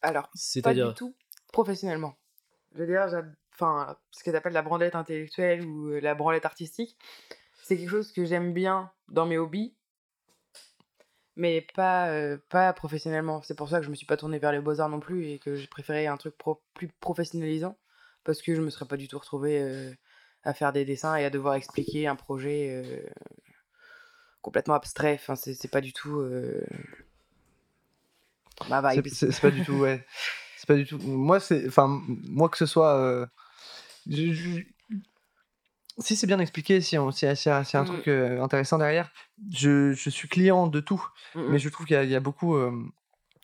Alors, 0.02 0.30
pas 0.64 0.74
du 0.74 0.94
tout 0.96 1.14
professionnellement. 1.52 2.16
Je 2.76 2.80
veux 2.80 2.88
dire, 2.88 3.08
enfin, 3.64 3.98
ce 4.12 4.24
que 4.24 4.30
tu 4.30 4.36
appelles 4.36 4.54
la 4.54 4.62
branlette 4.62 4.96
intellectuelle 4.96 5.66
ou 5.66 5.92
la 6.00 6.16
branlette 6.16 6.46
artistique, 6.46 6.98
c'est 7.62 7.78
quelque 7.78 7.90
chose 7.90 8.12
que 8.12 8.26
j'aime 8.26 8.54
bien 8.54 8.92
dans 9.10 9.26
mes 9.26 9.38
hobbies, 9.38 9.74
mais 11.36 11.66
pas, 11.76 12.10
euh, 12.10 12.38
pas 12.50 12.74
professionnellement. 12.74 13.42
C'est 13.42 13.56
pour 13.56 13.70
ça 13.70 13.80
que 13.80 13.86
je 13.86 13.90
me 13.90 13.96
suis 13.96 14.06
pas 14.06 14.18
tournée 14.18 14.40
vers 14.40 14.52
les 14.52 14.60
beaux-arts 14.60 14.90
non 14.90 15.00
plus 15.00 15.28
et 15.28 15.40
que 15.40 15.56
j'ai 15.56 15.68
préféré 15.68 16.08
un 16.08 16.18
truc 16.18 16.38
pro- 16.38 16.62
plus 16.74 16.90
professionnalisant, 17.00 17.78
parce 18.24 18.42
que 18.42 18.54
je 18.54 18.62
me 18.62 18.70
serais 18.70 18.86
pas 18.86 18.98
du 18.98 19.08
tout 19.08 19.18
retrouvée 19.18 19.62
euh, 19.62 19.92
à 20.44 20.54
faire 20.54 20.74
des 20.74 20.86
dessins 20.86 21.16
et 21.16 21.26
à 21.26 21.30
devoir 21.30 21.56
expliquer 21.56 22.08
un 22.08 22.16
projet 22.16 22.84
euh, 22.86 23.10
complètement 24.42 24.76
abstrait. 24.76 25.14
Enfin, 25.16 25.36
c'est 25.36 25.72
pas 25.72 25.82
du 25.82 25.94
tout 25.94 26.22
ma 28.68 28.82
C'est 28.82 29.02
vibe. 29.02 29.08
c'est 29.08 29.42
pas 29.42 29.52
du 29.52 29.64
tout, 29.64 29.74
ouais. 29.74 30.06
C'est 30.58 30.68
pas 30.68 30.76
du 30.76 30.86
tout. 30.86 30.98
Moi, 31.00 31.40
c'est. 31.40 31.68
Enfin, 31.68 31.88
moi, 32.08 32.50
que 32.50 32.58
ce 32.58 32.66
soit. 32.66 33.28
Je- 34.10 34.34
je- 34.34 34.62
Si 36.00 36.16
c'est 36.16 36.26
bien 36.26 36.40
expliqué, 36.40 36.82
si 36.82 36.98
on- 36.98 37.12
si 37.12 37.28
un 37.28 37.62
Mm. 37.62 37.86
truc 37.86 38.08
euh, 38.08 38.42
intéressant 38.42 38.80
derrière, 38.80 39.12
je, 39.52 39.94
je 39.94 40.10
suis 40.10 40.28
client 40.28 40.66
de 40.66 40.80
tout. 40.80 41.06
Mm, 41.36 41.42
Mais 41.50 41.60
je 41.60 41.70
trouve 41.70 41.86
qu'il 41.86 41.94
y, 41.96 42.00
a- 42.00 42.04
il 42.04 42.10
y 42.10 42.16
a 42.16 42.20
beaucoup, 42.20 42.56
euh, 42.56 42.72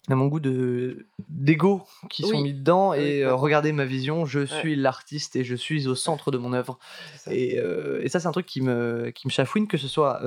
à 0.09 0.15
mon 0.15 0.25
goût, 0.25 0.39
de 0.39 1.05
d'ego 1.29 1.83
qui 2.09 2.23
sont 2.23 2.41
mis 2.41 2.55
dedans. 2.55 2.91
Oui, 2.91 2.97
et 3.01 3.23
euh, 3.23 3.35
regardez 3.35 3.71
ma 3.71 3.85
vision, 3.85 4.25
je 4.25 4.45
suis 4.47 4.75
l'artiste 4.75 5.35
et 5.35 5.43
je 5.43 5.53
suis 5.55 5.87
au 5.87 5.93
centre 5.93 6.31
de 6.31 6.39
mon 6.39 6.53
œuvre. 6.53 6.79
c'est. 7.17 7.37
Et, 7.37 7.59
euh, 7.59 8.01
et 8.03 8.09
ça, 8.09 8.19
c'est 8.19 8.27
un 8.27 8.31
truc 8.31 8.47
qui 8.47 8.61
me, 8.61 9.11
qui 9.11 9.27
me 9.27 9.31
chafouine, 9.31 9.67
que 9.67 9.77
ce 9.77 9.87
soit 9.87 10.19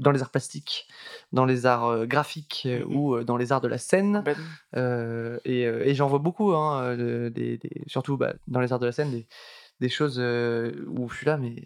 dans 0.00 0.10
les 0.10 0.22
arts 0.22 0.30
plastiques, 0.30 0.88
dans 1.32 1.44
les 1.44 1.66
arts 1.66 1.86
euh, 1.86 2.06
graphiques 2.06 2.62
euh, 2.66 2.84
Mhm. 2.84 2.96
ou 2.96 3.14
euh, 3.14 3.24
dans 3.24 3.36
les 3.36 3.52
arts 3.52 3.60
de 3.60 3.68
la 3.68 3.78
scène. 3.78 4.24
Euh, 4.76 5.38
et 5.44 5.62
et 5.62 5.94
j'en 5.94 6.08
vois 6.08 6.18
beaucoup, 6.18 6.52
hein, 6.54 6.96
des, 6.96 7.30
des- 7.58 7.82
surtout 7.86 8.16
bah, 8.16 8.34
dans 8.48 8.60
les 8.60 8.72
arts 8.72 8.78
de 8.80 8.86
la 8.86 8.92
scène, 8.92 9.10
des, 9.12 9.26
des 9.80 9.88
choses 9.88 10.18
où 10.18 11.08
je 11.08 11.16
suis 11.16 11.26
là, 11.26 11.36
mais 11.36 11.64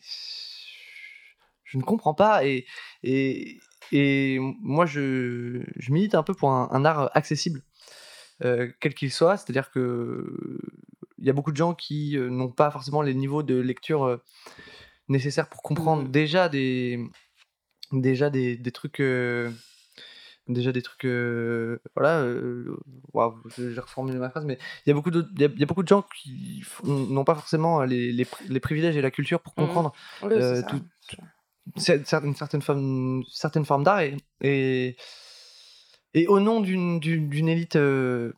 je 1.65 1.79
ne 1.79 1.83
comprends 1.83 2.15
pas. 2.15 2.45
Et, 2.47 2.67
et, 3.03 3.59
et 3.93 4.39
moi, 4.61 4.87
je, 4.87 5.63
je 5.77 5.93
milite 5.93 6.15
un 6.15 6.23
peu 6.23 6.35
pour 6.35 6.51
un, 6.51 6.69
un 6.73 6.85
art 6.85 7.11
accessible, 7.15 7.63
euh, 8.45 8.71
quel 8.81 8.95
qu'il 8.95 9.11
soit. 9.13 9.37
C'est-à-dire 9.37 9.71
que 9.71 10.59
il 11.19 11.27
y 11.27 11.31
a 11.31 11.33
beaucoup 11.33 11.53
de 11.53 11.57
gens 11.57 11.75
qui 11.75 12.17
n'ont 12.19 12.51
pas 12.51 12.71
forcément 12.71 13.01
les 13.03 13.15
niveaux 13.15 13.43
de 13.43 13.55
lecture 13.57 14.21
nécessaires 15.09 15.49
pour 15.49 15.63
comprendre 15.63 16.03
Mhm. 16.03 16.11
déjà 16.11 16.49
des, 16.49 16.99
déjà 18.01 18.31
des, 18.31 18.57
des 18.57 18.73
trucs. 18.73 19.01
euh, 19.01 19.51
déjà 20.47 20.73
des 20.73 20.83
trucs 20.83 21.07
euh, 21.07 21.79
voilà 21.97 22.21
euh, 22.21 22.77
je- 23.57 23.71
j'ai 23.71 23.81
reformulé 23.81 24.19
ma 24.19 24.29
phrase 24.29 24.45
mais 24.45 24.59
il 24.85 24.91
y 24.91 24.93
a 24.93 24.95
beaucoup 24.95 25.11
de 25.11 25.27
il 25.37 25.41
y 25.41 25.45
a- 25.47 25.49
il 25.55 25.59
y 25.59 25.63
a 25.63 25.67
beaucoup 25.67 25.83
de 25.83 25.89
gens 25.89 26.05
qui 26.21 26.63
n'ont 26.85 27.25
pas 27.25 27.35
forcément 27.35 27.83
les, 27.83 28.13
les, 28.13 28.25
pri- 28.27 28.47
les 28.51 28.61
privilèges 28.61 28.95
et 28.95 29.01
la 29.01 29.11
culture 29.11 29.41
pour 29.41 29.55
Mhm. 29.57 29.59
comprendre 29.67 29.93
Oui, 30.23 30.35
euh, 30.35 30.61
tout- 30.69 30.85
cer- 31.79 32.05
cer- 32.05 32.25
une 32.27 32.35
certaine 32.35 32.61
forme 32.61 33.23
certaine 33.33 33.65
forme 33.65 33.85
d'art 33.85 34.01
et, 34.01 34.19
et 34.43 34.97
et 36.13 36.27
au 36.27 36.41
nom 36.41 36.61
d'une 36.61 37.01
d'une 37.01 37.49
élite 37.49 37.77
euh, 37.77 38.35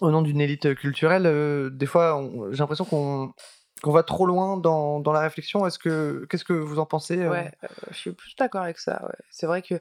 au 0.00 0.10
nom 0.10 0.20
d'une 0.20 0.40
élite 0.40 0.74
culturelle 0.74 1.26
euh, 1.26 1.70
des 1.70 1.86
fois 1.86 2.28
j'ai 2.50 2.58
l'impression 2.58 2.84
qu'on 2.84 3.32
qu'on 3.82 3.92
va 3.92 4.02
trop 4.02 4.26
loin 4.26 4.56
dans, 4.56 5.00
dans 5.00 5.12
la 5.12 5.20
réflexion 5.20 5.66
est-ce 5.66 5.78
que 5.78 6.26
qu'est-ce 6.30 6.44
que 6.44 6.52
vous 6.54 6.78
en 6.78 6.86
pensez 6.86 7.18
euh? 7.18 7.30
Ouais, 7.30 7.52
euh, 7.64 7.68
je 7.90 7.96
suis 7.96 8.12
plus 8.12 8.34
d'accord 8.36 8.62
avec 8.62 8.78
ça. 8.78 9.02
Ouais. 9.04 9.14
C'est 9.30 9.46
vrai 9.46 9.62
que 9.62 9.74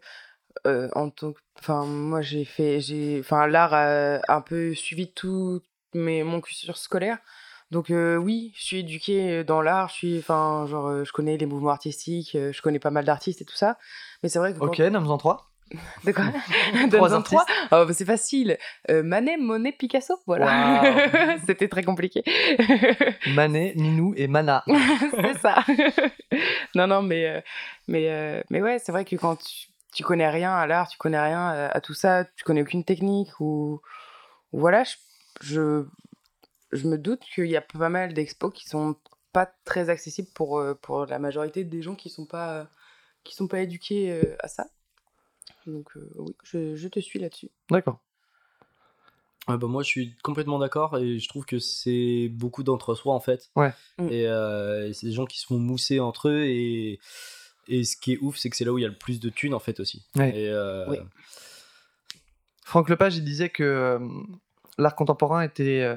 euh, 0.67 0.89
en 0.95 1.09
tant 1.09 1.33
que, 1.33 1.39
enfin, 1.59 1.85
moi 1.85 2.21
j'ai 2.21 2.45
fait, 2.45 2.79
j'ai, 2.79 3.19
enfin, 3.19 3.47
l'art 3.47 3.73
a 3.73 4.19
un 4.27 4.41
peu 4.41 4.73
suivi 4.73 5.11
tout 5.11 5.61
mes 5.93 6.23
mon 6.23 6.41
cursus 6.41 6.71
scolaire. 6.75 7.19
Donc 7.71 7.87
oui, 7.89 8.53
je 8.55 8.63
suis 8.63 8.79
éduquée 8.79 9.43
dans 9.43 9.61
l'art. 9.61 9.89
Je 9.89 9.93
suis, 9.93 10.19
enfin, 10.19 10.65
genre, 10.67 11.03
je 11.03 11.11
connais 11.11 11.35
les 11.37 11.45
mouvements 11.45 11.71
artistiques, 11.71 12.31
je 12.33 12.61
connais 12.61 12.79
pas 12.79 12.91
mal 12.91 13.05
d'artistes 13.05 13.41
et 13.41 13.45
tout 13.45 13.55
ça. 13.55 13.77
Mais 14.21 14.29
c'est 14.29 14.39
vrai 14.39 14.53
que 14.53 14.59
quand- 14.59 14.67
ok 14.67 14.79
nomme-en 14.79 15.17
trois 15.17 15.51
de 16.03 16.11
quoi? 16.11 16.25
Trois 16.91 17.09
Donne-en 17.09 17.21
trois 17.21 17.45
Oh, 17.71 17.85
c'est 17.91 18.05
facile. 18.05 18.57
Euh, 18.89 19.03
Manet, 19.03 19.37
Monet, 19.37 19.71
Picasso, 19.71 20.15
voilà. 20.25 21.37
C'était 21.47 21.67
très 21.67 21.83
compliqué. 21.83 22.23
Manet 23.33 23.73
Minou 23.75 24.13
et 24.15 24.27
Mana 24.27 24.63
c'est 25.11 25.39
ça. 25.39 25.63
non, 26.75 26.87
non, 26.87 27.01
mais, 27.01 27.27
euh, 27.27 27.41
mais, 27.87 28.09
euh, 28.09 28.41
mais 28.49 28.61
ouais, 28.61 28.79
c'est 28.79 28.91
vrai 28.91 29.05
que 29.05 29.15
quand 29.15 29.37
tu, 29.37 29.67
tu 29.93 30.03
connais 30.03 30.29
rien 30.29 30.53
à 30.53 30.67
l'art, 30.67 30.87
tu 30.87 30.97
connais 30.97 31.19
rien 31.19 31.47
à, 31.47 31.67
à 31.67 31.81
tout 31.81 31.93
ça, 31.93 32.25
tu 32.35 32.43
connais 32.43 32.61
aucune 32.61 32.83
technique 32.83 33.39
ou, 33.39 33.81
voilà, 34.51 34.83
je, 34.83 34.95
je, 35.41 35.85
je 36.71 36.87
me 36.87 36.97
doute 36.97 37.21
qu'il 37.33 37.47
y 37.47 37.57
a 37.57 37.61
pas 37.61 37.89
mal 37.89 38.13
d'expos 38.13 38.53
qui 38.53 38.67
sont 38.67 38.95
pas 39.35 39.51
très 39.65 39.89
accessibles 39.89 40.29
pour, 40.33 40.59
euh, 40.59 40.75
pour 40.75 41.05
la 41.05 41.19
majorité 41.19 41.65
des 41.65 41.81
gens 41.81 41.95
qui 41.95 42.09
sont 42.09 42.25
pas, 42.25 42.69
qui 43.25 43.35
sont 43.35 43.47
pas 43.49 43.59
éduqués 43.59 44.11
euh, 44.11 44.35
à 44.39 44.47
ça. 44.47 44.67
Donc 45.67 45.95
euh, 45.97 46.09
oui, 46.17 46.35
je, 46.43 46.75
je 46.75 46.87
te 46.87 46.99
suis 46.99 47.19
là-dessus. 47.19 47.49
D'accord. 47.69 47.99
Bah, 49.47 49.57
moi, 49.61 49.83
je 49.83 49.87
suis 49.87 50.15
complètement 50.23 50.57
d'accord 50.57 50.97
et 50.97 51.19
je 51.19 51.29
trouve 51.29 51.45
que 51.45 51.59
c'est 51.59 52.29
beaucoup 52.31 52.63
d'entre-soi 52.63 53.13
en 53.13 53.19
fait. 53.19 53.51
Ouais. 53.55 53.73
Mm. 53.99 54.07
Et, 54.09 54.27
euh, 54.27 54.87
et 54.89 54.93
c'est 54.93 55.05
des 55.05 55.13
gens 55.13 55.25
qui 55.25 55.39
se 55.39 55.45
font 55.45 55.59
mousser 55.59 55.99
entre 55.99 56.29
eux 56.29 56.45
et, 56.45 56.99
et 57.67 57.83
ce 57.83 57.95
qui 57.95 58.13
est 58.13 58.17
ouf, 58.21 58.37
c'est 58.37 58.49
que 58.49 58.55
c'est 58.55 58.65
là 58.65 58.73
où 58.73 58.79
il 58.79 58.81
y 58.81 58.85
a 58.85 58.89
le 58.89 58.97
plus 58.97 59.19
de 59.19 59.29
thunes 59.29 59.53
en 59.53 59.59
fait 59.59 59.79
aussi. 59.79 60.05
Ouais. 60.15 60.35
Et, 60.35 60.49
euh, 60.49 60.89
Oui. 60.89 60.97
Franck 62.63 62.89
Lepage, 62.89 63.17
il 63.17 63.23
disait 63.23 63.49
que 63.49 63.63
euh, 63.63 63.99
l'art 64.79 64.95
contemporain 64.95 65.43
était, 65.43 65.81
euh, 65.83 65.95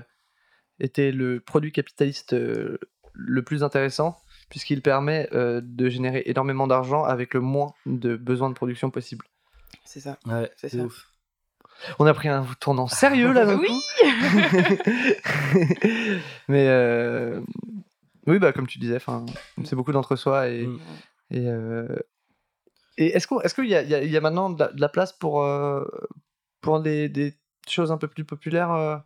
était 0.79 1.11
le 1.11 1.41
produit 1.41 1.73
capitaliste 1.73 2.35
euh, 2.35 2.77
le 3.15 3.43
plus 3.43 3.63
intéressant, 3.63 4.19
puisqu'il 4.51 4.83
permet 4.83 5.27
euh, 5.33 5.63
de 5.65 5.89
générer 5.89 6.23
énormément 6.27 6.67
d'argent 6.67 7.03
avec 7.05 7.33
le 7.33 7.41
moins 7.41 7.73
de 7.87 8.17
besoins 8.17 8.51
de 8.51 8.55
production 8.55 8.91
possible. 8.91 9.25
C'est 9.91 10.01
ça. 10.01 10.19
ouais, 10.27 10.53
C'est 10.57 10.69
ça. 10.69 10.85
ouf. 10.85 11.07
On 11.99 12.05
a 12.05 12.13
pris 12.13 12.29
un 12.29 12.45
tournant 12.61 12.89
sérieux 12.89 13.33
là 13.33 13.57
Oui. 13.57 13.69
coup. 13.69 13.81
Mais 16.49 16.69
euh, 16.69 17.41
oui, 18.27 18.39
bah, 18.39 18.53
comme 18.53 18.67
tu 18.67 18.79
disais, 18.79 18.99
'fin, 18.99 19.25
c'est 19.65 19.77
beaucoup 19.77 19.93
d'entre-soi 19.93 20.49
et, 20.49 20.67
Mm. 20.67 20.79
et, 21.31 21.47
euh, 21.49 21.97
et 22.99 23.07
est-ce 23.17 23.27
qu'il 23.55 23.67
y, 23.69 23.75
a- 23.75 23.83
il 23.83 23.89
y 23.89 23.95
a- 23.95 24.03
il 24.03 24.11
y 24.11 24.17
a 24.17 24.21
maintenant 24.21 24.51
de 24.51 24.61
la, 24.63 24.73
de 24.73 24.81
la 24.81 24.89
place 24.91 25.13
pour, 25.13 25.43
euh, 25.43 25.85
pour 26.61 26.81
des, 26.81 27.09
des 27.09 27.35
choses 27.69 27.91
un 27.93 27.97
peu 27.99 28.09
plus 28.09 28.25
populaires 28.25 28.73
euh, 28.73 28.97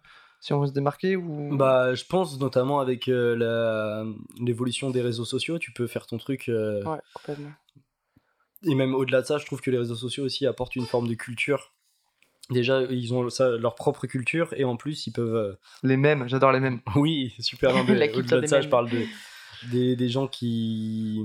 si 0.40 0.52
on 0.52 0.60
veut 0.60 0.66
se 0.66 0.72
démarquer 0.72 1.14
ou... 1.14 1.56
Bah, 1.56 1.94
je 1.94 2.04
pense 2.04 2.40
notamment 2.40 2.80
avec 2.80 3.06
euh, 3.08 3.36
la- 3.36 4.04
l'évolution 4.40 4.90
des 4.90 5.02
réseaux 5.02 5.24
sociaux, 5.24 5.58
tu 5.58 5.72
peux 5.72 5.86
faire 5.86 6.06
ton 6.06 6.18
truc. 6.18 6.48
euh, 6.48 6.82
Ouais, 6.84 6.98
complètement. 7.14 7.52
Et 8.64 8.74
même 8.74 8.94
au-delà 8.94 9.22
de 9.22 9.26
ça, 9.26 9.38
je 9.38 9.46
trouve 9.46 9.60
que 9.60 9.70
les 9.70 9.78
réseaux 9.78 9.94
sociaux 9.96 10.24
aussi 10.24 10.46
apportent 10.46 10.76
une 10.76 10.86
forme 10.86 11.08
de 11.08 11.14
culture. 11.14 11.72
Déjà, 12.50 12.82
ils 12.82 13.14
ont 13.14 13.28
ça, 13.30 13.50
leur 13.50 13.74
propre 13.74 14.06
culture 14.06 14.52
et 14.56 14.64
en 14.64 14.76
plus, 14.76 15.06
ils 15.06 15.12
peuvent. 15.12 15.34
euh, 15.34 15.54
Les 15.82 15.96
mêmes, 15.96 16.28
j'adore 16.28 16.52
les 16.52 16.60
mêmes. 16.60 16.80
Oui, 16.96 17.34
super. 17.40 17.72
non, 17.74 17.84
mais 17.84 17.94
La 17.96 18.08
culture 18.08 18.18
Au-delà 18.18 18.36
de 18.36 18.40
des 18.42 18.46
ça, 18.48 18.56
je 18.60 18.64
mèmes. 18.64 18.70
parle 18.70 18.90
de, 18.90 19.04
des, 19.70 19.96
des 19.96 20.08
gens 20.08 20.26
qui, 20.28 21.22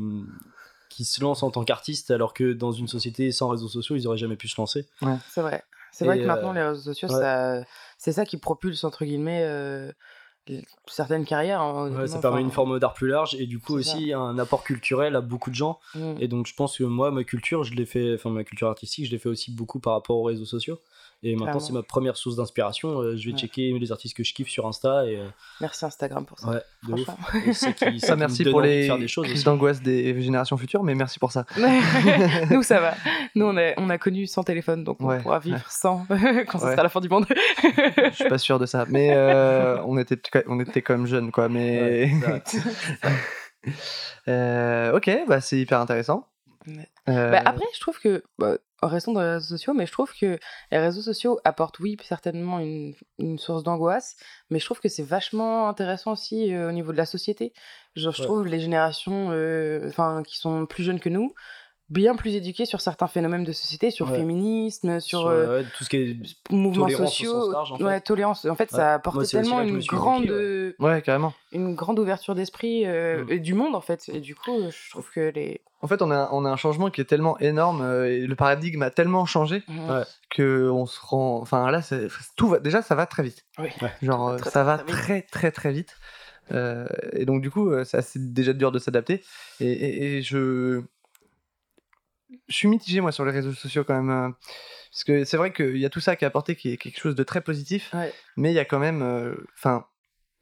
qui 0.90 1.06
se 1.06 1.22
lancent 1.22 1.44
en 1.44 1.52
tant 1.52 1.64
qu'artistes 1.64 2.12
alors 2.12 2.34
que 2.34 2.54
dans 2.54 2.72
une 2.72 2.88
société 2.88 3.32
sans 3.32 3.50
réseaux 3.50 3.68
sociaux, 3.68 3.96
ils 3.96 4.08
auraient 4.08 4.18
jamais 4.18 4.36
pu 4.38 4.48
se 4.48 4.60
lancer. 4.60 4.88
C'est 5.30 5.42
vrai. 5.42 5.64
C'est 5.92 6.06
vrai 6.06 6.18
Et, 6.18 6.22
que 6.22 6.28
maintenant, 6.28 6.52
euh, 6.52 6.54
les 6.54 6.64
réseaux 6.64 6.82
sociaux, 6.94 7.08
ouais. 7.10 7.16
ça, 7.20 7.64
c'est 7.98 8.12
ça 8.12 8.26
qui 8.26 8.38
propulse, 8.38 8.84
entre 8.84 9.04
guillemets, 9.06 9.42
euh, 9.44 9.92
certaines 10.88 11.26
carrières. 11.26 11.62
hein, 11.62 11.92
Ouais, 11.92 12.08
ça 12.08 12.20
permet 12.20 12.38
enfin, 12.38 12.46
une 12.46 12.52
forme 12.52 12.80
d'art 12.80 12.94
plus 12.94 13.08
large 13.08 13.36
et 13.36 13.46
du 13.46 13.60
coup 13.60 13.82
ça. 13.82 13.96
aussi 13.96 14.14
un 14.14 14.38
apport 14.40 14.64
culturel 14.64 15.16
à 15.16 15.22
beaucoup 15.22 15.50
de 15.50 15.56
gens. 15.56 15.80
mm. 15.96 16.16
Et 16.20 16.28
donc 16.28 16.48
je 16.48 16.54
pense 16.54 16.78
que 16.78 16.84
moi, 16.84 17.12
ma 17.12 17.24
culture, 17.24 17.64
je 17.64 17.74
l'ai 17.74 17.86
fait, 17.86 18.14
enfin 18.14 18.30
ma 18.30 18.44
culture 18.44 18.68
artistique, 18.68 19.06
je 19.06 19.12
l'ai 19.12 19.20
fait 19.20 19.30
aussi 19.30 19.52
beaucoup 19.52 19.80
par 19.80 19.94
rapport 19.94 20.18
aux 20.18 20.24
réseaux 20.24 20.46
sociaux. 20.46 20.80
Et 21.24 21.32
maintenant, 21.32 21.46
Clairement. 21.46 21.60
c'est 21.62 21.74
ma 21.74 21.82
première 21.84 22.16
source 22.16 22.36
d'inspiration. 22.36 23.00
Euh, 23.02 23.18
je 23.18 23.26
vais 23.26 23.34
Ouais. 23.34 23.40
checker 23.40 23.74
les 23.80 23.92
artistes 23.92 24.16
que 24.16 24.24
je 24.24 24.34
kiffe 24.36 24.50
sur 24.50 24.68
Insta 24.68 25.06
et 25.08 25.18
euh, 25.18 25.26
Merci 25.62 25.84
Instagram 25.84 26.26
pour 26.28 26.38
ça. 26.40 26.50
ouais, 26.50 26.62
de 26.88 26.94
ouf. 26.94 27.04
Franchement. 27.06 27.40
Et 27.48 27.54
c'est 27.54 27.74
qui- 27.74 28.00
Ça, 28.00 28.08
ça 28.08 28.14
qui 28.14 28.20
merci 28.20 28.44
pour 28.44 28.62
de 28.62 28.68
les 28.68 28.86
faire 28.86 29.00
des 29.00 29.08
choses 29.08 29.26
crises 29.26 29.44
d'angoisse 29.44 29.82
des 29.82 30.22
générations 30.22 30.58
futures, 30.58 30.84
mais 30.84 30.94
merci 30.94 31.18
pour 31.18 31.32
ça. 31.32 31.46
Nous, 32.52 32.62
ça 32.62 32.80
va. 32.80 32.94
Nous, 33.34 33.46
on 33.46 33.58
a, 33.58 33.74
on 33.78 33.90
a 33.90 33.98
connu 33.98 34.28
sans 34.28 34.44
téléphone, 34.44 34.84
donc 34.84 35.00
Ouais, 35.02 35.18
on 35.18 35.22
pourra 35.24 35.40
vivre 35.40 35.58
ouais. 35.58 35.64
sans 35.70 36.06
quand 36.48 36.60
ça 36.60 36.72
sera 36.72 36.84
la 36.84 36.90
fin 36.90 37.00
du 37.02 37.10
monde. 37.10 37.26
Je 37.64 38.12
suis 38.14 38.30
pas 38.30 38.38
sûr 38.38 38.60
de 38.60 38.68
ça, 38.68 38.86
mais 38.88 39.10
euh, 39.16 39.82
on, 39.86 39.98
était, 39.98 40.20
on 40.48 40.60
était 40.60 40.84
quand 40.84 40.96
même 40.98 41.08
jeunes, 41.08 41.32
quoi. 41.32 41.50
Mais. 41.50 42.12
Euh, 44.28 44.96
ok, 44.96 45.10
bah, 45.28 45.42
c'est 45.42 45.60
hyper 45.60 45.80
intéressant. 45.80 46.28
Euh, 47.10 47.32
Bah, 47.32 47.42
après, 47.46 47.66
je 47.74 47.80
trouve 47.80 48.00
que, 48.00 48.24
bah, 48.38 48.58
restons 48.82 49.12
dans 49.14 49.22
les 49.22 49.32
réseaux 49.34 49.48
sociaux, 49.58 49.74
mais 49.74 49.86
je 49.86 49.92
trouve 49.92 50.14
que 50.14 50.40
les 50.72 50.78
réseaux 50.80 51.02
sociaux 51.02 51.40
apportent, 51.44 51.80
oui, 51.80 51.98
certainement 52.04 52.60
une, 52.60 52.94
une 53.20 53.40
source 53.40 53.64
d'angoisse, 53.64 54.16
mais 54.50 54.60
je 54.60 54.66
trouve 54.66 54.80
que 54.80 54.90
c'est 54.90 55.04
vachement 55.04 55.68
intéressant 55.70 56.12
aussi 56.14 56.54
euh, 56.54 56.70
au 56.70 56.72
niveau 56.72 56.92
de 56.92 56.98
la 56.98 57.06
société. 57.06 57.54
Genre, 57.96 58.14
je 58.14 58.22
Ouais. 58.22 58.26
trouve 58.26 58.46
les 58.48 58.60
générations 58.60 59.32
euh, 59.32 59.92
qui 60.26 60.38
sont 60.38 60.66
plus 60.66 60.84
jeunes 60.84 61.00
que 61.00 61.10
nous 61.10 61.34
bien 61.90 62.16
plus 62.16 62.36
éduquées 62.36 62.66
sur 62.66 62.82
certains 62.82 63.08
phénomènes 63.08 63.44
de 63.44 63.52
société, 63.52 63.92
sur 63.92 64.10
Ouais. 64.12 64.18
féminisme, 64.18 65.00
sur, 65.00 65.20
Sur, 65.20 65.28
euh, 65.28 65.60
ouais, 65.62 65.66
tout 65.78 65.84
ce 65.84 65.90
qui 65.90 65.98
est 65.98 66.18
mouvements 66.52 66.90
sociaux. 66.90 67.52
large, 67.52 67.72
en 67.72 67.78
fait. 67.78 67.84
Ouais, 67.84 68.02
tolérance. 68.02 68.46
En 68.46 68.56
fait, 68.56 68.72
Ouais. 68.72 68.78
ça 68.78 68.94
apporte 68.96 69.26
tellement 69.30 69.62
une 69.62 69.80
grande, 69.86 70.24
éduqué, 70.24 70.34
ouais. 70.34 70.40
euh, 70.40 70.74
Ouais, 70.80 71.02
carrément. 71.02 71.34
une 71.54 71.76
grande 71.76 72.00
ouverture 72.00 72.36
d'esprit 72.36 72.86
euh, 72.86 73.24
Mm. 73.24 73.32
et 73.32 73.40
du 73.40 73.54
monde, 73.54 73.76
en 73.76 73.82
fait. 73.82 74.10
Et 74.10 74.20
du 74.20 74.36
coup, 74.36 74.60
je 74.70 74.90
trouve 74.92 75.10
que 75.12 75.32
les... 75.34 75.62
En 75.82 75.88
fait, 75.88 76.02
on 76.02 76.10
a, 76.12 76.28
on 76.32 76.44
a 76.44 76.50
un 76.50 76.56
changement 76.58 76.90
qui 76.90 77.02
est 77.02 77.06
tellement 77.06 77.38
énorme 77.40 77.82
euh, 77.82 78.08
et 78.12 78.26
le 78.26 78.36
paradigme 78.36 78.82
a 78.82 78.90
tellement 78.90 79.26
changé 79.26 79.64
Ouais. 79.70 80.02
que 80.32 80.70
on 80.72 80.86
se 80.88 81.00
rend. 81.02 81.40
Enfin, 81.40 81.70
là, 81.72 81.82
tout 82.36 82.48
va. 82.50 82.60
Déjà, 82.60 82.82
ça 82.82 82.96
va 82.96 83.06
très 83.06 83.22
vite. 83.24 83.46
Oui. 83.60 83.70
Genre, 84.02 84.36
Très, 84.38 84.50
ça 84.50 84.64
très, 84.64 84.64
va 84.64 84.78
très 84.80 85.16
vite. 85.18 85.28
très, 85.32 85.52
très, 85.52 85.72
vite. 85.72 85.96
Euh, 86.52 86.88
et 87.14 87.26
donc, 87.26 87.42
du 87.42 87.52
coup, 87.52 87.72
c'est 87.84 88.34
déjà 88.34 88.54
dur 88.54 88.72
de 88.72 88.80
s'adapter. 88.80 89.24
Et, 89.60 89.72
et- 89.72 90.18
et 90.18 90.22
je. 90.24 90.82
Je 92.48 92.56
suis 92.56 92.68
mitigé, 92.68 93.00
moi, 93.02 93.12
sur 93.12 93.26
les 93.26 93.32
réseaux 93.32 93.54
sociaux 93.54 93.84
quand 93.84 93.96
même. 93.96 94.10
euh, 94.10 94.30
parce 94.92 95.04
que 95.04 95.24
c'est 95.24 95.38
vrai 95.38 95.54
qu'il 95.54 95.78
y 95.78 95.86
a 95.86 95.90
tout 95.90 96.00
ça 96.00 96.16
qui 96.16 96.26
a 96.26 96.28
apporté 96.28 96.56
qui 96.56 96.72
est 96.74 96.78
quelque 96.78 97.00
chose 97.00 97.16
de 97.16 97.24
très 97.24 97.42
positif. 97.42 97.92
Ouais. 97.94 98.14
Mais 98.36 98.52
il 98.52 98.56
y 98.56 98.60
a 98.60 98.66
quand 98.66 98.80
même. 98.80 99.02
euh, 99.02 99.36
Enfin, 99.58 99.86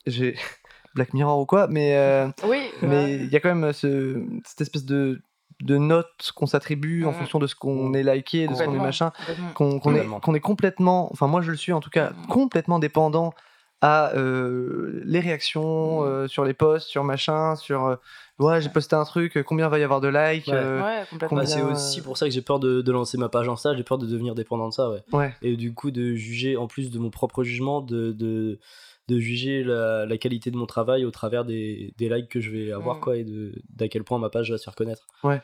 j'ai. 0.05 0.35
Black 0.95 1.13
Mirror 1.13 1.39
ou 1.41 1.45
quoi, 1.45 1.67
mais. 1.67 1.95
euh, 1.97 2.27
Oui, 2.43 2.69
mais 2.81 3.15
il 3.15 3.27
y 3.29 3.35
a 3.35 3.39
quand 3.39 3.53
même 3.53 3.73
ce, 3.73 4.23
cette 4.45 4.61
espèce 4.61 4.85
de, 4.85 5.21
de 5.61 5.77
notes 5.77 6.31
qu'on 6.35 6.45
s'attribue 6.47 7.03
en 7.05 7.11
fonction 7.11 7.37
de 7.39 7.47
ce 7.47 7.55
qu'on 7.55 7.93
est 7.93 8.03
liké, 8.03 8.47
de 8.47 8.53
ce 8.55 8.63
qu'on 8.63 8.73
est 8.75 8.79
machin, 8.79 9.11
qu'on 9.55 9.79
qu'on 9.79 9.91
est, 9.93 9.99
Complètement. 9.99 10.19
qu'on 10.21 10.35
est 10.35 10.39
complètement, 10.39 11.11
enfin 11.11 11.27
moi 11.27 11.41
je 11.41 11.51
le 11.51 11.57
suis 11.57 11.73
en 11.73 11.81
tout 11.81 11.89
cas, 11.89 12.13
complètement 12.29 12.79
dépendant 12.79 13.33
à 13.81 14.15
euh, 14.15 15.01
les 15.03 15.19
réactions 15.19 16.03
euh, 16.03 16.27
sur 16.27 16.43
les 16.45 16.53
posts, 16.53 16.87
sur 16.87 17.03
machin, 17.03 17.55
sur 17.55 17.85
euh, 17.85 17.95
ouais 18.39 18.61
j'ai 18.61 18.69
posté 18.69 18.95
un 18.95 19.03
truc, 19.03 19.37
combien 19.45 19.67
va 19.69 19.77
y 19.79 19.83
avoir 19.83 20.01
de 20.01 20.07
likes, 20.07 20.47
Ouais. 20.47 20.53
euh, 20.55 20.81
Ouais, 21.31 21.45
c'est 21.45 21.61
euh, 21.61 21.71
aussi 21.71 22.01
pour 22.01 22.17
ça 22.17 22.25
que 22.25 22.31
j'ai 22.31 22.41
peur 22.41 22.59
de, 22.59 22.81
de 22.81 22.91
lancer 22.91 23.17
ma 23.17 23.29
page 23.29 23.47
Insta, 23.49 23.75
j'ai 23.75 23.83
peur 23.83 23.97
de 23.97 24.07
devenir 24.07 24.33
dépendant 24.33 24.69
de 24.69 24.73
ça, 24.73 24.89
ouais. 24.89 25.03
ouais. 25.13 25.33
Et 25.41 25.55
du 25.57 25.73
coup, 25.73 25.91
de 25.91 26.13
juger, 26.15 26.57
en 26.57 26.67
plus 26.67 26.89
de 26.89 26.97
mon 26.99 27.09
propre 27.11 27.43
jugement, 27.43 27.81
de, 27.81 28.11
de, 28.13 28.59
de 29.07 29.19
juger 29.19 29.63
la, 29.63 30.05
la 30.05 30.17
qualité 30.17 30.51
de 30.51 30.57
mon 30.57 30.65
travail 30.65 31.05
au 31.05 31.11
travers 31.11 31.45
des, 31.45 31.93
des 31.97 32.09
likes 32.09 32.29
que 32.29 32.39
je 32.39 32.49
vais 32.51 32.71
avoir, 32.71 32.97
Mm. 32.97 33.01
quoi, 33.01 33.17
et 33.17 33.23
de- 33.23 33.53
d'à 33.69 33.87
quel 33.87 34.03
point 34.03 34.17
ma 34.19 34.29
page 34.29 34.49
va 34.51 34.57
se 34.57 34.63
faire 34.63 34.75
connaître. 34.75 35.05
Ouais, 35.23 35.41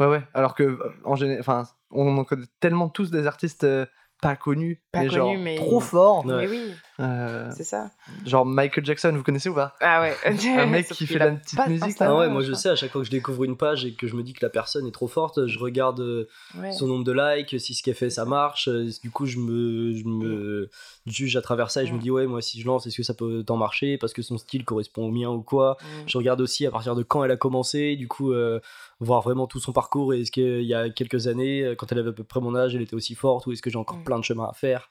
ouais. 0.00 0.22
Alors 0.34 0.54
que, 0.54 0.78
en 1.04 1.14
général, 1.16 1.40
enfin, 1.40 1.64
on 1.90 2.16
en 2.18 2.24
connaît 2.24 2.46
tellement 2.60 2.88
tous 2.88 3.10
des 3.10 3.26
artistes 3.26 3.64
euh, 3.64 3.86
pas 4.22 4.36
connus, 4.36 4.82
Pas 4.92 5.00
mais 5.02 5.08
genre 5.10 5.28
connus, 5.30 5.42
mais- 5.42 5.56
trop 5.56 5.80
forts. 5.80 6.24
Ouais. 6.26 6.34
Mais 6.36 6.48
oui, 6.48 6.72
Euh, 6.98 7.50
c'est 7.54 7.64
ça. 7.64 7.90
genre 8.24 8.46
Michael 8.46 8.84
Jackson, 8.84 9.12
vous 9.14 9.22
connaissez 9.22 9.48
ou 9.50 9.54
pas? 9.54 9.74
Ah 9.80 10.00
ouais. 10.00 10.14
Un 10.58 10.66
mec 10.66 10.88
qui 10.90 11.06
fait 11.06 11.18
la 11.18 11.32
petite 11.32 11.66
musique. 11.66 11.96
Ah 12.00 12.14
ouais, 12.16 12.28
moi 12.28 12.40
je 12.42 12.52
sais, 12.54 12.70
à 12.70 12.76
chaque 12.76 12.90
fois 12.90 13.02
que 13.02 13.06
je 13.06 13.10
découvre 13.10 13.44
une 13.44 13.56
page 13.56 13.84
et 13.84 13.92
que 13.92 14.06
je 14.06 14.14
me 14.16 14.22
dis 14.22 14.32
que 14.32 14.44
la 14.44 14.48
personne 14.50 14.86
est 14.86 14.92
trop 14.92 15.06
forte, 15.08 15.46
je 15.46 15.58
regarde 15.58 16.00
euh, 16.00 16.28
Ouais. 16.58 16.72
son 16.72 16.86
nombre 16.86 17.04
de 17.04 17.12
likes, 17.12 17.60
si 17.60 17.74
ce 17.74 17.82
qu'elle 17.82 17.94
fait 17.94 18.08
ça 18.10 18.24
marche. 18.24 18.68
euh, 18.68 18.88
Du 19.02 19.10
coup, 19.10 19.26
je 19.26 19.38
me, 19.38 19.92
je 19.94 20.04
me 20.04 20.70
juge 21.06 21.36
à 21.36 21.42
travers 21.42 21.70
ça 21.70 21.82
et 21.82 21.86
je 21.86 21.92
me 21.92 21.98
dis, 21.98 22.10
ouais, 22.10 22.26
moi 22.26 22.40
si 22.40 22.60
je 22.60 22.66
lance, 22.66 22.86
est-ce 22.86 22.96
que 22.96 23.02
ça 23.02 23.14
peut 23.14 23.42
tant 23.46 23.56
marcher? 23.56 23.98
Parce 23.98 24.12
que 24.12 24.22
son 24.22 24.38
style 24.38 24.64
correspond 24.64 25.06
au 25.06 25.10
mien 25.10 25.28
ou 25.28 25.42
quoi 25.42 25.76
Mm. 25.76 26.08
Je 26.08 26.18
regarde 26.18 26.40
aussi 26.40 26.66
à 26.66 26.70
partir 26.70 26.94
de 26.94 27.02
quand 27.02 27.22
elle 27.24 27.30
a 27.30 27.36
commencé, 27.36 27.96
du 27.96 28.08
coup, 28.08 28.32
euh, 28.32 28.60
voir 29.00 29.20
vraiment 29.20 29.46
tout 29.46 29.60
son 29.60 29.72
parcours. 29.72 30.14
Et 30.14 30.22
est-ce 30.22 30.30
qu'il 30.32 30.62
y 30.62 30.74
a 30.74 30.88
quelques 30.90 31.26
années, 31.26 31.74
quand 31.76 31.92
elle 31.92 31.98
avait 31.98 32.10
à 32.10 32.12
peu 32.12 32.24
près 32.24 32.40
mon 32.40 32.54
âge, 32.56 32.74
elle 32.74 32.82
était 32.82 32.94
aussi 32.94 33.14
forte 33.14 33.46
ou 33.46 33.52
est-ce 33.52 33.60
que 33.62 33.68
j'ai 33.70 33.78
encore 33.78 33.98
Mm. 33.98 34.04
plein 34.04 34.18
de 34.18 34.24
chemin 34.24 34.44
à 34.44 34.52
faire 34.54 34.88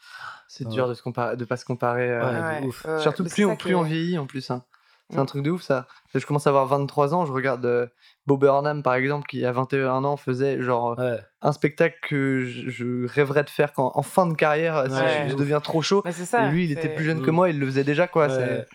C'est 0.47 0.65
Ouais. 0.65 0.71
dur 0.73 0.87
de 0.87 1.35
de 1.35 1.45
pas 1.45 1.57
se 1.57 1.65
comparer. 1.65 1.94
Euh, 2.03 2.25
Ouais, 2.51 2.59
de 2.59 2.61
Ouais, 2.63 2.67
ouf. 2.67 2.85
ouais, 2.85 2.99
Surtout 2.99 3.23
plus, 3.25 3.45
on, 3.45 3.55
plus 3.55 3.75
on 3.75 3.83
vieillit 3.83 4.17
en 4.17 4.25
plus. 4.25 4.49
hein. 4.51 4.63
C'est 5.11 5.17
Mm. 5.17 5.19
un 5.19 5.25
truc 5.25 5.43
de 5.43 5.51
ouf 5.51 5.61
ça. 5.61 5.85
Je 6.15 6.25
commence 6.25 6.47
à 6.47 6.49
avoir 6.49 6.65
23 6.65 7.13
ans, 7.13 7.27
je 7.27 7.31
regarde 7.31 7.63
euh, 7.67 7.85
Bob 8.25 8.39
Burnham 8.39 8.81
par 8.81 8.95
exemple 8.95 9.27
qui 9.27 9.45
à 9.45 9.51
21 9.51 10.03
ans 10.03 10.17
faisait 10.17 10.59
genre 10.63 10.97
Ouais, 10.97 11.19
un 11.43 11.51
spectacle 11.51 11.95
que 12.01 12.43
je, 12.43 12.69
je 12.69 13.05
rêverais 13.07 13.43
de 13.43 13.49
faire 13.51 13.71
quand, 13.71 13.91
en 13.93 14.01
fin 14.01 14.25
de 14.25 14.33
carrière 14.33 14.85
si 14.89 14.93
Ouais. 14.99 15.25
je, 15.25 15.31
je 15.33 15.35
deviens 15.35 15.59
trop 15.61 15.83
chaud. 15.83 16.01
Mais 16.05 16.11
c'est 16.11 16.25
ça. 16.25 16.47
Et 16.47 16.49
lui 16.49 16.63
il 16.65 16.71
était 16.71 16.89
plus 16.89 17.03
jeune 17.05 17.21
que 17.21 17.29
Mm. 17.29 17.35
moi, 17.35 17.49
il 17.51 17.59
le 17.59 17.67
faisait 17.67 17.83
déjà 17.83 18.07
quoi. 18.07 18.29
Ouais. 18.35 18.65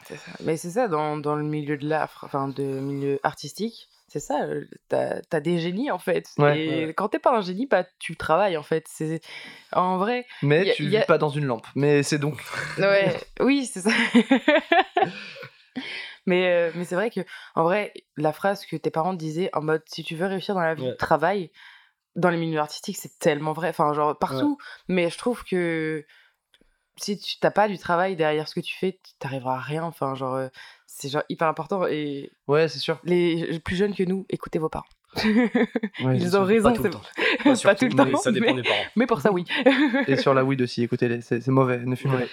Mais 0.44 0.56
c'est 0.56 0.70
ça, 0.70 0.86
dans, 0.86 1.16
dans 1.16 1.34
le 1.34 1.42
milieu 1.42 1.76
de 1.76 1.88
l'art, 1.88 2.20
enfin, 2.22 2.46
de 2.46 2.62
milieu 2.62 3.18
artistique, 3.24 3.88
c'est 4.12 4.20
ça, 4.20 4.40
t'as 4.88 5.20
as 5.32 5.40
des 5.40 5.58
génies 5.60 5.90
en 5.90 5.98
fait. 5.98 6.26
Ouais. 6.36 6.60
et 6.66 6.86
Ouais. 6.86 6.94
quand 6.94 7.08
t'es 7.08 7.18
pas 7.20 7.34
un 7.36 7.40
génie, 7.40 7.66
bah, 7.66 7.84
tu 7.98 8.16
travailles 8.16 8.56
en 8.56 8.62
fait. 8.62 8.84
C'est 8.88 9.20
En 9.72 9.96
vrai, 9.98 10.26
Mais 10.42 10.64
Y 10.66 10.70
a- 10.70 10.74
tu 10.74 10.84
y 10.84 10.96
a- 10.96 11.00
vis 11.00 11.06
pas 11.06 11.16
dans 11.18 11.28
une 11.30 11.46
lampe. 11.46 11.66
Mais 11.76 12.02
c'est 12.02 12.18
donc. 12.18 12.42
ouais, 12.78 13.16
oui, 13.40 13.64
c'est 13.66 13.80
ça. 13.80 13.90
mais 16.26 16.46
euh, 16.50 16.70
mais 16.74 16.84
c'est 16.84 16.94
vrai 16.94 17.10
que, 17.10 17.20
en 17.54 17.62
vrai, 17.64 17.92
la 18.16 18.32
phrase 18.32 18.66
que 18.66 18.76
tes 18.76 18.90
parents 18.90 19.14
disaient 19.14 19.50
en 19.54 19.62
mode 19.62 19.82
si 19.86 20.02
tu 20.04 20.14
veux 20.16 20.26
réussir 20.26 20.54
dans 20.54 20.60
la 20.60 20.74
vie, 20.74 20.82
Ouais. 20.88 20.96
travaille. 20.96 21.50
Dans 22.16 22.28
les 22.30 22.36
milieux 22.38 22.58
artistiques, 22.58 22.96
c'est 22.96 23.20
tellement 23.20 23.52
vrai. 23.52 23.68
Enfin, 23.68 23.92
genre 23.94 24.18
partout. 24.18 24.58
Mais 24.88 25.10
je 25.10 25.16
trouve 25.16 25.44
que 25.44 26.04
si 27.00 27.18
tu 27.18 27.38
t'as 27.40 27.50
pas 27.50 27.68
du 27.68 27.78
travail 27.78 28.16
derrière 28.16 28.46
ce 28.48 28.54
que 28.54 28.60
tu 28.60 28.76
fais, 28.76 28.92
tu 28.92 29.12
t'arriveras 29.18 29.56
à 29.56 29.60
rien. 29.60 29.82
Enfin, 29.84 30.14
genre, 30.14 30.34
euh, 30.34 30.48
c'est 30.86 31.08
genre 31.08 31.22
hyper 31.28 31.48
important. 31.48 31.86
Et 31.86 32.30
Ouais, 32.48 32.68
c'est 32.68 32.78
sûr. 32.78 32.98
les 33.04 33.58
plus 33.60 33.76
jeunes 33.76 33.94
que 33.94 34.02
nous, 34.04 34.26
écoutez 34.28 34.58
vos 34.58 34.68
parents. 34.68 34.86
Ouais, 36.04 36.16
Ils 36.16 36.28
ont 36.28 36.30
sûr. 36.30 36.44
raison, 36.46 36.70
Pas 36.70 36.76
tout 36.76 36.82
le 36.84 36.90
temps. 36.90 37.00
pas 37.44 37.54
surtout, 37.56 37.88
tout 37.88 37.96
le 37.96 37.96
temps, 37.96 38.04
mais 38.10 38.16
Ça 38.16 38.30
dépend 38.32 38.54
mais- 38.54 38.62
des 38.62 38.68
parents. 38.68 38.84
mais 38.96 39.06
pour 39.06 39.20
ça, 39.20 39.32
oui. 39.32 39.44
Et 40.06 40.16
sur 40.16 40.34
la 40.34 40.44
weed 40.44 40.62
aussi, 40.62 40.82
écoutez, 40.84 41.20
c'est 41.20 41.46
mauvais, 41.48 41.78
ne 41.84 41.94
fumez 41.96 42.16
pas. 42.18 42.24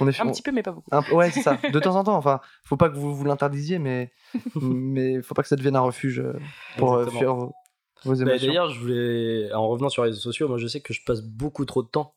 On 0.00 0.06
est 0.08 0.20
Un 0.20 0.30
petit 0.30 0.42
peu, 0.42 0.52
mais 0.52 0.62
pas 0.62 0.72
beaucoup. 0.72 0.88
un 0.92 1.02
ouais, 1.12 1.30
c'est 1.30 1.42
ça. 1.42 1.58
De 1.72 1.80
temps 1.80 1.96
en 1.96 2.04
temps, 2.04 2.16
enfin, 2.16 2.40
faut 2.64 2.76
pas 2.76 2.88
que 2.88 2.96
vous 2.96 3.14
vous 3.14 3.24
l'interdisiez, 3.24 3.78
mais 3.78 4.12
mais 4.60 5.22
faut 5.22 5.34
pas 5.34 5.42
que 5.42 5.48
ça 5.48 5.56
devienne 5.56 5.76
un 5.76 5.80
refuge 5.80 6.20
euh, 6.20 6.34
pour 6.76 6.94
euh, 6.94 6.98
Exactement. 7.04 7.18
fuir 7.20 7.34
vos, 7.34 7.54
vos 8.04 8.14
Bah, 8.14 8.20
émotions. 8.30 8.46
D'ailleurs, 8.48 8.70
je 8.70 8.80
voulais, 8.80 9.52
en 9.54 9.66
revenant 9.68 9.88
sur 9.88 10.04
les 10.04 10.10
réseaux 10.10 10.20
sociaux, 10.20 10.48
moi 10.48 10.58
je 10.58 10.66
sais 10.66 10.80
que 10.80 10.92
je 10.92 11.00
passe 11.04 11.22
beaucoup 11.22 11.64
trop 11.64 11.82
de 11.82 11.88
temps 11.88 12.14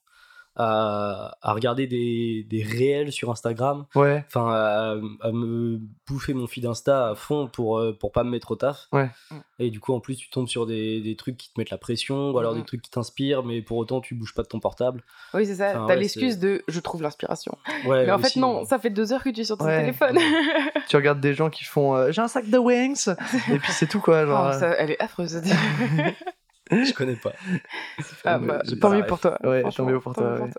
à, 0.62 1.38
à 1.42 1.54
regarder 1.54 1.88
des, 1.88 2.46
des 2.50 2.62
réels 2.64 3.12
sur 3.12 3.32
Instagram, 3.32 3.86
ouais, 3.96 4.24
enfin 4.28 4.52
à, 4.52 4.96
à 5.26 5.32
me 5.32 5.80
bouffer 6.08 6.34
mon 6.34 6.48
feed 6.48 6.66
Insta 6.66 7.10
à 7.10 7.16
fond 7.16 7.48
pour, 7.48 7.80
euh, 7.80 7.98
pour 7.98 8.12
pas 8.12 8.24
me 8.26 8.30
mettre 8.30 8.52
au 8.52 8.56
taf. 8.56 8.88
Ouais. 8.92 9.10
Et 9.58 9.70
du 9.72 9.80
coup, 9.80 9.94
en 9.94 10.00
plus, 10.02 10.16
tu 10.18 10.30
tombes 10.30 10.48
sur 10.48 10.66
des, 10.66 11.02
des 11.02 11.16
trucs 11.16 11.38
qui 11.38 11.52
te 11.54 11.60
mettent 11.60 11.70
la 11.70 11.78
pression 11.78 12.32
ou 12.32 12.38
alors 12.38 12.54
des 12.54 12.60
Mhm. 12.60 12.66
trucs 12.66 12.82
qui 12.82 12.92
t'inspirent, 12.92 13.44
mais 13.44 13.62
pour 13.62 13.78
autant, 13.78 14.02
tu 14.02 14.16
bouges 14.16 14.34
pas 14.34 14.44
de 14.44 14.48
ton 14.48 14.60
portable. 14.60 15.02
Oui, 15.34 15.46
c'est 15.46 15.56
ça. 15.56 15.70
Enfin, 15.70 15.86
T'as 15.88 15.94
ouais, 15.94 16.00
l'excuse 16.02 16.40
de 16.40 16.62
je 16.68 16.80
trouve 16.82 17.02
l'inspiration. 17.02 17.58
Ouais, 17.86 18.06
mais 18.06 18.12
en 18.12 18.20
fait, 18.20 18.36
non, 18.38 18.60
ouais. 18.60 18.66
ça 18.66 18.78
fait 18.80 18.90
deux 18.90 19.14
heures 19.14 19.24
que 19.24 19.30
tu 19.30 19.42
es 19.42 19.44
sur 19.46 19.58
ton 19.58 19.66
Ouais. 19.66 19.80
téléphone. 19.80 20.18
tu 20.90 20.96
regardes 20.98 21.22
des 21.22 21.34
gens 21.34 21.50
qui 21.50 21.64
font 21.64 21.96
euh, 21.96 22.12
j'ai 22.12 22.22
un 22.22 22.28
sac 22.28 22.50
de 22.50 22.58
wings 22.58 23.10
et 23.52 23.60
puis 23.60 23.72
c'est 23.72 23.88
tout 23.88 24.02
quoi, 24.02 24.26
genre. 24.26 24.48
Oh, 24.52 24.54
euh, 24.56 24.60
ça- 24.60 24.76
elle 24.78 24.92
est 24.92 25.02
affreuse. 25.02 25.42
Je 26.72 26.94
connais 26.94 27.16
pas. 27.16 27.34
ah, 28.26 28.36
euh, 28.36 28.40
bah, 28.40 28.62
j'ai 28.66 28.78
tant 28.80 28.90
pas 28.90 28.96
mieux 28.96 29.06
pour 29.06 29.20
toi. 29.20 29.38
Ouais, 29.44 29.64
tant 29.76 29.86
mieux 29.86 30.00
pour 30.00 30.14
toi, 30.16 30.40
ouais. 30.42 30.50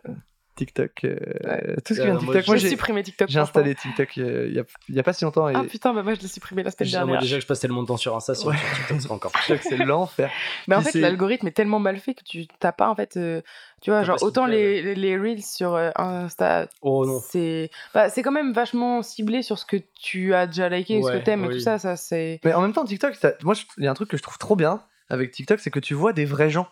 TikTok, 0.57 1.05
euh, 1.05 1.17
Ouais. 1.45 1.77
tout 1.87 1.95
ce 1.95 2.01
qui 2.01 2.01
Euh, 2.01 2.05
vient 2.07 2.15
de 2.17 2.19
TikTok. 2.21 2.47
Moi, 2.49 2.57
J'ai 2.57 2.69
supprimé 2.69 3.03
TikTok. 3.03 3.31
j'ai 3.31 3.39
installé 3.39 3.75
TikTok 3.75 4.19
euh, 4.19 4.47
il 4.49 4.55
y, 4.55 4.59
a, 4.59 4.65
y 4.91 4.99
a 4.99 5.03
pas 5.03 5.15
si 5.15 5.25
longtemps 5.25 5.49
et 5.49 5.55
Ah 5.57 5.63
putain, 5.65 5.95
bah 5.95 6.03
moi 6.03 6.13
je 6.15 6.21
l'ai 6.21 6.29
supprimé 6.29 6.63
la 6.63 6.71
semaine 6.71 6.87
Déjà, 6.87 6.99
moi, 6.99 7.07
dernière. 7.07 7.23
déjà 7.23 7.37
que 7.37 7.43
je 7.43 7.47
passe 7.47 7.61
tellement 7.61 7.81
de 7.83 7.87
temps 7.87 7.97
sur 7.97 8.15
Insta, 8.15 8.35
sur 8.35 8.51
TikTok, 8.53 9.01
c'est 9.01 9.11
encore 9.11 9.33
pire. 9.33 9.41
TikTok 9.47 9.63
c'est 9.63 9.79
l'enfer. 9.79 10.31
Mais 10.69 10.75
en 10.75 10.83
Puis 10.83 10.91
fait, 10.93 10.99
l'algorithme 11.01 11.47
est 11.47 11.53
tellement 11.53 11.79
mal 11.79 11.97
fait 11.99 12.13
que 12.13 12.25
tu 12.25 12.47
t'as 12.59 12.73
pas 12.73 12.91
en 12.91 12.95
fait. 12.95 13.17
euh, 13.17 13.41
tu 13.81 13.91
vois, 13.91 14.03
genre 14.03 14.19
ce 14.21 14.25
autant 14.27 14.45
les, 14.45 14.83
les, 14.83 14.95
les 14.97 15.17
reels 15.17 15.43
sur 15.43 15.75
euh, 15.77 15.91
Insta, 15.97 16.69
Oh 16.83 17.07
non. 17.07 17.21
c'est 17.27 17.71
bah, 17.95 18.11
c'est 18.11 18.23
quand 18.23 18.33
même 18.33 18.53
vachement 18.53 19.03
ciblé 19.03 19.43
sur 19.43 19.59
ce 19.59 19.65
que 19.65 19.77
tu 19.99 20.35
as 20.35 20.47
déjà 20.47 20.69
liké, 20.69 21.01
ce 21.01 21.07
Ouais, 21.07 21.21
que 21.21 21.25
t'aimes 21.25 21.45
et 21.45 21.49
oui. 21.49 21.55
tout 21.55 21.61
ça. 21.61 21.79
ça 21.79 21.97
c'est 21.97 22.39
Mais 22.45 22.53
en 22.53 22.61
même 22.61 22.75
temps, 22.75 22.85
TikTok, 22.85 23.15
moi, 23.45 23.55
je- 23.55 23.63
il 23.79 23.85
y 23.85 23.87
a 23.87 23.91
un 23.91 23.95
truc 23.95 24.11
que 24.11 24.19
je 24.19 24.23
trouve 24.23 24.37
trop 24.37 24.57
bien 24.57 24.83
avec 25.11 25.33
TikTok, 25.33 25.61
c'est 25.61 25.71
que 25.71 25.81
tu 25.81 25.95
vois 25.95 26.13
des 26.13 26.25
vrais 26.25 26.51
gens. 26.51 26.69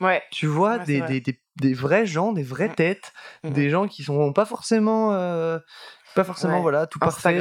Ouais. 0.00 0.22
Tu 0.30 0.46
vois 0.46 0.78
Ouais, 0.78 0.84
des, 0.86 0.98
vrai. 1.00 1.08
des, 1.08 1.20
des, 1.20 1.40
des 1.60 1.74
vrais 1.74 2.06
gens, 2.06 2.32
des 2.32 2.42
vraies 2.42 2.68
Mm. 2.68 2.74
têtes, 2.74 3.12
Mhm. 3.44 3.52
des 3.52 3.70
gens 3.70 3.88
qui 3.88 4.02
sont 4.04 4.32
pas 4.32 4.46
forcément, 4.46 5.12
euh, 5.14 5.58
pas 6.14 6.24
forcément 6.24 6.54
Ouais. 6.56 6.62
voilà, 6.62 6.86
tout 6.86 6.98
parfait, 6.98 7.38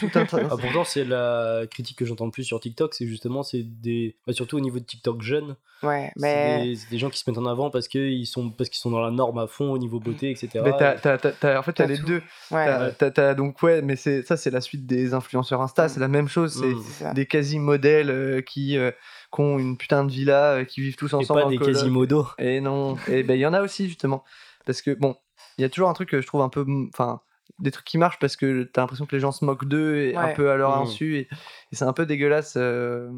tout 0.00 0.08
tout 0.08 0.18
Ah, 0.50 0.56
pourtant, 0.60 0.84
c'est 0.84 1.04
la 1.04 1.62
critique 1.70 1.98
que 1.98 2.04
j'entends 2.04 2.26
le 2.26 2.30
plus 2.30 2.44
sur 2.44 2.60
TikTok, 2.60 2.94
c'est 2.94 3.06
justement, 3.06 3.42
c'est 3.42 3.62
des. 3.62 4.16
bah, 4.26 4.32
surtout 4.32 4.56
au 4.56 4.60
niveau 4.60 4.78
de 4.78 4.84
TikTok 4.84 5.22
jeune, 5.22 5.56
Ouais, 5.82 6.10
mais. 6.16 6.64
des, 6.64 6.76
c'est 6.76 6.90
des 6.90 6.98
gens 6.98 7.10
qui 7.10 7.18
se 7.18 7.28
mettent 7.30 7.38
en 7.38 7.46
avant 7.46 7.70
parce 7.70 7.88
qu'ils 7.88 8.26
sont, 8.26 8.50
parce 8.50 8.70
qu'ils 8.70 8.78
sont 8.80 8.90
dans 8.90 9.00
la 9.00 9.10
norme 9.10 9.38
à 9.38 9.46
fond 9.46 9.70
au 9.72 9.78
niveau 9.78 10.00
beauté, 10.00 10.30
etc. 10.30 10.48
Mais 10.64 10.72
t'as- 10.78 10.94
t'as- 10.94 11.18
t'as- 11.18 11.32
t'as- 11.32 11.58
en 11.58 11.62
fait, 11.62 11.72
t'as 11.72 11.84
T'as 11.84 11.92
les 11.92 11.98
tout. 11.98 12.06
deux. 12.06 12.22
Ouais, 12.50 12.64
T'as- 12.66 12.80
Ouais. 12.86 12.92
t'as- 12.98 13.10
t'as- 13.10 13.34
donc, 13.34 13.62
ouais, 13.62 13.82
mais 13.82 13.96
c'est 13.96 14.22
ça, 14.22 14.36
c'est 14.36 14.50
la 14.50 14.60
suite 14.60 14.86
des 14.86 15.14
influenceurs 15.14 15.60
Insta, 15.60 15.86
Mm. 15.86 15.88
c'est 15.88 16.00
la 16.00 16.08
même 16.08 16.28
chose. 16.28 16.62
C'est 16.98 17.04
Mm. 17.10 17.14
des 17.14 17.26
quasi-modèles 17.26 18.10
euh, 18.10 18.40
qui, 18.42 18.76
euh, 18.78 18.90
qui 19.34 19.40
ont 19.40 19.58
une 19.58 19.76
putain 19.76 20.04
de 20.04 20.10
villa, 20.12 20.52
euh, 20.54 20.64
qui 20.64 20.80
vivent 20.80 20.96
tous 20.96 21.10
Et 21.12 21.14
ensemble. 21.16 21.40
pas 21.40 21.46
en 21.46 21.50
des 21.50 21.58
coloc. 21.58 21.74
quasimodo. 21.74 22.26
Et 22.38 22.60
non, 22.60 22.96
et 23.08 23.22
ben 23.22 23.34
il 23.34 23.40
y 23.40 23.46
en 23.46 23.52
a 23.54 23.60
aussi 23.62 23.88
justement. 23.88 24.24
Parce 24.66 24.80
que 24.80 24.92
bon, 24.94 25.16
il 25.58 25.62
y 25.62 25.64
a 25.64 25.68
toujours 25.68 25.88
un 25.88 25.92
truc 25.92 26.08
que 26.08 26.20
je 26.20 26.26
trouve 26.26 26.40
un 26.42 26.48
peu. 26.48 26.64
Enfin, 26.92 27.20
des 27.58 27.70
trucs 27.70 27.84
qui 27.84 27.98
marchent 27.98 28.18
parce 28.18 28.36
que 28.36 28.64
t'as 28.64 28.80
l'impression 28.82 29.06
que 29.06 29.14
les 29.14 29.20
gens 29.20 29.32
se 29.32 29.44
moquent 29.44 29.66
d'eux 29.66 29.96
et 29.96 30.16
un 30.16 30.28
peu 30.34 30.50
à 30.50 30.56
leur 30.56 30.70
Mhm. 30.76 30.82
insu 30.82 31.16
et, 31.16 31.28
et 31.72 31.76
c'est 31.76 31.84
un 31.84 31.92
peu 31.92 32.06
dégueulasse. 32.06 32.54
euh, 32.56 33.10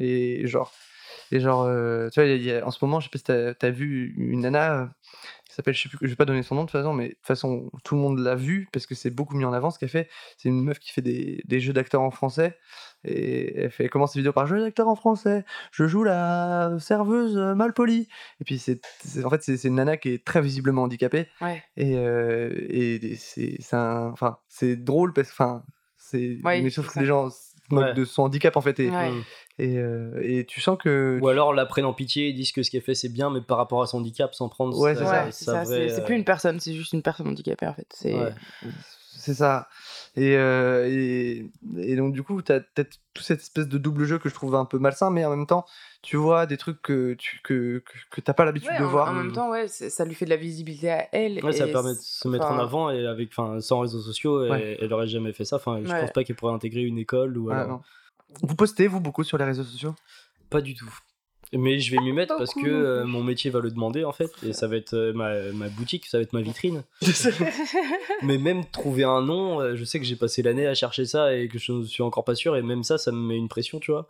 et 0.00 0.46
genre. 0.46 0.72
Et 1.32 1.40
genre, 1.40 1.62
euh, 1.64 2.08
tu 2.10 2.20
vois, 2.20 2.28
il 2.28 2.42
y 2.42 2.52
a- 2.52 2.64
en 2.66 2.70
ce 2.70 2.84
moment, 2.84 3.00
je 3.00 3.06
sais 3.06 3.10
pas 3.10 3.18
si 3.18 3.24
t'as 3.58 3.66
as 3.66 3.70
vu 3.70 4.14
une 4.16 4.40
nana 4.42 4.90
s'appelle, 5.56 5.74
je 5.74 5.82
sais 5.82 5.88
plus, 5.88 5.98
je 6.02 6.06
vais 6.08 6.16
pas 6.16 6.24
donner 6.24 6.42
son 6.42 6.54
nom 6.54 6.62
de 6.62 6.66
toute 6.66 6.78
façon, 6.78 6.92
mais 6.92 7.08
de 7.08 7.14
toute 7.14 7.26
façon, 7.26 7.70
tout 7.84 7.94
le 7.94 8.00
monde 8.00 8.18
l'a 8.18 8.34
vu 8.34 8.68
parce 8.72 8.86
que 8.86 8.94
c'est 8.94 9.10
beaucoup 9.10 9.36
mis 9.36 9.44
en 9.44 9.52
avant 9.52 9.70
ce 9.70 9.78
qu'elle 9.78 9.88
fait. 9.88 10.08
C'est 10.36 10.48
une 10.48 10.62
meuf 10.64 10.78
qui 10.78 10.92
fait 10.92 11.02
des, 11.02 11.42
des 11.46 11.60
jeux 11.60 11.72
d'acteurs 11.72 12.02
en 12.02 12.10
français 12.10 12.56
et 13.04 13.56
elle, 13.62 13.70
fait, 13.70 13.84
elle 13.84 13.90
commence 13.90 14.12
ses 14.12 14.18
vidéos 14.18 14.32
par 14.32 14.46
jeu 14.46 14.60
d'acteur 14.60 14.88
en 14.88 14.96
français. 14.96 15.44
Je 15.72 15.86
joue 15.86 16.04
la 16.04 16.76
serveuse 16.78 17.36
euh, 17.36 17.54
mal 17.54 17.72
polie. 17.72 18.08
Et 18.40 18.44
puis, 18.44 18.58
c'est, 18.58 18.80
c'est- 19.04 19.24
en 19.24 19.30
fait, 19.30 19.42
c'est, 19.42 19.56
c'est 19.56 19.68
une 19.68 19.76
nana 19.76 19.96
qui 19.96 20.10
est 20.10 20.24
très 20.24 20.40
visiblement 20.40 20.82
handicapée 20.84 21.26
Ouais. 21.40 21.62
et, 21.76 21.96
euh, 21.96 22.50
et 22.68 23.14
c'est, 23.16 23.56
c'est 23.60 23.76
un- 23.76 24.08
enfin, 24.10 24.38
c'est 24.48 24.76
drôle 24.76 25.12
parce 25.12 25.28
que, 25.28 25.34
enfin, 25.34 25.62
c'est, 25.96 26.38
Oui, 26.44 26.62
mais 26.62 26.70
sauf 26.70 26.84
c'est 26.84 26.88
que 26.88 26.94
ça. 26.94 27.00
les 27.00 27.06
gens 27.06 27.30
se 27.30 27.36
moquent 27.70 27.84
Ouais. 27.84 27.94
de 27.94 28.04
son 28.04 28.22
handicap 28.22 28.56
en 28.56 28.60
fait 28.60 28.78
et, 28.80 28.90
Ouais. 28.90 29.10
Mm. 29.10 29.24
Et, 29.58 29.78
euh, 29.78 30.20
et 30.22 30.44
tu 30.44 30.60
sens 30.60 30.76
que 30.78 31.18
Ou 31.22 31.28
alors 31.28 31.52
la 31.54 31.64
prennent 31.66 31.84
en 31.86 31.94
pitié 31.94 32.28
et 32.28 32.32
disent 32.32 32.52
que 32.52 32.62
ce 32.62 32.70
qu'elle 32.70 32.82
fait 32.82 32.94
c'est 32.94 33.08
bien, 33.08 33.30
mais 33.30 33.40
par 33.40 33.56
rapport 33.56 33.82
à 33.82 33.86
son 33.86 33.98
handicap, 33.98 34.34
sans 34.34 34.48
prendre 34.48 34.78
Ouais, 34.78 34.94
c'est 34.94 35.04
ça. 35.04 35.26
c'est 35.30 35.44
ça. 35.44 35.64
vraie, 35.64 35.92
euh, 35.92 36.04
plus 36.04 36.14
une 36.16 36.24
personne, 36.24 36.60
c'est 36.60 36.74
juste 36.74 36.92
une 36.92 37.02
personne 37.02 37.28
handicapée 37.28 37.66
en 37.66 37.74
fait. 37.74 37.86
C'est. 37.90 38.14
ouais. 38.14 38.32
C'est 39.18 39.32
ça. 39.34 39.66
Et, 40.14 40.36
euh, 40.36 40.86
et, 40.88 41.50
et 41.78 41.96
donc, 41.96 42.12
du 42.12 42.22
coup, 42.22 42.42
tu 42.42 42.52
as 42.52 42.60
peut-être 42.60 42.98
toute 43.12 43.24
cette 43.24 43.40
espèce 43.40 43.66
de 43.66 43.76
double 43.78 44.04
jeu 44.04 44.18
que 44.18 44.28
je 44.28 44.34
trouve 44.34 44.54
un 44.54 44.66
peu 44.66 44.78
malsain, 44.78 45.10
mais 45.10 45.24
en 45.24 45.30
même 45.34 45.46
temps, 45.46 45.64
tu 46.02 46.16
vois 46.16 46.46
des 46.46 46.56
trucs 46.58 46.80
que 46.82 47.14
tu 47.14 47.40
que, 47.42 47.78
que, 47.84 47.92
que 48.10 48.20
t'as 48.20 48.34
pas 48.34 48.44
l'habitude 48.44 48.70
Ouais, 48.70 48.78
de 48.78 48.84
en, 48.84 48.88
voir. 48.88 49.08
en 49.08 49.14
même 49.14 49.32
temps, 49.32 49.50
ouais, 49.50 49.66
ça 49.68 50.04
lui 50.04 50.14
fait 50.14 50.26
de 50.26 50.30
la 50.30 50.36
visibilité 50.36 50.90
à 50.92 51.08
elle. 51.12 51.42
Ouais, 51.44 51.52
ça 51.52 51.66
et 51.66 51.72
permet 51.72 51.94
de 51.94 51.98
se 52.00 52.28
mettre 52.28 52.46
en 52.46 52.58
avant 52.58 52.90
et 52.90 53.06
avec, 53.06 53.30
enfin, 53.36 53.58
sans 53.60 53.80
réseaux 53.80 54.00
sociaux, 54.02 54.44
et- 54.44 54.50
Ouais. 54.50 54.78
elle 54.80 54.92
aurait 54.92 55.08
jamais 55.08 55.32
fait 55.32 55.44
ça. 55.46 55.56
Enfin, 55.56 55.80
je 55.82 55.90
Ouais. 55.90 56.00
pense 56.02 56.12
pas 56.12 56.22
qu'elle 56.22 56.36
pourrait 56.36 56.54
intégrer 56.54 56.82
une 56.82 56.98
école 56.98 57.36
ou 57.38 57.48
Ouais, 57.48 57.54
alors- 57.54 57.68
non. 57.68 57.80
Vous 58.42 58.54
postez, 58.54 58.86
vous, 58.86 59.00
beaucoup 59.00 59.24
sur 59.24 59.38
les 59.38 59.44
réseaux 59.44 59.64
sociaux? 59.64 59.94
Pas 60.50 60.60
du 60.60 60.74
tout. 60.74 60.92
Mais 61.52 61.78
je 61.78 61.92
vais 61.92 61.98
m'y 61.98 62.12
mettre 62.12 62.36
parce 62.36 62.54
que 62.54 62.66
euh, 62.66 63.04
mon 63.04 63.22
métier 63.22 63.50
va 63.50 63.60
le 63.60 63.70
demander 63.70 64.04
en 64.04 64.12
fait, 64.12 64.30
et 64.42 64.52
ça 64.52 64.66
va 64.66 64.76
être 64.76 64.94
euh, 64.94 65.12
ma, 65.12 65.52
ma 65.52 65.68
boutique, 65.68 66.06
ça 66.06 66.18
va 66.18 66.22
être 66.22 66.32
ma 66.32 66.40
vitrine. 66.40 66.82
Mais 68.22 68.36
même 68.36 68.64
trouver 68.64 69.04
un 69.04 69.22
nom, 69.22 69.60
euh, 69.60 69.76
je 69.76 69.84
sais 69.84 70.00
que 70.00 70.04
j'ai 70.04 70.16
passé 70.16 70.42
l'année 70.42 70.66
à 70.66 70.74
chercher 70.74 71.06
ça 71.06 71.34
et 71.34 71.46
que 71.46 71.58
je 71.58 71.70
ne 71.72 71.84
suis 71.84 72.02
encore 72.02 72.24
pas 72.24 72.34
sûr, 72.34 72.56
et 72.56 72.62
même 72.62 72.82
ça, 72.82 72.98
ça 72.98 73.12
me 73.12 73.18
met 73.18 73.36
une 73.36 73.48
pression, 73.48 73.78
tu 73.78 73.92
vois. 73.92 74.08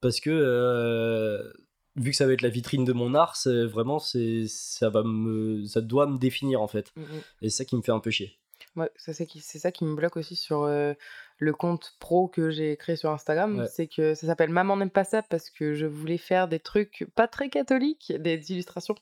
Parce 0.00 0.20
que 0.20 0.30
euh, 0.30 1.52
vu 1.96 2.10
que 2.10 2.16
ça 2.16 2.26
va 2.26 2.32
être 2.32 2.42
la 2.42 2.48
vitrine 2.48 2.84
de 2.84 2.92
mon 2.92 3.14
art, 3.14 3.36
c'est 3.36 3.64
vraiment, 3.64 3.98
c'est, 3.98 4.46
ça, 4.46 4.90
va 4.90 5.02
me, 5.02 5.64
ça 5.64 5.80
doit 5.80 6.06
me 6.06 6.18
définir 6.18 6.60
en 6.60 6.68
fait. 6.68 6.92
Mm, 6.96 7.02
mm. 7.02 7.04
Et 7.42 7.50
c'est 7.50 7.56
ça 7.56 7.64
qui 7.64 7.76
me 7.76 7.82
fait 7.82 7.92
un 7.92 8.00
peu 8.00 8.10
chier. 8.10 8.38
Ouais, 8.76 8.90
ça, 8.96 9.12
c'est 9.12 9.58
ça 9.58 9.72
qui 9.72 9.84
me 9.84 9.94
bloque 9.94 10.16
aussi 10.16 10.36
sur 10.36 10.62
euh, 10.62 10.94
le 11.40 11.52
compte 11.52 11.94
pro 11.98 12.28
que 12.28 12.50
j'ai 12.50 12.76
créé 12.76 12.94
sur 12.94 13.10
Instagram. 13.10 13.58
Ouais. 13.58 13.66
C'est 13.66 13.88
que 13.88 14.14
ça 14.14 14.26
s'appelle 14.26 14.50
Maman 14.50 14.76
n'aime 14.76 14.90
pas 14.90 15.04
ça 15.04 15.22
parce 15.22 15.50
que 15.50 15.74
je 15.74 15.86
voulais 15.86 16.18
faire 16.18 16.46
des 16.46 16.60
trucs 16.60 17.08
pas 17.16 17.26
très 17.26 17.48
catholiques, 17.48 18.12
des 18.18 18.52
illustrations 18.52 18.94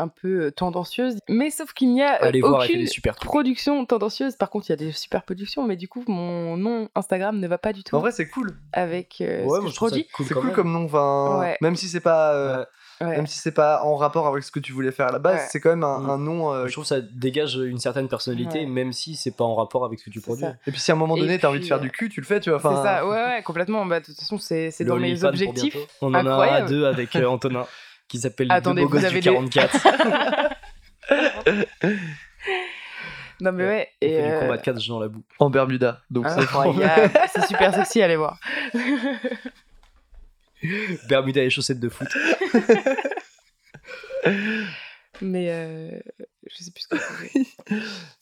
un 0.00 0.08
peu 0.08 0.46
euh, 0.46 0.50
tendancieuses. 0.50 1.16
Mais 1.28 1.50
sauf 1.50 1.72
qu'il 1.72 1.92
n'y 1.92 2.02
a 2.02 2.14
euh, 2.22 2.26
Allez 2.28 2.42
aucune 2.42 2.86
super 2.86 3.14
production 3.16 3.84
tendancieuse. 3.84 4.36
Par 4.36 4.50
contre, 4.50 4.66
il 4.68 4.70
y 4.70 4.74
a 4.74 4.76
des 4.76 4.92
super 4.92 5.22
productions, 5.22 5.66
mais 5.66 5.76
du 5.76 5.88
coup, 5.88 6.02
mon 6.08 6.56
nom 6.56 6.88
Instagram 6.94 7.38
ne 7.38 7.46
va 7.48 7.58
pas 7.58 7.72
du 7.72 7.82
tout 7.84 7.94
En 7.96 8.00
vrai, 8.00 8.12
c'est 8.12 8.28
cool. 8.28 8.56
avec 8.72 9.18
euh, 9.20 9.44
Ouais, 9.44 9.58
ce 9.60 9.64
que 9.64 9.70
je 9.70 9.76
produis. 9.76 10.06
C'est 10.18 10.34
cool 10.34 10.44
même. 10.46 10.54
comme 10.54 10.72
nom, 10.72 10.84
enfin, 10.84 11.38
Ouais. 11.40 11.56
même 11.60 11.76
si 11.76 11.88
c'est 11.88 12.00
pas, 12.00 12.32
euh, 12.34 12.64
Ouais. 13.02 13.16
même 13.16 13.26
si 13.26 13.38
c'est 13.38 13.52
pas 13.52 13.82
en 13.82 13.96
rapport 13.96 14.26
avec 14.26 14.42
ce 14.44 14.50
que 14.50 14.60
tu 14.60 14.72
voulais 14.72 14.90
faire 14.92 15.06
à 15.08 15.12
la 15.12 15.18
base, 15.18 15.36
Ouais. 15.36 15.46
c'est 15.50 15.58
quand 15.58 15.70
même 15.70 15.84
un, 15.84 16.00
Mm. 16.00 16.10
un 16.10 16.18
nom. 16.18 16.52
euh, 16.52 16.66
Je 16.66 16.72
trouve 16.72 16.84
que 16.84 16.88
ça 16.88 17.00
dégage 17.00 17.54
une 17.56 17.78
certaine 17.78 18.08
personnalité, 18.08 18.58
Ouais. 18.60 18.66
même 18.66 18.92
si 18.92 19.14
c'est 19.16 19.30
pas 19.34 19.44
en 19.44 19.54
rapport 19.54 19.84
avec 19.86 19.98
ce 20.00 20.04
que 20.04 20.10
tu 20.10 20.20
produis. 20.20 20.42
ça. 20.44 20.54
Et 20.66 20.70
puis 20.70 20.80
si 20.80 20.90
à 20.90 20.94
un 20.94 20.98
moment 20.98 21.16
donné, 21.16 21.38
t'as 21.38 21.48
envie 21.48 21.60
de 21.60 21.64
faire 21.64 21.80
du 21.80 21.90
cul, 21.90 22.08
tu 22.10 22.20
le 22.20 22.26
fais, 22.26 22.40
tu 22.40 22.50
vois. 22.50 22.58
C'est 22.60 22.68
Enfin, 22.68 22.82
ça, 22.82 23.06
ouais, 23.08 23.12
ouais, 23.16 23.42
complètement. 23.42 23.86
Bah, 23.86 24.00
de 24.00 24.04
toute 24.04 24.16
façon, 24.18 24.36
c'est 24.38 24.70
dans 24.84 24.96
mes 24.96 25.24
objectifs. 25.24 25.76
On 26.02 26.08
en 26.08 26.14
a 26.14 26.18
un 26.20 26.26
à 26.26 26.30
Incroyable. 26.32 26.68
deux 26.68 26.84
avec 26.84 27.16
euh, 27.16 27.24
Antonin, 27.26 27.66
qui 28.10 28.18
s'appelle 28.18 28.48
Attendez, 28.50 28.84
vous 28.84 28.96
avez 29.04 29.20
du 29.20 29.20
des- 29.20 29.34
44. 29.34 29.86
Non, 33.42 33.52
mais 33.52 33.64
ouais. 33.64 33.88
Et, 34.02 34.08
fait 34.10 34.22
du 34.22 34.28
euh, 34.32 34.40
combat 34.40 34.56
de 34.58 34.62
catch 34.62 34.86
dans 34.86 35.00
la 35.00 35.08
boue. 35.08 35.22
en 35.38 35.48
Bermuda. 35.48 36.02
Donc 36.10 36.28
c'est 36.28 36.40
Incroyable, 36.40 37.10
c'est 37.34 37.46
super 37.46 37.74
sexy, 37.74 38.02
allez 38.02 38.16
voir. 38.16 38.38
Bermuda 41.08 41.42
et 41.42 41.48
chaussettes 41.48 41.80
de 41.80 41.88
foot. 41.88 42.06
Mais 45.22 45.46
euh, 45.50 45.90
je 46.50 46.64
sais 46.64 46.70
plus 46.70 46.82
ce 46.82 46.88
que. 46.88 46.96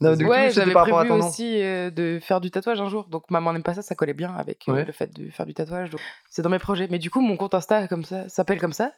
Non, 0.01 0.15
du 0.15 0.25
coup, 0.25 0.31
ouais, 0.31 0.51
j'avais 0.53 0.73
prévu 0.73 1.11
aussi 1.11 1.61
euh, 1.63 1.91
de 1.91 2.21
faire 2.23 2.41
du 2.41 2.53
tatouage 2.53 2.81
un 2.81 2.89
jour. 2.89 3.09
Donc 3.09 3.29
maman 3.31 3.53
n'aime 3.53 3.63
pas 3.65 3.75
ça, 3.75 3.83
ça 3.83 3.97
collait 3.97 4.15
bien 4.15 4.33
avec 4.37 4.69
euh, 4.69 4.73
Ouais. 4.73 4.85
le 4.85 4.93
fait 4.93 5.13
de 5.13 5.29
faire 5.31 5.47
du 5.47 5.55
tatouage. 5.55 5.91
Donc 5.91 6.01
c'est 6.31 6.43
dans 6.43 6.51
mes 6.51 6.59
projets. 6.61 6.87
Mais 6.91 6.99
du 7.01 7.11
coup, 7.11 7.21
mon 7.21 7.37
compte 7.37 7.55
Insta 7.55 7.89
comme 7.89 8.05
ça 8.05 8.29
s'appelle 8.29 8.61
comme 8.61 8.73
ça. 8.73 8.93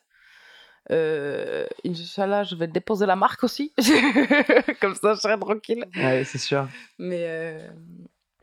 Euh, 0.90 1.66
Inch'Allah, 1.84 2.42
je 2.44 2.54
vais 2.56 2.66
déposer 2.66 3.06
la 3.06 3.16
marque 3.16 3.44
aussi. 3.44 3.72
comme 4.80 4.94
ça, 4.94 5.14
je 5.14 5.20
serai 5.20 5.38
tranquille. 5.38 5.84
Ouais, 5.96 6.24
c'est 6.24 6.38
sûr. 6.38 6.66
Mais, 6.98 7.24
euh, 7.26 7.68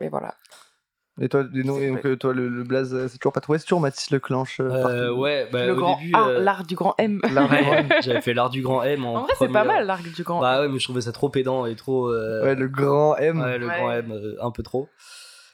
mais 0.00 0.08
voilà. 0.08 0.34
Et 1.20 1.28
toi, 1.28 1.44
et 1.52 1.62
non, 1.64 1.78
et 1.80 1.88
donc, 1.88 2.06
euh, 2.06 2.16
toi 2.16 2.32
le, 2.32 2.48
le 2.48 2.62
blaze, 2.62 2.94
euh, 2.94 3.08
c'est 3.08 3.18
toujours 3.18 3.32
pas 3.32 3.40
toi, 3.40 3.58
c'est 3.58 3.64
toujours 3.64 3.80
Mathis 3.80 4.10
Leclanche. 4.12 4.60
euh, 4.60 5.10
ouais, 5.12 5.48
bah, 5.50 5.66
le 5.66 5.72
au 5.72 5.76
grand 5.76 5.98
début. 5.98 6.12
Euh, 6.16 6.38
l'art 6.38 6.64
du 6.64 6.76
grand 6.76 6.94
M. 6.98 7.20
J'avais 8.02 8.20
fait 8.20 8.34
l'art 8.34 8.50
du 8.50 8.62
grand 8.62 8.84
M 8.84 9.04
en, 9.04 9.16
En 9.16 9.22
vrai, 9.22 9.32
c'est 9.36 9.48
pas 9.52 9.64
mal 9.64 9.84
l'art 9.84 9.98
du 10.00 10.22
grand 10.22 10.40
Bah 10.40 10.54
M. 10.58 10.60
ouais, 10.62 10.68
mais 10.72 10.78
je 10.78 10.84
trouvais 10.84 11.00
ça 11.00 11.10
trop 11.12 11.28
pédant 11.28 11.66
et 11.66 11.74
trop. 11.74 12.06
euh, 12.08 12.44
Ouais, 12.44 12.54
le 12.54 12.68
grand 12.68 13.16
M. 13.16 13.40
ouais, 13.40 13.58
le 13.58 13.66
Ouais. 13.66 13.76
grand 13.78 13.90
M, 13.90 14.12
euh, 14.12 14.36
un 14.40 14.52
peu 14.52 14.62
trop. 14.62 14.88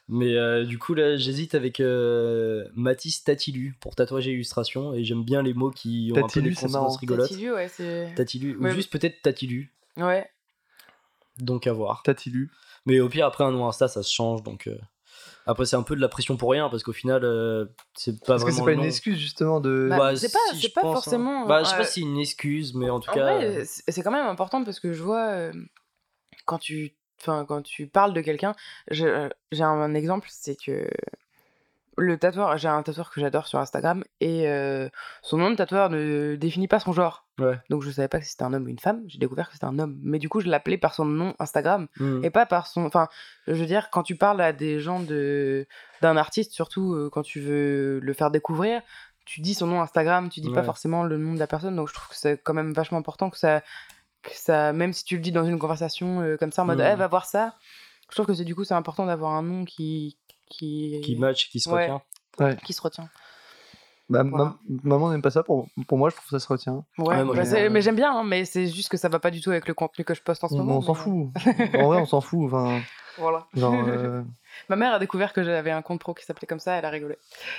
Mais 0.09 0.37
euh, 0.37 0.64
du 0.64 0.79
coup, 0.79 0.93
là, 0.95 1.17
j'hésite 1.17 1.55
avec 1.55 1.81
euh, 1.81 2.69
Mathis 2.75 3.25
Tatilu 3.25 3.75
pour 3.81 3.95
tatouage 3.95 4.29
et 4.29 4.33
illustration. 4.33 4.93
Et 4.93 5.03
j'aime 5.03 5.25
bien 5.25 5.43
les 5.43 5.55
mots 5.55 5.71
qui 5.71 6.11
ont 6.12 6.21
Tatilu, 6.21 6.49
un 6.49 6.51
peu 6.51 6.55
c'est 6.57 6.67
des 6.67 6.73
marrant. 6.73 6.85
consonances 6.87 7.01
rigolotes. 7.01 7.29
Tatilu, 7.31 7.53
ouais, 7.55 7.69
c'est. 7.69 8.12
Tatilu, 8.14 8.57
ou 8.57 8.69
juste 8.69 8.93
peut-être 8.93 9.23
Tatilu. 9.23 9.73
Ouais. 9.97 10.29
Donc 11.38 11.67
à 11.67 11.73
voir. 11.73 12.03
Tatilu. 12.03 12.51
Mais 12.87 13.01
au 13.01 13.09
pire, 13.09 13.27
après 13.27 13.45
un 13.45 13.51
nom 13.51 13.67
Insta, 13.67 13.88
ça 13.88 14.03
se 14.03 14.12
change. 14.12 14.43
Donc 14.43 14.67
euh, 14.67 14.77
après, 15.47 15.64
c'est 15.64 15.77
un 15.77 15.83
peu 15.83 15.97
de 15.97 16.01
la 16.03 16.09
pression 16.09 16.37
pour 16.37 16.51
rien 16.51 16.69
parce 16.69 16.83
qu'au 16.83 16.93
final, 16.93 17.25
euh, 17.25 17.64
c'est 17.95 18.21
pas 18.21 18.27
Parce 18.27 18.45
que 18.45 18.51
c'est 18.51 18.62
pas 18.62 18.73
une 18.73 18.81
nom. 18.81 18.85
excuse 18.85 19.19
justement 19.19 19.61
de. 19.61 19.87
Bah, 19.88 19.97
Bah, 19.99 20.17
c'est 20.17 20.31
pas- 20.31 20.38
si, 20.51 20.61
c'est 20.61 20.69
je 20.69 20.73
pas 20.75 20.83
pense, 20.83 20.90
hein. 20.90 21.01
forcément, 21.01 21.47
Bah, 21.47 21.62
je 21.64 21.71
sais 21.71 21.77
pas 21.77 21.85
si 21.85 22.01
c'est 22.03 22.07
une 22.07 22.19
excuse, 22.19 22.75
mais 22.75 22.90
en 22.90 23.01
tout 23.01 23.11
En 23.11 23.14
cas. 23.14 23.37
vrai, 23.37 23.45
euh, 23.47 23.64
c'est 23.67 23.83
c'est 23.90 24.03
quand 24.03 24.11
même 24.12 24.27
important 24.27 24.62
parce 24.64 24.81
que 24.81 24.93
je 24.93 25.03
vois 25.03 25.29
euh, 25.31 25.53
quand 26.45 26.59
tu, 26.59 26.95
enfin, 27.20 27.44
quand 27.46 27.62
tu 27.62 27.87
parles 27.87 28.12
de 28.14 28.20
quelqu'un, 28.20 28.55
euh, 28.92 29.29
j'ai 29.53 29.64
un, 29.64 29.70
un 29.70 29.94
exemple, 29.94 30.29
c'est 30.31 30.57
que 30.57 30.88
le 31.96 32.18
tatoueur, 32.18 32.57
j'ai 32.59 32.68
un 32.68 32.83
tatoueur 32.83 33.11
que 33.11 33.20
j'adore 33.20 33.46
sur 33.46 33.59
Instagram 33.59 34.05
et 34.20 34.48
euh, 34.48 34.88
son 35.22 35.38
nom 35.38 35.50
de 35.50 35.57
tatoueur 35.57 35.90
ne 35.90 36.37
définit 36.37 36.68
pas 36.68 36.81
son 36.81 36.92
genre. 36.92 37.27
Ouais. 37.38 37.59
Donc 37.70 37.83
je 37.83 37.90
savais 37.90 38.09
pas 38.09 38.20
si 38.20 38.31
c'était 38.31 38.44
un 38.44 38.53
homme 38.53 38.64
ou 38.64 38.68
une 38.68 38.79
femme. 38.79 39.03
J'ai 39.07 39.18
découvert 39.18 39.48
que 39.48 39.55
c'était 39.55 39.64
un 39.64 39.79
homme, 39.79 39.98
mais 40.03 40.18
du 40.18 40.29
coup 40.29 40.40
je 40.40 40.48
l'appelais 40.48 40.79
par 40.79 40.94
son 40.94 41.05
nom 41.05 41.35
Instagram 41.38 41.87
hmm. 41.98 42.24
et 42.24 42.31
pas 42.31 42.46
par 42.46 42.66
son. 42.66 42.85
Enfin, 42.85 43.09
je 43.46 43.55
veux 43.55 43.66
dire, 43.66 43.90
quand 43.90 44.03
tu 44.03 44.16
parles 44.16 44.40
à 44.40 44.53
des 44.53 44.81
gens 44.81 45.00
de 45.00 45.66
d'un 46.03 46.16
artiste, 46.16 46.53
surtout 46.53 46.94
euh, 46.94 47.11
quand 47.11 47.22
tu 47.22 47.40
veux 47.40 48.00
le 48.00 48.12
faire 48.12 48.31
découvrir, 48.31 48.83
tu 49.24 49.40
dis 49.40 49.55
son 49.55 49.66
nom 49.66 49.81
Instagram, 49.81 50.29
tu 50.29 50.40
dis 50.40 50.53
pas 50.53 50.62
forcément 50.62 51.03
le 51.03 51.16
nom 51.16 51.35
de 51.35 51.38
la 51.38 51.46
personne. 51.46 51.77
Donc 51.77 51.88
je 51.88 51.94
trouve 51.94 52.09
que 52.09 52.16
c'est 52.16 52.42
quand 52.42 52.55
même 52.55 52.72
vachement 52.72 52.98
important 52.98 53.31
que 53.31 53.38
ça, 53.38 53.62
ça, 54.33 54.73
même 54.73 54.93
si 54.93 55.05
tu 55.05 55.17
le 55.17 55.23
dis 55.23 55.33
dans 55.33 55.45
une 55.45 55.59
conversation 55.59 56.21
euh, 56.21 56.37
comme 56.37 56.53
ça 56.53 56.63
en 56.63 56.67
mode, 56.67 56.81
eh, 56.81 56.95
va 56.97 57.07
voir 57.09 57.27
ça. 57.27 57.55
Je 58.11 58.15
trouve 58.15 58.27
que 58.27 58.35
c'est 58.35 58.45
du 58.45 58.55
coup 58.55 58.65
c'est 58.65 58.75
important 58.75 59.07
d'avoir 59.07 59.33
un 59.33 59.43
nom 59.43 59.65
qui 59.65 60.19
qui 60.49 61.01
Qui 61.03 61.17
match, 61.17 61.49
qui 61.51 61.61
se 61.61 61.69
Ouais. 61.71 61.91
retient. 62.39 62.57
qui 62.65 62.73
se 62.73 62.83
retient. 62.83 63.09
Bah, 64.11 64.23
Voilà. 64.23 64.57
ma- 64.69 64.83
maman 64.97 65.11
n'aime 65.11 65.23
pas 65.23 65.31
ça. 65.31 65.43
Pour, 65.43 65.67
pour 65.89 65.97
moi, 65.97 66.11
je 66.11 66.17
trouve 66.17 66.27
que 66.27 66.39
ça 66.39 66.39
se 66.39 66.47
retient. 66.53 66.85
Ouais, 66.99 67.07
Ouais, 67.07 67.25
moi, 67.25 67.35
bah, 67.35 67.69
mais 67.71 67.81
j'aime 67.81 67.97
bien, 67.97 68.15
hein, 68.15 68.23
mais 68.25 68.45
c'est 68.45 68.67
juste 68.67 68.91
que 68.91 68.99
ça 68.99 69.09
va 69.09 69.19
pas 69.19 69.31
du 69.31 69.41
tout 69.41 69.51
avec 69.51 69.67
le 69.67 69.73
contenu 69.73 70.05
que 70.05 70.15
je 70.15 70.21
poste 70.23 70.45
en 70.45 70.49
ce 70.49 70.55
On, 70.55 70.59
moment. 70.59 70.79
on 70.79 70.83
s'en 70.83 70.93
mais, 70.93 71.01
fout. 71.01 71.31
en 71.81 71.87
vrai, 71.87 71.99
on 72.03 72.05
s'en 72.07 72.21
fout. 72.21 72.41
Enfin, 72.53 72.83
Voilà. 73.18 73.46
genre. 73.55 73.74
euh, 73.88 74.22
Ma 74.68 74.77
mère 74.77 74.92
a 74.94 74.98
découvert 74.98 75.33
que 75.33 75.42
j'avais 75.42 75.70
un 75.72 75.83
compte 75.83 76.00
pro 76.00 76.14
qui 76.14 76.24
s'appelait 76.24 76.46
comme 76.46 76.61
ça, 76.61 76.74
elle 76.77 76.85
a 76.85 76.90
rigolé. 76.90 77.16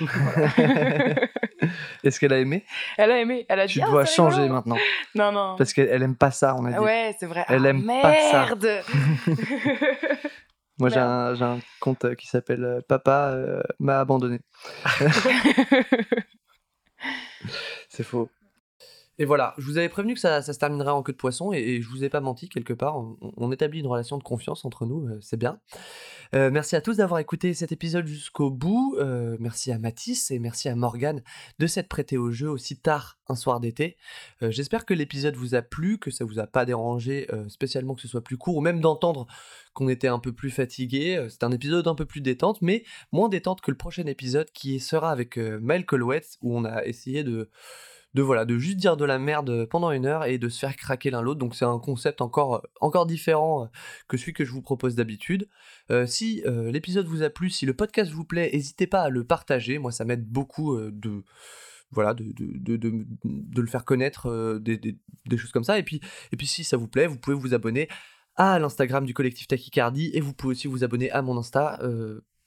Est-ce 2.04 2.18
qu'elle 2.20 2.32
a 2.32 2.38
aimé? 2.38 2.64
Elle 2.96 3.10
a 3.10 3.18
aimé, 3.20 3.44
elle 3.48 3.60
a 3.60 3.66
dit. 3.66 3.74
Tu 3.74 3.82
Ah, 3.82 3.86
dois 3.90 4.06
c'est 4.06 4.14
changer 4.14 4.42
rigolo. 4.42 4.54
maintenant. 4.54 4.76
Non, 5.14 5.32
non. 5.32 5.56
Parce 5.56 5.72
qu'elle 5.72 5.88
elle 5.88 6.02
aime 6.02 6.16
pas 6.16 6.30
ça, 6.30 6.54
on 6.58 6.64
a 6.64 6.70
dit. 6.70 6.74
Ah 6.78 6.82
Ouais, 6.82 7.14
c'est 7.18 7.26
vrai. 7.26 7.44
Elle 7.48 7.66
Ah, 7.66 7.68
aime 7.70 7.84
pas 7.86 8.14
ça. 8.30 8.46
merde 8.46 8.82
Moi, 10.78 10.88
j'ai 10.90 11.00
un, 11.00 11.34
j'ai 11.34 11.44
un 11.44 11.58
compte 11.80 12.04
euh, 12.04 12.14
qui 12.14 12.26
s'appelle 12.26 12.62
euh, 12.64 12.80
Papa 12.86 13.30
euh, 13.32 13.62
m'a 13.78 13.98
abandonné. 14.00 14.40
C'est 17.88 18.02
faux. 18.04 18.28
Et 19.18 19.24
voilà, 19.24 19.54
je 19.56 19.64
vous 19.64 19.78
avais 19.78 19.88
prévenu 19.88 20.12
que 20.12 20.20
ça, 20.20 20.42
se 20.42 20.52
terminerait 20.52 20.90
en 20.90 21.02
queue 21.02 21.12
de 21.12 21.16
poisson 21.16 21.52
et, 21.52 21.80
je 21.80 21.88
vous 21.88 22.04
ai 22.04 22.10
pas 22.10 22.20
menti 22.20 22.48
quelque 22.48 22.74
part. 22.74 23.02
On, 23.36 23.50
établit 23.50 23.80
une 23.80 23.86
relation 23.86 24.18
de 24.18 24.22
confiance 24.22 24.64
entre 24.64 24.84
nous, 24.84 25.06
euh, 25.06 25.18
c'est 25.22 25.38
bien. 25.38 25.58
Euh, 26.34 26.50
merci 26.50 26.76
à 26.76 26.82
tous 26.82 26.98
d'avoir 26.98 27.20
écouté 27.20 27.54
cet 27.54 27.72
épisode 27.72 28.06
jusqu'au 28.06 28.50
bout. 28.50 28.96
Euh, 28.98 29.36
merci 29.40 29.72
à 29.72 29.78
Mathis 29.78 30.30
et 30.30 30.38
merci 30.38 30.68
à 30.68 30.74
Morgane 30.74 31.22
de 31.58 31.66
s'être 31.66 31.88
prêté 31.88 32.18
au 32.18 32.30
jeu 32.30 32.50
aussi 32.50 32.78
tard 32.78 33.18
un 33.28 33.36
soir 33.36 33.58
d'été. 33.58 33.96
J'espère 34.40 34.84
que 34.84 34.94
l'épisode 34.94 35.34
vous 35.34 35.54
a 35.56 35.62
plu, 35.62 35.98
que 35.98 36.10
ça 36.10 36.24
vous 36.24 36.38
a 36.38 36.46
pas 36.46 36.64
dérangé 36.64 37.26
spécialement 37.48 37.96
que 37.96 38.00
ce 38.00 38.06
soit 38.06 38.22
plus 38.22 38.36
court 38.36 38.56
ou 38.56 38.60
même 38.60 38.80
d'entendre 38.80 39.26
qu'on 39.72 39.88
était 39.88 40.06
un 40.06 40.20
peu 40.20 40.32
plus 40.32 40.50
fatigué. 40.50 41.26
C'est 41.28 41.42
un 41.42 41.50
épisode 41.50 41.88
un 41.88 41.96
peu 41.96 42.04
plus 42.04 42.20
détente, 42.20 42.62
mais 42.62 42.84
moins 43.10 43.28
détente 43.28 43.62
que 43.62 43.72
le 43.72 43.76
prochain 43.76 44.06
épisode 44.06 44.48
qui 44.52 44.78
sera 44.78 45.10
avec 45.10 45.38
Maël 45.38 45.84
Collouette 45.84 46.36
où 46.40 46.56
on 46.56 46.64
a 46.64 46.84
essayé 46.84 47.24
de 47.24 47.50
de 48.14 48.22
voilà 48.22 48.44
de 48.44 48.58
juste 48.58 48.78
dire 48.78 48.96
de 48.96 49.04
la 49.04 49.18
merde 49.18 49.66
pendant 49.66 49.90
une 49.90 50.06
heure 50.06 50.24
et 50.24 50.38
de 50.38 50.48
se 50.48 50.58
faire 50.58 50.76
craquer 50.76 51.10
l'un 51.10 51.20
l'autre. 51.20 51.38
Donc 51.38 51.54
c'est 51.54 51.64
un 51.64 51.78
concept 51.78 52.20
encore 52.20 52.66
encore 52.80 53.06
différent 53.06 53.64
euh, 53.64 53.66
que 54.08 54.16
celui 54.16 54.32
que 54.32 54.44
je 54.44 54.52
vous 54.52 54.62
propose 54.62 54.94
d'habitude. 54.94 55.48
Euh, 55.90 56.06
si 56.06 56.42
euh, 56.46 56.70
l'épisode 56.70 57.06
vous 57.06 57.22
a 57.22 57.30
plu 57.30 57.50
si 57.50 57.66
le 57.66 57.74
podcast 57.74 58.10
vous 58.10 58.24
plaît 58.24 58.50
n'hésitez 58.52 58.86
pas 58.86 59.02
à 59.02 59.08
le 59.10 59.24
partager. 59.24 59.78
Moi 59.78 59.92
ça 59.92 60.04
m'aide 60.04 60.26
beaucoup 60.26 60.78
de 60.78 61.24
voilà 61.90 62.14
de, 62.14 62.32
de, 62.36 62.76
de, 62.76 63.60
le 63.60 63.66
faire 63.68 63.84
connaître 63.84 64.58
des, 64.58 64.96
choses 65.36 65.52
comme 65.52 65.64
ça. 65.64 65.78
Et 65.78 65.82
puis 65.82 66.00
et 66.32 66.36
puis 66.36 66.46
si 66.46 66.64
ça 66.64 66.76
vous 66.76 66.88
plaît 66.88 67.06
vous 67.06 67.18
pouvez 67.18 67.36
vous 67.36 67.54
abonner 67.54 67.88
à 68.36 68.58
l'Instagram 68.58 69.04
du 69.04 69.14
collectif 69.14 69.46
Tachycardie 69.46 70.10
et 70.14 70.20
vous 70.20 70.32
pouvez 70.32 70.52
aussi 70.52 70.68
vous 70.68 70.84
abonner 70.84 71.10
à 71.10 71.22
mon 71.22 71.36
Insta 71.38 71.78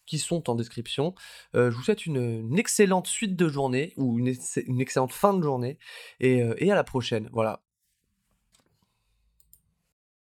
qui 0.09 0.17
sont 0.17 0.49
en 0.49 0.55
description. 0.55 1.13
Euh, 1.55 1.69
je 1.71 1.77
vous 1.77 1.83
souhaite 1.83 2.05
une, 2.05 2.57
excellente 2.57 3.07
suite 3.07 3.35
de 3.35 3.47
journée 3.47 3.93
ou 3.95 4.17
une, 4.19 4.27
ex- 4.27 4.59
une 4.65 4.81
excellente 4.81 5.13
fin 5.13 5.33
de 5.33 5.43
journée 5.43 5.77
et, 6.19 6.41
euh, 6.41 6.55
et 6.57 6.71
à 6.71 6.75
la 6.75 6.83
prochaine. 6.83 7.29
Voilà. 7.31 7.61